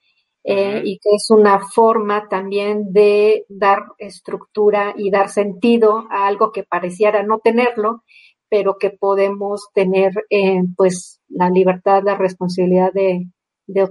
Eh, 0.45 0.81
y 0.85 0.99
que 0.99 1.11
es 1.15 1.27
una 1.31 1.61
forma 1.61 2.27
también 2.29 2.93
de 2.93 3.45
dar 3.49 3.81
estructura 3.99 4.95
y 4.97 5.11
dar 5.11 5.29
sentido 5.29 6.07
a 6.11 6.27
algo 6.27 6.53
que 6.53 6.63
pareciera 6.65 7.23
no 7.23 7.39
tenerlo, 7.41 8.03
pero 8.49 8.79
que 8.79 8.91
podemos 8.91 9.69
tener 9.75 10.13
eh, 10.31 10.63
pues 10.77 11.21
la 11.29 11.51
libertad, 11.51 12.03
la 12.05 12.17
responsabilidad 12.17 12.93
de, 12.95 13.27
de 13.69 13.83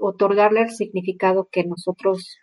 otorgarle 0.00 0.62
el 0.62 0.70
significado 0.70 1.48
que 1.52 1.64
nosotros 1.64 2.38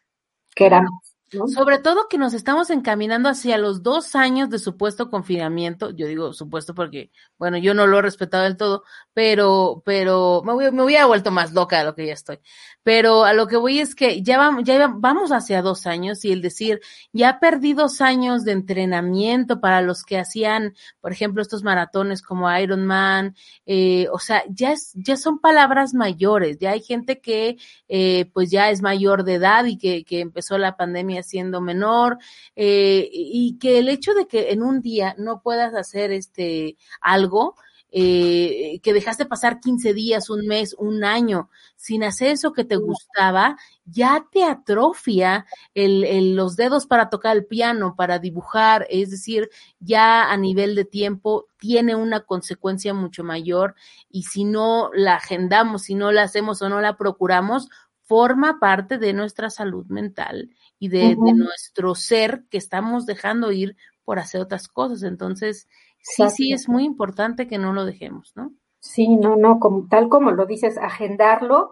queramos. 0.55 1.12
Sobre 1.53 1.79
todo 1.79 2.07
que 2.07 2.17
nos 2.17 2.33
estamos 2.33 2.69
encaminando 2.69 3.27
hacia 3.27 3.57
los 3.57 3.81
dos 3.81 4.15
años 4.15 4.49
de 4.49 4.59
supuesto 4.59 5.09
confinamiento. 5.09 5.89
Yo 5.89 6.07
digo 6.07 6.33
supuesto 6.33 6.75
porque, 6.75 7.11
bueno, 7.37 7.57
yo 7.57 7.73
no 7.73 7.87
lo 7.87 7.99
he 7.99 8.01
respetado 8.01 8.43
del 8.43 8.57
todo, 8.57 8.83
pero, 9.13 9.81
pero 9.85 10.43
me, 10.45 10.53
voy, 10.53 10.71
me 10.71 10.83
hubiera 10.83 11.05
vuelto 11.05 11.31
más 11.31 11.53
loca 11.53 11.79
de 11.79 11.85
lo 11.85 11.95
que 11.95 12.05
ya 12.05 12.13
estoy. 12.13 12.39
Pero 12.83 13.23
a 13.23 13.33
lo 13.33 13.47
que 13.47 13.57
voy 13.57 13.79
es 13.79 13.95
que 13.95 14.21
ya 14.21 14.37
vamos, 14.37 14.63
ya 14.65 14.87
vamos 14.87 15.31
hacia 15.31 15.61
dos 15.61 15.87
años 15.87 16.23
y 16.25 16.31
el 16.31 16.41
decir, 16.41 16.81
ya 17.13 17.39
perdí 17.39 17.73
dos 17.73 18.01
años 18.01 18.43
de 18.43 18.51
entrenamiento 18.51 19.61
para 19.61 19.81
los 19.81 20.03
que 20.03 20.19
hacían, 20.19 20.75
por 20.99 21.11
ejemplo, 21.11 21.41
estos 21.41 21.63
maratones 21.63 22.21
como 22.21 22.55
Ironman, 22.55 23.35
eh, 23.65 24.07
o 24.11 24.19
sea, 24.19 24.43
ya 24.49 24.73
es, 24.73 24.91
ya 24.95 25.17
son 25.17 25.39
palabras 25.39 25.93
mayores, 25.93 26.59
ya 26.59 26.71
hay 26.71 26.81
gente 26.81 27.21
que, 27.21 27.57
eh, 27.87 28.29
pues 28.33 28.51
ya 28.51 28.69
es 28.69 28.81
mayor 28.81 29.23
de 29.23 29.35
edad 29.35 29.65
y 29.65 29.77
que, 29.77 30.03
que 30.03 30.19
empezó 30.19 30.57
la 30.57 30.75
pandemia 30.75 31.22
siendo 31.23 31.61
menor, 31.61 32.17
eh, 32.55 33.09
y 33.11 33.57
que 33.59 33.79
el 33.79 33.89
hecho 33.89 34.13
de 34.13 34.27
que 34.27 34.51
en 34.51 34.61
un 34.61 34.81
día 34.81 35.15
no 35.17 35.41
puedas 35.41 35.73
hacer 35.75 36.11
este 36.11 36.77
algo, 37.01 37.55
eh, 37.95 38.79
que 38.81 38.91
dejaste 38.91 39.27
pasar 39.27 39.59
15 39.59 39.93
días, 39.93 40.31
un 40.31 40.47
mes, 40.47 40.75
un 40.79 41.03
año 41.03 41.51
sin 41.75 42.03
hacer 42.03 42.29
eso 42.29 42.51
que 42.51 42.63
te 42.63 42.75
gustaba, 42.75 43.55
ya 43.85 44.25
te 44.31 44.43
atrofia 44.43 45.45
el, 45.75 46.35
los 46.35 46.55
dedos 46.55 46.87
para 46.87 47.11
tocar 47.11 47.37
el 47.37 47.45
piano, 47.45 47.95
para 47.95 48.17
dibujar, 48.17 48.87
es 48.89 49.11
decir, 49.11 49.51
ya 49.79 50.31
a 50.31 50.37
nivel 50.37 50.73
de 50.73 50.85
tiempo 50.85 51.45
tiene 51.59 51.93
una 51.93 52.21
consecuencia 52.21 52.95
mucho 52.95 53.23
mayor 53.23 53.75
y 54.09 54.23
si 54.23 54.43
no 54.43 54.89
la 54.95 55.17
agendamos, 55.17 55.83
si 55.83 55.93
no 55.93 56.11
la 56.11 56.23
hacemos 56.23 56.63
o 56.63 56.69
no 56.69 56.81
la 56.81 56.97
procuramos, 56.97 57.69
forma 58.01 58.59
parte 58.59 58.97
de 58.97 59.13
nuestra 59.13 59.51
salud 59.51 59.85
mental 59.85 60.49
y 60.83 60.89
de, 60.89 61.15
nuestro 61.15 61.95
ser 61.95 62.43
que 62.49 62.57
estamos 62.57 63.05
dejando 63.05 63.53
ir 63.53 63.77
por 64.03 64.19
hacer 64.19 64.41
otras 64.41 64.67
cosas. 64.67 65.03
Entonces, 65.03 65.69
sí, 66.01 66.29
sí, 66.29 66.51
es 66.51 66.67
muy 66.67 66.83
importante 66.83 67.47
que 67.47 67.57
no 67.57 67.71
lo 67.71 67.85
dejemos, 67.85 68.33
¿no? 68.35 68.51
Sí, 68.81 69.15
no, 69.15 69.37
no, 69.37 69.61
como, 69.61 69.87
tal 69.87 70.09
como 70.09 70.31
lo 70.31 70.45
dices, 70.45 70.77
agendarlo, 70.77 71.71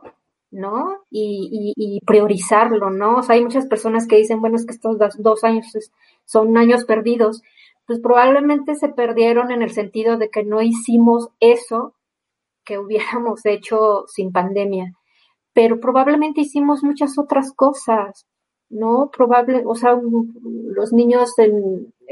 ¿no? 0.49 1.03
Y, 1.09 1.73
y, 1.75 1.99
priorizarlo, 2.05 2.89
¿no? 2.89 3.17
O 3.17 3.21
sea, 3.21 3.35
hay 3.35 3.43
muchas 3.43 3.65
personas 3.65 4.07
que 4.07 4.15
dicen, 4.15 4.39
bueno, 4.39 4.55
es 4.55 4.65
que 4.65 4.71
estos 4.71 4.97
dos 5.17 5.43
años 5.43 5.65
son 6.23 6.55
años 6.55 6.85
perdidos. 6.85 7.41
Pues 7.85 7.99
probablemente 7.99 8.75
se 8.75 8.87
perdieron 8.87 9.51
en 9.51 9.61
el 9.61 9.71
sentido 9.71 10.15
de 10.15 10.29
que 10.29 10.45
no 10.45 10.61
hicimos 10.61 11.31
eso 11.41 11.95
que 12.63 12.79
hubiéramos 12.79 13.45
hecho 13.45 14.05
sin 14.07 14.31
pandemia 14.31 14.93
pero 15.53 15.79
probablemente 15.79 16.41
hicimos 16.41 16.83
muchas 16.83 17.17
otras 17.17 17.53
cosas, 17.53 18.25
¿no? 18.71 19.11
Probable, 19.11 19.63
o 19.65 19.75
sea, 19.75 19.99
los 20.01 20.93
niños 20.93 21.33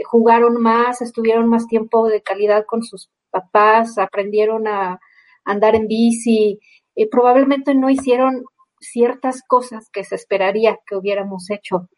jugaron 0.05 0.61
más, 0.61 1.01
estuvieron 1.01 1.47
más 1.47 1.67
tiempo 1.67 2.07
de 2.07 2.21
calidad 2.21 2.65
con 2.65 2.83
sus 2.83 3.09
papás, 3.31 3.97
aprendieron 3.97 4.67
a 4.67 4.99
andar 5.45 5.75
en 5.75 5.87
bici, 5.87 6.59
eh, 6.95 7.09
probablemente 7.09 7.73
no 7.73 7.89
hicieron 7.89 8.43
ciertas 8.79 9.41
cosas 9.47 9.89
que 9.91 10.03
se 10.03 10.15
esperaría 10.15 10.79
que 10.85 10.95
hubiéramos 10.95 11.49
hecho, 11.49 11.89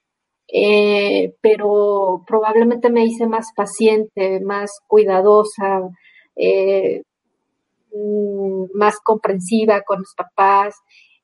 eh, 0.48 1.36
pero 1.42 2.24
probablemente 2.28 2.90
me 2.90 3.06
hice 3.06 3.28
más 3.28 3.48
paciente, 3.56 4.40
más 4.42 4.80
cuidadosa, 4.88 5.90
eh, 6.36 7.04
mm, 7.94 8.66
más 8.74 9.00
comprensiva 9.00 9.82
con 9.82 10.00
los 10.00 10.14
papás, 10.16 10.76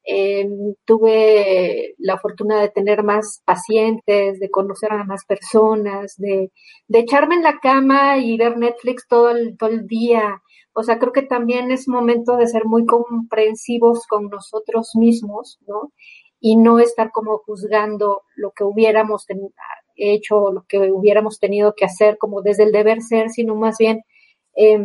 eh, 0.09 0.47
tuve 0.85 1.95
la 1.97 2.17
fortuna 2.17 2.61
de 2.61 2.69
tener 2.69 3.03
más 3.03 3.41
pacientes, 3.43 4.39
de 4.39 4.49
conocer 4.49 4.93
a 4.93 5.03
más 5.03 5.25
personas, 5.25 6.15
de, 6.17 6.51
de 6.87 6.99
echarme 6.99 7.35
en 7.35 7.43
la 7.43 7.59
cama 7.59 8.17
y 8.17 8.37
ver 8.37 8.57
Netflix 8.57 9.05
todo 9.09 9.31
el, 9.31 9.57
todo 9.57 9.69
el 9.69 9.85
día. 9.85 10.41
O 10.71 10.83
sea, 10.83 10.97
creo 10.97 11.11
que 11.11 11.23
también 11.23 11.71
es 11.71 11.89
momento 11.89 12.37
de 12.37 12.47
ser 12.47 12.63
muy 12.65 12.85
comprensivos 12.85 14.07
con 14.07 14.29
nosotros 14.29 14.91
mismos, 14.95 15.59
¿no? 15.67 15.91
Y 16.39 16.55
no 16.55 16.79
estar 16.79 17.11
como 17.11 17.39
juzgando 17.39 18.21
lo 18.35 18.51
que 18.51 18.63
hubiéramos 18.63 19.25
hecho, 19.97 20.53
lo 20.53 20.63
que 20.69 20.79
hubiéramos 20.89 21.39
tenido 21.39 21.73
que 21.75 21.83
hacer 21.83 22.17
como 22.17 22.41
desde 22.41 22.63
el 22.63 22.71
deber 22.71 23.01
ser, 23.01 23.29
sino 23.29 23.55
más 23.55 23.77
bien 23.77 24.03
eh, 24.55 24.79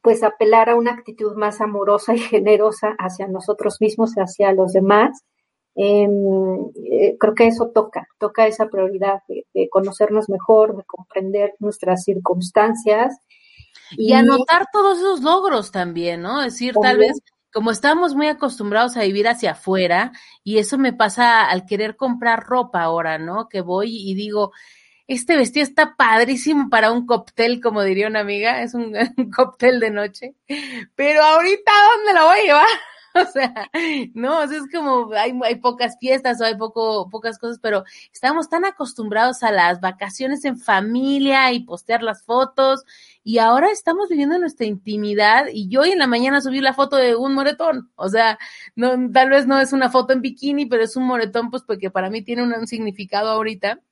pues 0.00 0.22
apelar 0.22 0.70
a 0.70 0.76
una 0.76 0.92
actitud 0.92 1.34
más 1.34 1.60
amorosa 1.60 2.14
y 2.14 2.18
generosa 2.18 2.94
hacia 2.98 3.26
nosotros 3.26 3.76
mismos, 3.80 4.14
hacia 4.14 4.52
los 4.52 4.72
demás. 4.72 5.24
Em, 5.74 6.10
eh, 6.90 7.16
creo 7.18 7.34
que 7.34 7.46
eso 7.46 7.70
toca, 7.70 8.06
toca 8.18 8.46
esa 8.46 8.68
prioridad 8.68 9.22
de, 9.28 9.68
conocernos 9.70 10.28
mejor, 10.28 10.76
de 10.76 10.84
comprender 10.84 11.54
nuestras 11.58 12.04
circunstancias. 12.04 13.18
Y, 13.96 14.12
anotar 14.12 14.66
todos 14.72 14.98
esos 14.98 15.22
logros 15.22 15.70
también, 15.70 16.22
¿no? 16.22 16.42
Es 16.42 16.54
decir, 16.54 16.74
tal 16.80 16.98
vez 16.98 17.20
como 17.52 17.70
estamos 17.70 18.14
muy 18.14 18.28
acostumbrados 18.28 18.96
a 18.96 19.02
vivir 19.02 19.28
hacia 19.28 19.52
afuera, 19.52 20.12
y 20.42 20.58
eso 20.58 20.78
me 20.78 20.94
pasa 20.94 21.44
al 21.44 21.66
querer 21.66 21.96
comprar 21.96 22.44
ropa 22.44 22.82
ahora, 22.82 23.18
¿no? 23.18 23.48
Que 23.48 23.60
voy 23.60 23.94
y 23.94 24.14
digo, 24.14 24.52
este 25.06 25.36
vestido 25.36 25.64
está 25.64 25.94
padrísimo 25.96 26.68
para 26.70 26.92
un 26.92 27.06
cóctel, 27.06 27.60
como 27.60 27.82
diría 27.82 28.08
una 28.08 28.20
amiga, 28.20 28.62
es 28.62 28.74
un, 28.74 28.94
cóctel 29.36 29.80
de 29.80 29.90
noche, 29.90 30.34
pero 30.94 31.22
ahorita 31.22 31.72
¿dónde 31.96 32.20
lo 32.20 32.26
voy 32.26 32.38
a 32.38 32.42
llevar? 32.42 32.66
O 33.14 33.26
sea, 33.26 33.68
no, 34.14 34.42
es 34.42 34.62
como 34.72 35.12
hay, 35.12 35.56
pocas 35.56 35.98
fiestas 36.00 36.40
o 36.40 36.44
hay 36.46 36.56
poco, 36.56 37.10
pocas 37.10 37.38
cosas, 37.38 37.58
pero 37.60 37.84
estamos 38.10 38.48
tan 38.48 38.64
acostumbrados 38.64 39.42
a 39.42 39.52
las 39.52 39.82
vacaciones 39.82 40.46
en 40.46 40.58
familia 40.58 41.52
y 41.52 41.60
postear 41.60 42.02
las 42.02 42.22
fotos 42.24 42.84
y 43.22 43.36
ahora 43.36 43.70
estamos 43.70 44.08
viviendo 44.08 44.38
nuestra 44.38 44.64
intimidad 44.64 45.44
y 45.52 45.68
yo 45.68 45.82
hoy 45.82 45.90
en 45.90 45.98
la 45.98 46.06
mañana 46.06 46.40
subí 46.40 46.60
la 46.60 46.72
foto 46.72 46.96
de 46.96 47.14
un 47.14 47.34
moretón, 47.34 47.92
o 47.96 48.08
sea, 48.08 48.38
no, 48.76 48.92
tal 49.12 49.28
vez 49.28 49.46
no 49.46 49.60
es 49.60 49.74
una 49.74 49.90
foto 49.90 50.14
en 50.14 50.22
bikini, 50.22 50.64
pero 50.64 50.82
es 50.82 50.96
un 50.96 51.04
moretón 51.04 51.50
pues 51.50 51.62
porque 51.64 51.90
para 51.90 52.08
mí 52.08 52.22
tiene 52.22 52.44
un 52.44 52.66
significado 52.66 53.28
ahorita 53.30 53.82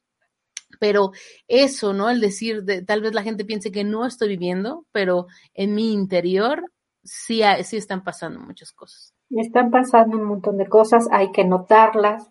pero 0.78 1.12
eso, 1.48 1.92
¿no? 1.92 2.10
El 2.10 2.20
decir, 2.20 2.62
de, 2.64 2.82
tal 2.82 3.02
vez 3.02 3.14
la 3.14 3.22
gente 3.22 3.44
piense 3.44 3.72
que 3.72 3.84
no 3.84 4.06
estoy 4.06 4.28
viviendo, 4.28 4.86
pero 4.92 5.26
en 5.54 5.74
mi 5.74 5.92
interior 5.92 6.64
sí, 7.02 7.42
sí 7.64 7.76
están 7.76 8.04
pasando 8.04 8.40
muchas 8.40 8.72
cosas. 8.72 9.14
Están 9.30 9.70
pasando 9.70 10.16
un 10.16 10.24
montón 10.24 10.56
de 10.56 10.66
cosas, 10.66 11.06
hay 11.10 11.30
que 11.30 11.44
notarlas, 11.44 12.30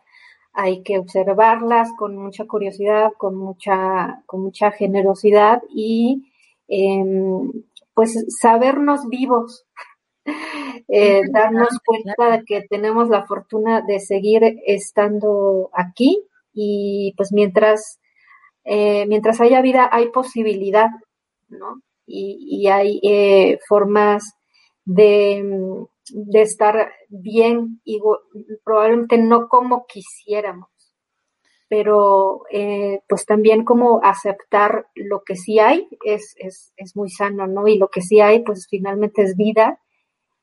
hay 0.52 0.84
que 0.84 0.98
observarlas 0.98 1.90
con 1.98 2.18
mucha 2.18 2.46
curiosidad, 2.46 3.12
con 3.18 3.36
mucha, 3.36 4.24
con 4.26 4.42
mucha 4.42 4.72
generosidad 4.72 5.62
y 5.70 6.32
em, 6.68 7.52
pues 7.94 8.26
sabernos 8.42 9.08
vivos, 9.10 9.66
eh, 10.88 11.22
darnos 11.32 11.70
cuenta 11.86 12.38
de 12.38 12.44
que 12.44 12.62
tenemos 12.70 13.10
la 13.10 13.26
fortuna 13.26 13.82
de 13.82 14.00
seguir 14.00 14.44
estando 14.66 15.70
aquí 15.74 16.26
y 16.54 17.14
pues 17.16 17.32
mientras 17.32 17.99
eh, 18.72 19.08
mientras 19.08 19.42
haya 19.42 19.64
vida 19.64 19.90
hay 19.92 20.10
posibilidad, 20.12 20.90
¿no? 21.48 21.82
Y, 22.06 22.68
hay 22.68 23.00
eh, 23.02 23.58
formas 23.68 24.36
de, 24.86 25.44
de, 26.12 26.42
estar 26.42 26.92
bien, 27.08 27.82
y 27.84 28.00
probablemente 28.64 29.18
no 29.18 29.48
como 29.48 29.88
quisiéramos, 29.88 30.70
pero 31.68 32.44
eh, 32.52 33.02
pues 33.08 33.26
también 33.26 33.66
como 33.66 34.02
aceptar 34.04 34.86
lo 34.94 35.24
que 35.24 35.36
sí 35.36 35.58
hay 35.58 35.88
es, 36.06 36.36
es, 36.38 36.72
es 36.78 36.96
muy 36.96 37.10
sano, 37.10 37.48
¿no? 37.48 37.68
Y 37.68 37.80
lo 37.80 37.90
que 37.90 38.02
sí 38.02 38.22
hay, 38.22 38.44
pues 38.44 38.68
finalmente 38.70 39.24
es 39.24 39.36
vida, 39.36 39.80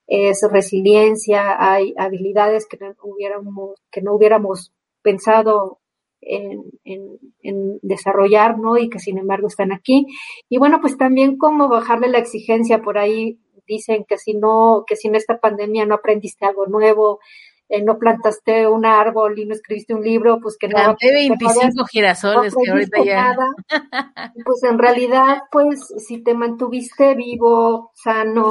es 0.09 0.41
resiliencia, 0.51 1.57
hay 1.59 1.95
habilidades 1.97 2.67
que 2.67 2.77
no 2.79 2.93
hubiéramos, 3.05 3.81
que 3.93 4.03
no 4.03 4.15
hubiéramos 4.15 4.73
pensado 5.03 5.79
en, 6.27 7.79
desarrollar, 7.83 8.59
¿no? 8.59 8.77
Y 8.77 8.89
que 8.89 8.99
sin 8.99 9.19
embargo 9.19 9.49
están 9.49 9.73
aquí. 9.73 10.07
Y 10.49 10.59
bueno, 10.59 10.81
pues 10.81 10.97
también 10.97 11.37
como 11.37 11.69
bajarle 11.69 12.09
la 12.09 12.19
exigencia, 12.19 12.83
por 12.83 12.99
ahí 12.99 13.39
dicen 13.67 14.05
que 14.09 14.19
si 14.19 14.35
no, 14.35 14.85
que 14.87 14.97
sin 14.97 15.15
esta 15.15 15.39
pandemia 15.39 15.87
no 15.87 15.95
aprendiste 15.95 16.45
algo 16.47 16.67
nuevo, 16.67 17.21
eh, 17.69 17.83
no 17.83 17.99
plantaste 17.99 18.67
un 18.69 18.87
árbol 18.87 19.39
y 19.39 19.47
no 19.47 19.55
escribiste 19.55 19.95
un 19.95 20.03
libro, 20.03 20.39
pues 20.41 20.57
que 20.59 20.69
no. 20.69 20.75
Planté 20.75 21.13
25 21.13 21.85
girasoles 21.87 22.55
que 22.55 22.71
ahorita 22.71 23.05
ya. 23.05 23.37
Pues 24.45 24.63
en 24.63 24.79
realidad, 24.79 25.43
pues 25.51 25.81
si 25.99 26.23
te 26.23 26.35
mantuviste 26.35 27.15
vivo, 27.15 27.91
sano 27.95 28.49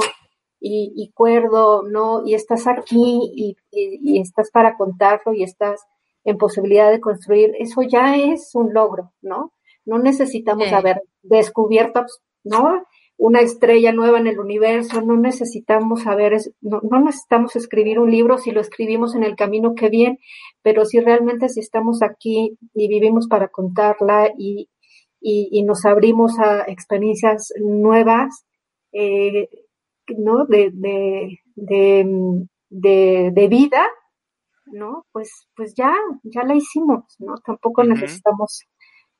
y, 0.60 0.92
y 0.96 1.12
cuerdo, 1.12 1.82
¿no? 1.82 2.22
Y 2.26 2.34
estás 2.34 2.66
aquí 2.66 3.20
y, 3.34 3.56
y 3.70 4.20
estás 4.20 4.50
para 4.50 4.76
contarlo 4.76 5.32
y 5.32 5.42
estás 5.42 5.86
en 6.26 6.38
posibilidad 6.38 6.90
de 6.90 7.00
construir, 7.00 7.52
eso 7.58 7.82
ya 7.82 8.16
es 8.16 8.50
un 8.54 8.74
logro, 8.74 9.12
¿no? 9.22 9.52
No 9.84 9.98
necesitamos 9.98 10.72
haber 10.72 11.02
descubierto, 11.22 12.04
¿no? 12.42 12.84
Una 13.16 13.40
estrella 13.40 13.92
nueva 13.92 14.18
en 14.18 14.26
el 14.26 14.40
universo, 14.40 15.00
no 15.00 15.16
necesitamos 15.16 16.02
saber, 16.02 16.36
no, 16.60 16.80
no, 16.82 17.00
necesitamos 17.00 17.54
escribir 17.54 18.00
un 18.00 18.10
libro 18.10 18.38
si 18.38 18.50
lo 18.50 18.60
escribimos 18.60 19.14
en 19.14 19.22
el 19.22 19.36
camino 19.36 19.76
que 19.76 19.88
bien, 19.88 20.18
pero 20.62 20.84
si 20.84 20.98
realmente 20.98 21.48
si 21.48 21.60
estamos 21.60 22.02
aquí 22.02 22.58
y 22.74 22.88
vivimos 22.88 23.28
para 23.28 23.46
contarla 23.46 24.32
y, 24.36 24.68
y, 25.20 25.62
nos 25.62 25.84
abrimos 25.84 26.38
a 26.40 26.64
experiencias 26.66 27.52
nuevas, 27.60 28.44
eh, 28.92 29.48
¿no? 30.18 30.44
De, 30.44 30.70
de, 30.72 31.38
de, 31.54 33.30
de 33.32 33.48
vida, 33.48 33.86
¿no? 34.66 35.06
Pues, 35.12 35.48
pues 35.54 35.74
ya, 35.74 35.94
ya 36.22 36.42
la 36.42 36.54
hicimos, 36.54 37.04
¿no? 37.18 37.36
Tampoco 37.44 37.84
necesitamos 37.84 38.66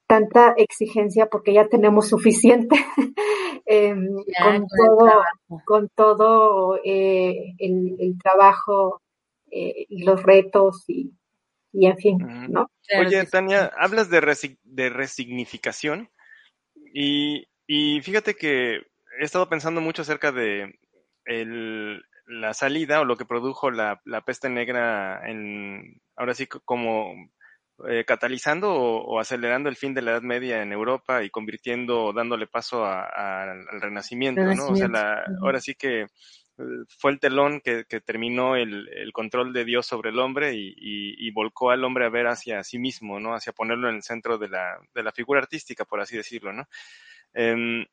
tanta 0.06 0.54
exigencia 0.56 1.26
porque 1.26 1.52
ya 1.52 1.68
tenemos 1.68 2.08
suficiente 2.08 2.76
em, 3.66 4.08
con, 4.42 4.66
todo, 4.68 5.22
con, 5.64 5.88
todo, 5.94 6.80
eh, 6.84 7.54
el, 7.58 8.16
trabajo 8.22 9.02
eh, 9.50 9.86
y 9.88 10.04
los 10.04 10.22
retos 10.22 10.84
y, 10.88 11.12
y 11.72 11.86
en 11.86 11.98
fin, 11.98 12.18
¿no? 12.48 12.70
Oye, 13.00 13.24
Tania, 13.26 13.72
hablas 13.76 14.08
de, 14.10 14.20
de 14.62 14.90
resignificación 14.90 16.08
y, 16.94 17.46
y 17.66 18.00
fíjate 18.02 18.34
que 18.34 18.76
he 19.18 19.24
estado 19.24 19.48
pensando 19.48 19.80
mucho 19.80 20.02
acerca 20.02 20.30
de 20.30 20.72
la 22.26 22.54
salida 22.54 23.00
o 23.00 23.04
lo 23.04 23.16
que 23.16 23.24
produjo 23.24 23.70
la, 23.70 24.00
peste 24.24 24.48
negra 24.48 25.20
en, 25.28 26.00
ahora 26.16 26.34
sí 26.34 26.46
como 26.46 27.14
eh, 27.88 28.04
catalizando 28.04 28.72
o, 28.74 29.20
acelerando 29.20 29.68
el 29.68 29.76
fin 29.76 29.94
de 29.94 30.02
la 30.02 30.12
Edad 30.12 30.22
Media 30.22 30.62
en 30.62 30.72
Europa 30.72 31.22
y 31.22 31.30
convirtiendo, 31.30 32.12
dándole 32.12 32.46
paso 32.46 32.84
al 32.84 33.66
Renacimiento, 33.80 34.42
¿no? 34.42 34.68
O 34.68 34.76
sea, 34.76 34.88
ahora 35.40 35.60
sí 35.60 35.74
que 35.74 36.06
fue 36.88 37.10
el 37.10 37.20
telón 37.20 37.60
que, 37.60 37.84
terminó 38.00 38.56
el, 38.56 39.12
control 39.12 39.52
de 39.52 39.64
Dios 39.64 39.86
sobre 39.86 40.10
el 40.10 40.18
hombre 40.18 40.52
y, 40.54 41.30
volcó 41.32 41.70
al 41.70 41.84
hombre 41.84 42.06
a 42.06 42.10
ver 42.10 42.26
hacia 42.26 42.64
sí 42.64 42.78
mismo, 42.78 43.20
¿no? 43.20 43.34
Hacia 43.34 43.52
ponerlo 43.52 43.88
en 43.90 43.96
el 43.96 44.02
centro 44.02 44.38
de 44.38 44.48
la, 44.48 44.78
de 44.94 45.02
la 45.02 45.12
figura 45.12 45.40
artística, 45.40 45.84
por 45.84 46.00
así 46.00 46.16
decirlo, 46.16 46.52
¿no? 46.52 46.66
Em, 47.34 47.84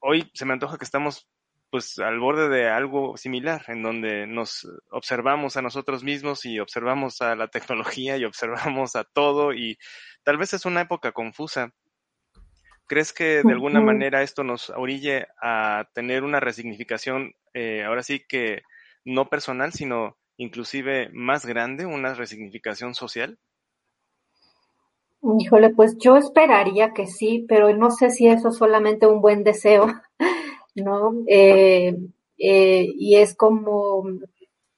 hoy 0.00 0.30
se 0.32 0.46
me 0.46 0.54
antoja 0.54 0.78
que 0.78 0.84
estamos 0.84 1.28
pues 1.70 1.98
al 2.00 2.18
borde 2.18 2.48
de 2.48 2.68
algo 2.68 3.16
similar, 3.16 3.62
en 3.68 3.82
donde 3.82 4.26
nos 4.26 4.68
observamos 4.90 5.56
a 5.56 5.62
nosotros 5.62 6.02
mismos 6.02 6.44
y 6.44 6.58
observamos 6.58 7.22
a 7.22 7.36
la 7.36 7.48
tecnología 7.48 8.16
y 8.16 8.24
observamos 8.24 8.96
a 8.96 9.04
todo 9.04 9.52
y 9.54 9.78
tal 10.24 10.36
vez 10.36 10.52
es 10.52 10.66
una 10.66 10.82
época 10.82 11.12
confusa. 11.12 11.72
¿Crees 12.86 13.12
que 13.12 13.42
de 13.44 13.52
alguna 13.52 13.80
manera 13.80 14.22
esto 14.22 14.42
nos 14.42 14.68
orille 14.70 15.28
a 15.40 15.88
tener 15.94 16.24
una 16.24 16.40
resignificación, 16.40 17.34
eh, 17.54 17.84
ahora 17.84 18.02
sí 18.02 18.24
que 18.28 18.62
no 19.04 19.28
personal, 19.28 19.72
sino 19.72 20.16
inclusive 20.36 21.08
más 21.12 21.46
grande, 21.46 21.86
una 21.86 22.14
resignificación 22.14 22.96
social? 22.96 23.38
Híjole, 25.38 25.70
pues 25.70 25.98
yo 25.98 26.16
esperaría 26.16 26.92
que 26.92 27.06
sí, 27.06 27.44
pero 27.48 27.72
no 27.76 27.92
sé 27.92 28.10
si 28.10 28.26
eso 28.26 28.48
es 28.48 28.56
solamente 28.56 29.06
un 29.06 29.20
buen 29.20 29.44
deseo, 29.44 29.86
¿no? 30.74 31.22
Eh, 31.26 31.96
eh, 32.38 32.86
y 32.96 33.16
es 33.16 33.34
como, 33.34 34.04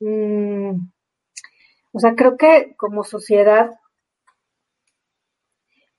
mm, 0.00 0.70
o 1.92 1.98
sea, 1.98 2.14
creo 2.14 2.36
que 2.36 2.74
como 2.76 3.04
sociedad 3.04 3.70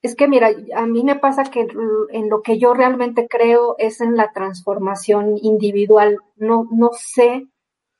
es 0.04 0.16
que 0.18 0.28
mira, 0.28 0.50
a 0.76 0.86
mí 0.86 1.02
me 1.04 1.16
pasa 1.16 1.46
que 1.46 1.66
en 2.10 2.30
lo 2.30 2.41
que 2.41 2.60
yo 2.60 2.74
realmente 2.74 3.28
creo 3.30 3.76
es 3.78 4.02
en 4.02 4.18
la 4.18 4.34
transformación 4.34 5.38
individual. 5.41 6.18
No, 6.36 6.68
no 6.72 6.89
sé 6.94 7.48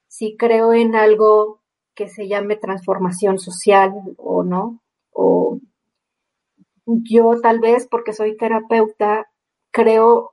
si 0.10 0.36
creo 0.36 0.74
en 0.74 0.98
algo 0.98 1.62
que 1.96 2.10
se 2.10 2.28
llame 2.28 2.58
transformación 2.58 3.39
social 3.39 3.94
o 4.18 4.44
no. 4.44 4.82
O 5.12 5.60
yo 6.86 7.39
tal 7.41 7.62
vez, 7.62 7.88
porque 7.89 8.12
soy 8.12 8.36
terapeuta, 8.36 9.28
creo 9.72 10.32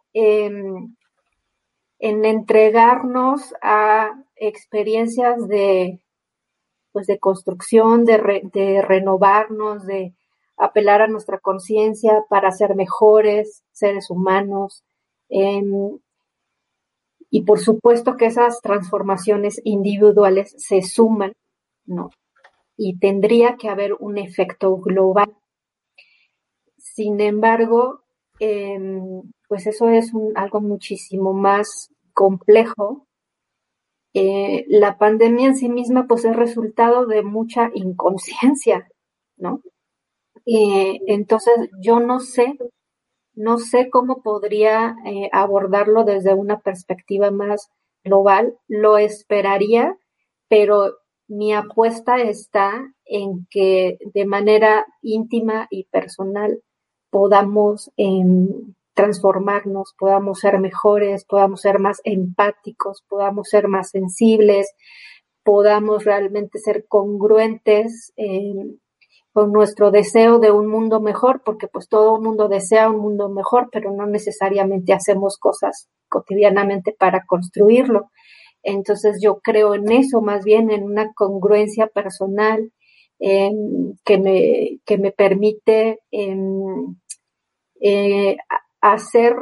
en, 2.01 2.25
entregarnos 2.25 3.55
a 3.63 4.25
experiencias 4.37 5.47
de, 5.47 6.01
pues 6.93 7.07
de 7.07 7.19
construcción, 7.19 8.05
de, 8.05 8.43
de 8.53 8.83
renovarnos, 8.83 9.87
de 9.87 10.15
apelar 10.57 11.03
a 11.03 11.09
nuestra 11.09 11.39
conciencia 11.39 12.25
para 12.29 12.51
ser 12.51 12.75
mejores 12.75 13.65
seres 13.73 14.11
humanos. 14.11 14.85
Em, 15.29 15.99
y 17.31 17.43
por 17.43 17.61
supuesto 17.61 18.17
que 18.17 18.27
esas 18.27 18.61
transformaciones 18.61 19.61
individuales 19.65 20.55
se 20.59 20.83
suman, 20.83 21.33
¿no? 21.87 22.11
Y 22.77 22.99
tendría 22.99 23.57
que 23.57 23.69
haber 23.69 23.95
un 23.95 24.19
efecto 24.19 24.77
global. 24.79 25.37
Sin 26.77 27.21
embargo, 27.21 28.03
em, 28.41 29.23
pues 29.49 29.67
eso 29.67 29.89
es 29.89 30.13
algo 30.35 30.61
muchísimo 30.61 31.33
más 31.33 31.91
complejo. 32.15 33.07
Eh, 34.15 34.65
la 34.69 34.99
pandemia 34.99 35.49
en 35.49 35.57
sí 35.57 35.69
misma, 35.69 36.07
pues 36.09 36.25
es 36.25 36.35
resultado 36.35 37.07
de 37.07 37.23
mucha 37.23 37.71
inconsciencia, 37.75 38.89
¿no? 39.37 39.63
Eh, 40.47 40.99
entonces, 41.07 41.55
yo 41.81 42.01
no 42.01 42.21
sé, 42.21 42.59
no 43.35 43.59
sé 43.59 43.91
cómo 43.91 44.23
podría 44.23 44.97
eh, 45.07 45.29
abordarlo 45.33 46.05
desde 46.05 46.35
una 46.35 46.61
perspectiva 46.61 47.31
más 47.31 47.71
global. 48.05 48.59
Lo 48.69 48.99
esperaría, 48.99 49.97
pero 50.49 50.97
mi 51.29 51.55
apuesta 51.55 52.21
está 52.21 52.93
en 53.05 53.47
que 53.51 53.99
de 54.15 54.27
manera 54.27 54.87
íntima 55.03 55.69
y 55.71 55.85
personal 55.85 56.63
podamos 57.11 57.91
em, 57.97 58.49
transformarnos, 58.95 59.95
podamos 59.99 60.41
ser 60.41 60.59
mejores, 60.59 61.25
podamos 61.25 61.61
ser 61.61 61.79
más 61.79 62.01
empáticos, 62.05 63.03
podamos 63.09 63.49
ser 63.49 63.69
más 63.69 63.91
sensibles, 63.91 64.75
podamos 65.43 66.05
realmente 66.05 66.59
ser 66.59 66.87
congruentes 66.87 68.13
con 69.33 69.53
nuestro 69.53 69.91
deseo 69.91 70.39
de 70.39 70.51
un 70.51 70.67
mundo 70.67 71.01
mejor, 71.01 71.43
porque 71.45 71.69
pues 71.69 71.89
todo 71.89 72.17
el 72.17 72.23
mundo 72.23 72.49
desea 72.49 72.91
un 72.91 72.99
mundo 72.99 73.29
mejor, 73.29 73.69
pero 73.73 73.93
no 73.93 74.07
necesariamente 74.07 74.93
hacemos 74.93 75.39
cosas 75.39 75.89
cotidianamente 76.09 76.95
para 76.99 77.25
construirlo. 77.25 78.11
Entonces 78.63 79.21
yo 79.23 79.41
creo 79.41 79.75
en 79.75 79.91
eso, 79.91 80.21
más 80.21 80.45
bien 80.45 80.71
en 80.71 80.85
una 80.85 81.13
congruencia 81.15 81.87
personal 81.87 82.73
que, 83.19 84.19
me, 84.19 84.81
que 84.85 84.99
me 84.99 85.13
permite 85.13 86.01
eh, 86.11 86.37
hacer 88.81 89.35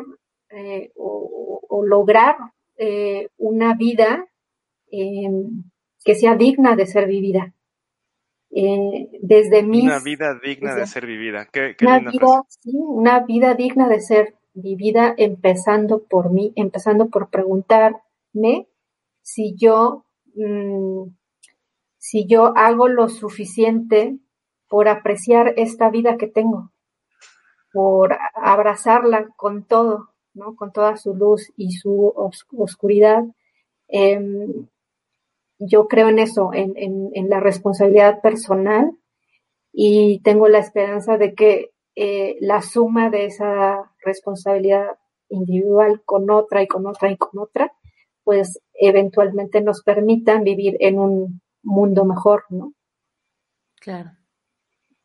eh, 0.50 0.92
o, 0.96 1.84
lograr 1.84 2.36
eh, 2.76 3.28
una 3.38 3.74
vida 3.74 4.26
que 4.90 6.14
sea 6.14 6.34
digna 6.36 6.74
de 6.74 6.86
ser 6.86 7.06
vivida. 7.06 7.54
Eh, 8.50 9.08
desde 9.20 9.62
mi... 9.62 9.82
Una 9.82 10.00
vida 10.00 10.38
digna 10.42 10.74
de 10.74 10.86
ser 10.86 11.06
vivida. 11.06 11.46
Qué, 11.52 11.76
una, 11.82 11.98
vida, 11.98 12.44
sí, 12.48 12.72
una 12.74 13.20
vida 13.20 13.54
digna 13.54 13.88
de 13.88 14.00
ser 14.00 14.34
vivida 14.54 15.14
empezando 15.18 16.02
por 16.04 16.32
mí, 16.32 16.52
empezando 16.56 17.08
por 17.08 17.28
preguntarme 17.28 18.68
si 19.22 19.54
yo, 19.56 20.06
mm, 20.34 21.10
si 21.98 22.26
yo 22.26 22.56
hago 22.56 22.88
lo 22.88 23.08
suficiente 23.08 24.18
por 24.68 24.88
apreciar 24.88 25.54
esta 25.56 25.90
vida 25.90 26.16
que 26.16 26.26
tengo, 26.26 26.72
por 27.78 28.18
abrazarla 28.34 29.28
con 29.36 29.62
todo, 29.62 30.08
¿no? 30.34 30.56
con 30.56 30.72
toda 30.72 30.96
su 30.96 31.14
luz 31.14 31.52
y 31.56 31.70
su 31.74 32.12
oscuridad. 32.56 33.22
Em, 33.86 34.66
yo 35.60 35.86
creo 35.86 36.08
en 36.08 36.18
eso, 36.18 36.50
en, 36.52 37.30
la 37.30 37.38
responsabilidad 37.38 38.20
personal 38.20 38.98
y 39.72 40.18
tengo 40.24 40.48
la 40.48 40.58
esperanza 40.58 41.18
de 41.18 41.34
que 41.34 41.70
eh, 41.94 42.36
la 42.40 42.62
suma 42.62 43.10
de 43.10 43.26
esa 43.26 43.92
responsabilidad 44.04 44.98
individual 45.28 46.02
con 46.04 46.30
otra 46.30 46.64
y 46.64 46.66
con 46.66 46.84
otra 46.88 47.12
y 47.12 47.16
con 47.16 47.38
otra, 47.38 47.72
pues 48.24 48.60
eventualmente 48.74 49.60
nos 49.60 49.84
permitan 49.84 50.42
vivir 50.42 50.76
en 50.80 50.98
un 50.98 51.42
mundo 51.62 52.04
mejor, 52.04 52.42
¿no? 52.48 52.72
Claro. 53.80 54.17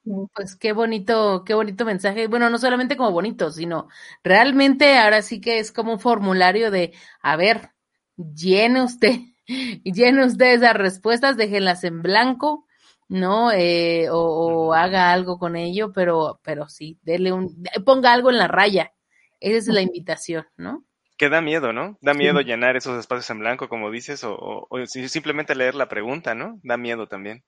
Mm. 0.05 0.25
Pues 0.33 0.55
qué 0.55 0.73
bonito, 0.73 1.43
qué 1.45 1.53
bonito 1.53 1.85
mensaje. 1.85 2.27
Bueno, 2.27 2.49
no 2.49 2.57
solamente 2.57 2.97
como 2.97 3.11
bonito, 3.11 3.51
sino 3.51 3.87
realmente 4.23 4.97
ahora 4.97 5.21
sí 5.21 5.41
que 5.41 5.59
es 5.59 5.71
como 5.71 5.93
un 5.93 5.99
formulario 5.99 6.71
de, 6.71 6.93
a 7.21 7.35
ver, 7.35 7.71
llene 8.17 8.83
usted 8.83 9.19
llene 9.83 10.25
usted 10.25 10.53
esas 10.53 10.73
respuestas, 10.73 11.37
déjenlas 11.37 11.83
en 11.83 12.01
blanco, 12.01 12.65
¿no? 13.07 13.51
Eh, 13.51 14.07
o, 14.11 14.73
haga 14.73 15.11
algo 15.11 15.37
con 15.37 15.55
ello, 15.55 15.91
pero, 15.93 16.39
pero 16.43 16.69
sí, 16.69 16.99
dele 17.03 17.31
un, 17.31 17.63
ponga 17.85 18.13
algo 18.13 18.29
en 18.29 18.37
la 18.37 18.47
raya. 18.47 18.93
Esa 19.39 19.57
es 19.57 19.67
la 19.67 19.81
invitación, 19.81 20.47
¿no? 20.55 20.85
Que 21.17 21.29
da 21.29 21.41
miedo, 21.41 21.73
¿no? 21.73 21.97
Da 22.01 22.13
miedo 22.13 22.39
llenar 22.41 22.75
esos 22.77 22.97
espacios 22.97 23.29
en 23.29 23.39
blanco, 23.39 23.67
como 23.67 23.91
dices, 23.91 24.23
o, 24.23 24.67
simplemente 24.87 25.53
leer 25.53 25.75
la 25.75 25.89
pregunta, 25.89 26.33
¿no? 26.33 26.59
Da 26.63 26.77
miedo 26.77 27.07
también. 27.07 27.43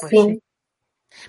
Pues 0.00 0.10
sí. 0.10 0.40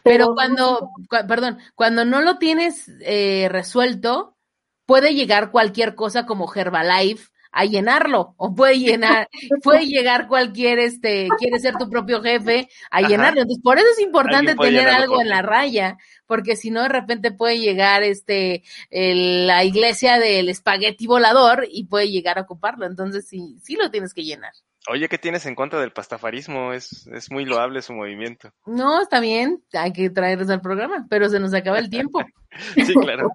Pero, 0.04 0.34
cuando, 0.34 0.92
perdón, 1.28 1.60
cuando 1.76 2.06
no 2.06 2.22
lo 2.22 2.38
tienes 2.38 2.92
eh, 3.02 3.48
resuelto, 3.50 4.38
puede 4.86 5.14
llegar 5.14 5.52
cualquier 5.52 5.96
cosa 5.96 6.26
como 6.26 6.52
Herbalife 6.54 7.30
a 7.52 7.66
llenarlo 7.66 8.36
o 8.38 8.54
puede 8.54 8.78
llenar, 8.78 9.28
puede 9.64 9.86
llegar 9.86 10.28
cualquier, 10.28 10.80
este, 10.80 11.28
quiere 11.40 11.60
ser 11.60 11.76
tu 11.76 11.90
propio 11.90 12.22
jefe 12.22 12.70
a 12.92 13.02
llenarlo. 13.02 13.42
Entonces, 13.42 13.64
por 13.64 13.78
eso 13.78 13.88
es 13.92 14.00
importante 14.00 14.56
tener 14.56 14.88
algo 14.88 15.22
en 15.22 15.30
la 15.30 15.42
raya, 15.42 15.98
porque 16.26 16.56
si 16.56 16.70
no, 16.72 16.84
de 16.84 16.90
repente 16.90 17.32
puede 17.32 17.60
llegar, 17.60 18.04
este, 18.04 18.64
la 18.92 19.64
iglesia 19.64 20.20
del 20.20 20.50
espagueti 20.50 21.08
volador 21.08 21.68
y 21.70 21.86
puede 21.86 22.10
llegar 22.12 22.38
a 22.38 22.42
ocuparlo. 22.42 22.86
Entonces, 22.86 23.28
sí, 23.28 23.58
sí 23.64 23.76
lo 23.76 23.90
tienes 23.90 24.14
que 24.14 24.24
llenar. 24.24 24.54
Oye, 24.90 25.10
¿qué 25.10 25.18
tienes 25.18 25.46
en 25.46 25.56
contra 25.56 25.80
del 25.82 25.92
pastafarismo? 25.92 26.72
Es, 26.72 27.08
es 27.08 27.30
muy 27.30 27.44
loable 27.46 27.82
su 27.82 27.94
movimiento. 27.94 28.52
No, 28.66 29.02
está 29.02 29.20
bien, 29.20 29.62
hay 29.74 29.92
que 29.92 30.10
traerlos 30.10 30.50
al 30.50 30.62
programa, 30.62 31.06
pero 31.10 31.28
se 31.30 31.40
nos 31.40 31.54
acaba 31.54 31.80
el 31.80 31.90
tiempo. 31.90 32.24
sí, 32.76 32.94
claro. 32.94 33.32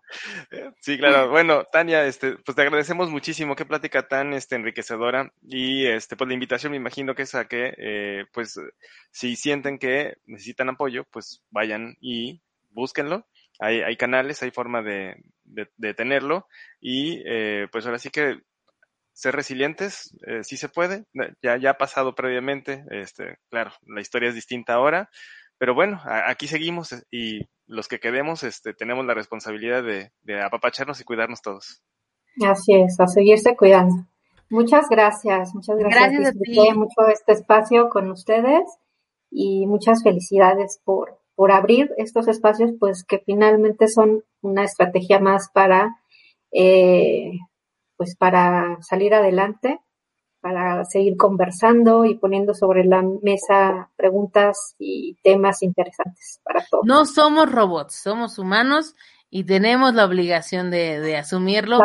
Sí, 0.80 0.98
claro. 0.98 1.30
Bueno, 1.30 1.64
Tania, 1.70 2.06
este, 2.06 2.36
pues 2.38 2.56
te 2.56 2.62
agradecemos 2.62 3.10
muchísimo. 3.10 3.54
Qué 3.54 3.66
plática 3.66 4.08
tan 4.08 4.32
este, 4.32 4.56
enriquecedora. 4.56 5.32
Y 5.42 5.86
este, 5.86 6.16
pues 6.16 6.28
la 6.28 6.34
invitación 6.34 6.72
me 6.72 6.78
imagino 6.78 7.14
que 7.14 7.22
es 7.22 7.34
a 7.34 7.46
que, 7.46 7.74
eh, 7.76 8.24
pues, 8.32 8.58
si 9.10 9.36
sienten 9.36 9.78
que 9.78 10.16
necesitan 10.24 10.70
apoyo, 10.70 11.04
pues 11.10 11.42
vayan 11.50 11.96
y 12.00 12.40
búsquenlo. 12.70 13.26
Hay, 13.58 13.82
hay 13.82 13.96
canales, 13.96 14.42
hay 14.42 14.50
forma 14.50 14.82
de, 14.82 15.22
de, 15.44 15.94
tenerlo. 15.94 16.48
Y 16.80 17.22
eh, 17.26 17.68
pues 17.70 17.84
ahora 17.86 17.98
sí 17.98 18.10
que 18.10 18.40
ser 19.12 19.34
resilientes, 19.34 20.16
eh, 20.26 20.42
sí 20.42 20.56
se 20.56 20.68
puede, 20.68 21.04
ya, 21.42 21.56
ya 21.58 21.70
ha 21.70 21.78
pasado 21.78 22.14
previamente, 22.14 22.84
este, 22.90 23.38
claro, 23.50 23.72
la 23.86 24.00
historia 24.00 24.28
es 24.28 24.34
distinta 24.34 24.74
ahora, 24.74 25.10
pero 25.58 25.74
bueno, 25.74 26.00
aquí 26.04 26.48
seguimos 26.48 26.92
eh, 26.92 27.02
y 27.10 27.40
los 27.66 27.88
que 27.88 28.00
quedemos 28.00 28.42
este, 28.42 28.74
tenemos 28.74 29.04
la 29.06 29.14
responsabilidad 29.14 29.82
de, 29.82 30.10
de 30.22 30.42
apapacharnos 30.42 31.00
y 31.00 31.04
cuidarnos 31.04 31.40
todos. 31.42 31.82
Así 32.44 32.74
es, 32.74 32.98
a 32.98 33.06
seguirse 33.06 33.56
cuidando. 33.56 34.06
Muchas 34.50 34.88
gracias, 34.90 35.54
muchas 35.54 35.76
gracias. 35.78 36.10
Gracias 36.10 36.76
mucho 36.76 37.08
este 37.10 37.32
espacio 37.32 37.88
con 37.88 38.10
ustedes 38.10 38.62
y 39.30 39.66
muchas 39.66 40.02
felicidades 40.02 40.80
por, 40.84 41.18
por 41.34 41.52
abrir 41.52 41.90
estos 41.96 42.28
espacios, 42.28 42.72
pues 42.78 43.04
que 43.04 43.18
finalmente 43.18 43.88
son 43.88 44.24
una 44.42 44.64
estrategia 44.64 45.20
más 45.20 45.48
para 45.54 45.96
eh, 46.52 47.32
pues 48.02 48.16
para 48.16 48.82
salir 48.82 49.14
adelante, 49.14 49.80
para 50.40 50.84
seguir 50.84 51.16
conversando 51.16 52.04
y 52.04 52.16
poniendo 52.16 52.52
sobre 52.52 52.84
la 52.84 53.00
mesa 53.22 53.92
preguntas 53.94 54.74
y 54.76 55.16
temas 55.22 55.62
interesantes 55.62 56.40
para 56.42 56.66
todos. 56.68 56.84
No 56.84 57.06
somos 57.06 57.48
robots, 57.52 57.94
somos 57.94 58.40
humanos 58.40 58.96
y 59.34 59.44
tenemos 59.44 59.94
la 59.94 60.04
obligación 60.04 60.70
de, 60.70 61.00
de 61.00 61.16
asumirlo. 61.16 61.80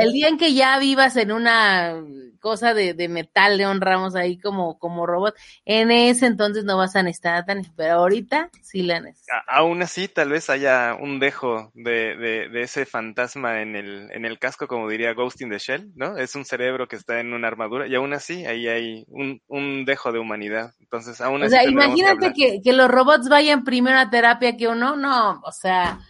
El 0.00 0.10
día 0.10 0.26
en 0.26 0.36
que 0.36 0.52
ya 0.52 0.76
vivas 0.80 1.16
en 1.16 1.30
una 1.30 1.94
cosa 2.40 2.74
de, 2.74 2.92
de 2.92 3.08
metal, 3.08 3.56
León 3.56 3.80
Ramos, 3.80 4.16
ahí 4.16 4.36
como, 4.36 4.80
como 4.80 5.06
robot, 5.06 5.36
en 5.64 5.92
ese 5.92 6.26
entonces 6.26 6.64
no 6.64 6.76
vas 6.76 6.96
a 6.96 7.04
necesitar 7.04 7.46
tan, 7.46 7.62
pero 7.76 7.94
ahorita 7.94 8.50
sí 8.62 8.82
la 8.82 8.98
necesitas. 8.98 9.44
Aún 9.46 9.80
así, 9.80 10.08
tal 10.08 10.30
vez 10.30 10.50
haya 10.50 10.96
un 11.00 11.20
dejo 11.20 11.70
de, 11.74 12.16
de, 12.16 12.48
de, 12.48 12.62
ese 12.62 12.84
fantasma 12.84 13.62
en 13.62 13.76
el, 13.76 14.10
en 14.10 14.24
el 14.24 14.40
casco, 14.40 14.66
como 14.66 14.88
diría 14.88 15.14
Ghost 15.14 15.40
in 15.40 15.50
the 15.50 15.58
Shell, 15.60 15.92
¿no? 15.94 16.16
Es 16.16 16.34
un 16.34 16.44
cerebro 16.44 16.88
que 16.88 16.96
está 16.96 17.20
en 17.20 17.32
una 17.32 17.46
armadura 17.46 17.86
y 17.86 17.94
aún 17.94 18.12
así 18.12 18.44
ahí 18.44 18.66
hay 18.66 19.04
un, 19.06 19.40
un 19.46 19.84
dejo 19.84 20.10
de 20.10 20.18
humanidad. 20.18 20.74
Entonces, 20.80 21.20
aún 21.20 21.44
así. 21.44 21.54
O 21.54 21.60
sea, 21.60 21.70
imagínate 21.70 22.32
que, 22.32 22.60
que 22.60 22.72
los 22.72 22.90
robots 22.90 23.28
vayan 23.28 23.62
primero 23.62 23.98
a 24.00 24.10
terapia 24.10 24.56
que 24.56 24.66
uno, 24.66 24.96
no, 24.96 25.40
o 25.44 25.52
sea 25.52 26.00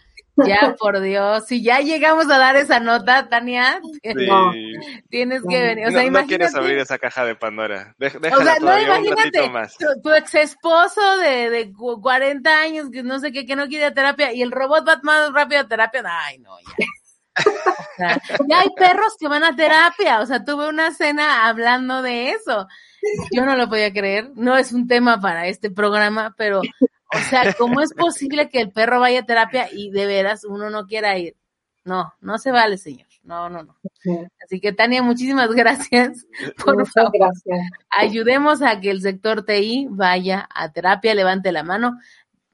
ya, 0.45 0.75
por 0.79 1.01
Dios, 1.01 1.45
si 1.47 1.63
ya 1.63 1.79
llegamos 1.79 2.29
a 2.29 2.37
dar 2.37 2.55
esa 2.55 2.79
nota, 2.79 3.29
Tania, 3.29 3.79
no, 4.15 4.51
tienes 5.09 5.41
que 5.47 5.61
venir. 5.61 5.87
O 5.87 5.91
sea, 5.91 6.03
no, 6.03 6.21
no 6.21 6.27
quieres 6.27 6.55
abrir 6.55 6.77
esa 6.77 6.97
caja 6.97 7.25
de 7.25 7.35
Pandora. 7.35 7.95
Déjala 7.97 8.37
o 8.37 8.43
sea, 8.43 8.59
no, 8.59 8.79
imagínate, 8.79 9.49
más. 9.49 9.75
Tu, 9.77 10.13
ex 10.13 10.35
esposo 10.35 11.17
de, 11.17 11.49
de 11.49 11.73
40 11.73 12.59
años, 12.59 12.89
que 12.91 13.03
no 13.03 13.19
sé 13.19 13.31
qué, 13.31 13.45
que 13.45 13.55
no 13.55 13.67
quiere 13.67 13.91
terapia, 13.91 14.33
y 14.33 14.41
el 14.41 14.51
robot 14.51 14.87
va 14.87 14.99
más 15.03 15.31
rápido 15.33 15.61
a 15.61 15.67
terapia. 15.67 16.03
Ay, 16.05 16.39
no, 16.39 16.51
ya. 16.59 16.85
O 17.39 17.95
sea, 17.97 18.21
ya 18.47 18.59
hay 18.59 18.69
perros 18.75 19.15
que 19.19 19.27
van 19.27 19.43
a 19.43 19.55
terapia. 19.55 20.19
O 20.19 20.25
sea, 20.25 20.43
tuve 20.43 20.67
una 20.67 20.91
cena 20.93 21.47
hablando 21.47 22.01
de 22.01 22.31
eso. 22.31 22.67
Yo 23.31 23.45
no 23.45 23.55
lo 23.55 23.69
podía 23.69 23.93
creer. 23.93 24.31
No 24.35 24.57
es 24.57 24.71
un 24.71 24.87
tema 24.87 25.19
para 25.19 25.47
este 25.47 25.69
programa, 25.71 26.33
pero 26.37 26.61
o 27.13 27.19
sea, 27.29 27.53
¿cómo 27.53 27.81
es 27.81 27.93
posible 27.93 28.49
que 28.49 28.61
el 28.61 28.71
perro 28.71 28.99
vaya 28.99 29.21
a 29.21 29.25
terapia 29.25 29.67
y 29.71 29.91
de 29.91 30.05
veras 30.05 30.43
uno 30.43 30.69
no 30.69 30.85
quiera 30.85 31.17
ir? 31.17 31.35
No, 31.85 32.13
no 32.21 32.37
se 32.37 32.51
vale, 32.51 32.77
señor. 32.77 33.07
No, 33.23 33.49
no, 33.49 33.63
no. 33.63 33.75
Así 34.43 34.59
que, 34.59 34.73
Tania, 34.73 35.03
muchísimas 35.03 35.49
gracias. 35.51 36.25
Por 36.65 36.87
favor, 36.87 37.11
gracias. 37.13 37.59
ayudemos 37.89 38.61
a 38.61 38.79
que 38.79 38.91
el 38.91 39.01
sector 39.01 39.45
TI 39.45 39.87
vaya 39.89 40.47
a 40.53 40.71
terapia, 40.71 41.13
levante 41.13 41.51
la 41.51 41.63
mano, 41.63 41.99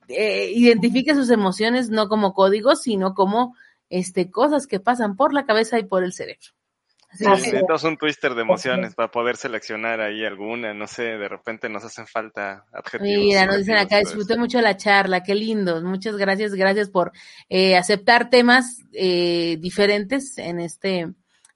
eh, 0.07 0.51
identifique 0.53 1.15
sus 1.15 1.29
emociones 1.29 1.89
no 1.89 2.09
como 2.09 2.33
códigos, 2.33 2.81
sino 2.81 3.13
como 3.13 3.55
este, 3.89 4.31
cosas 4.31 4.67
que 4.67 4.79
pasan 4.79 5.15
por 5.15 5.33
la 5.33 5.45
cabeza 5.45 5.79
y 5.79 5.83
por 5.83 6.03
el 6.03 6.13
cerebro. 6.13 6.54
Sí, 7.15 7.25
necesitamos 7.25 7.83
un 7.83 7.97
twister 7.97 8.35
de 8.35 8.41
emociones 8.41 8.95
para 8.95 9.09
poder 9.09 9.37
seleccionar 9.37 10.01
ahí 10.01 10.25
alguna, 10.25 10.73
no 10.73 10.87
sé, 10.87 11.03
de 11.03 11.27
repente 11.27 11.69
nos 11.69 11.83
hacen 11.85 12.07
falta 12.07 12.65
adjetivos. 12.71 13.25
Mira, 13.25 13.45
nos 13.45 13.57
dicen 13.57 13.77
acá, 13.77 13.99
disfruté 13.99 14.37
mucho 14.37 14.61
la 14.61 14.77
charla, 14.77 15.23
qué 15.23 15.35
lindo, 15.35 15.81
muchas 15.81 16.17
gracias, 16.17 16.53
gracias 16.53 16.89
por 16.89 17.11
eh, 17.49 17.77
aceptar 17.77 18.29
temas 18.29 18.79
eh, 18.91 19.57
diferentes 19.59 20.37
en 20.37 20.59
este, 20.59 20.99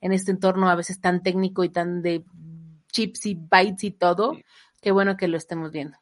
en 0.01 0.12
este 0.14 0.32
entorno 0.32 0.70
a 0.70 0.76
veces 0.76 1.01
tan 1.01 1.22
técnico 1.22 1.64
y 1.64 1.70
tan 1.70 2.01
de 2.01 2.24
chips 2.91 3.26
y 3.26 3.36
bytes 3.36 3.84
y 3.84 3.91
todo, 3.91 4.38
qué 4.82 4.91
bueno 4.91 5.18
que 5.18 5.28
lo 5.28 5.38
estemos 5.38 5.72
viendo. 5.72 5.97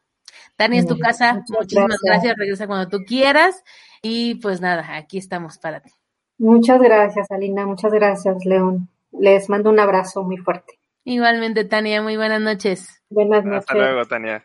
Tania, 0.55 0.79
es 0.79 0.87
tu 0.87 0.97
casa, 0.97 1.43
muchísimas 1.49 1.99
gracias, 2.03 2.35
regresa 2.37 2.67
cuando 2.67 2.89
tú 2.89 3.03
quieras. 3.05 3.63
Y 4.01 4.35
pues 4.35 4.61
nada, 4.61 4.95
aquí 4.95 5.17
estamos 5.17 5.57
para 5.57 5.81
ti. 5.81 5.91
Muchas 6.37 6.79
gracias, 6.81 7.31
Alina, 7.31 7.65
muchas 7.65 7.91
gracias, 7.91 8.45
León. 8.45 8.89
Les 9.11 9.49
mando 9.49 9.69
un 9.69 9.79
abrazo 9.79 10.23
muy 10.23 10.37
fuerte. 10.37 10.79
Igualmente, 11.03 11.63
Tania, 11.63 12.01
muy 12.01 12.17
buenas 12.17 12.41
noches. 12.41 13.01
Buenas 13.09 13.45
noches. 13.45 13.59
Hasta 13.59 13.75
luego, 13.75 14.05
Tania. 14.05 14.43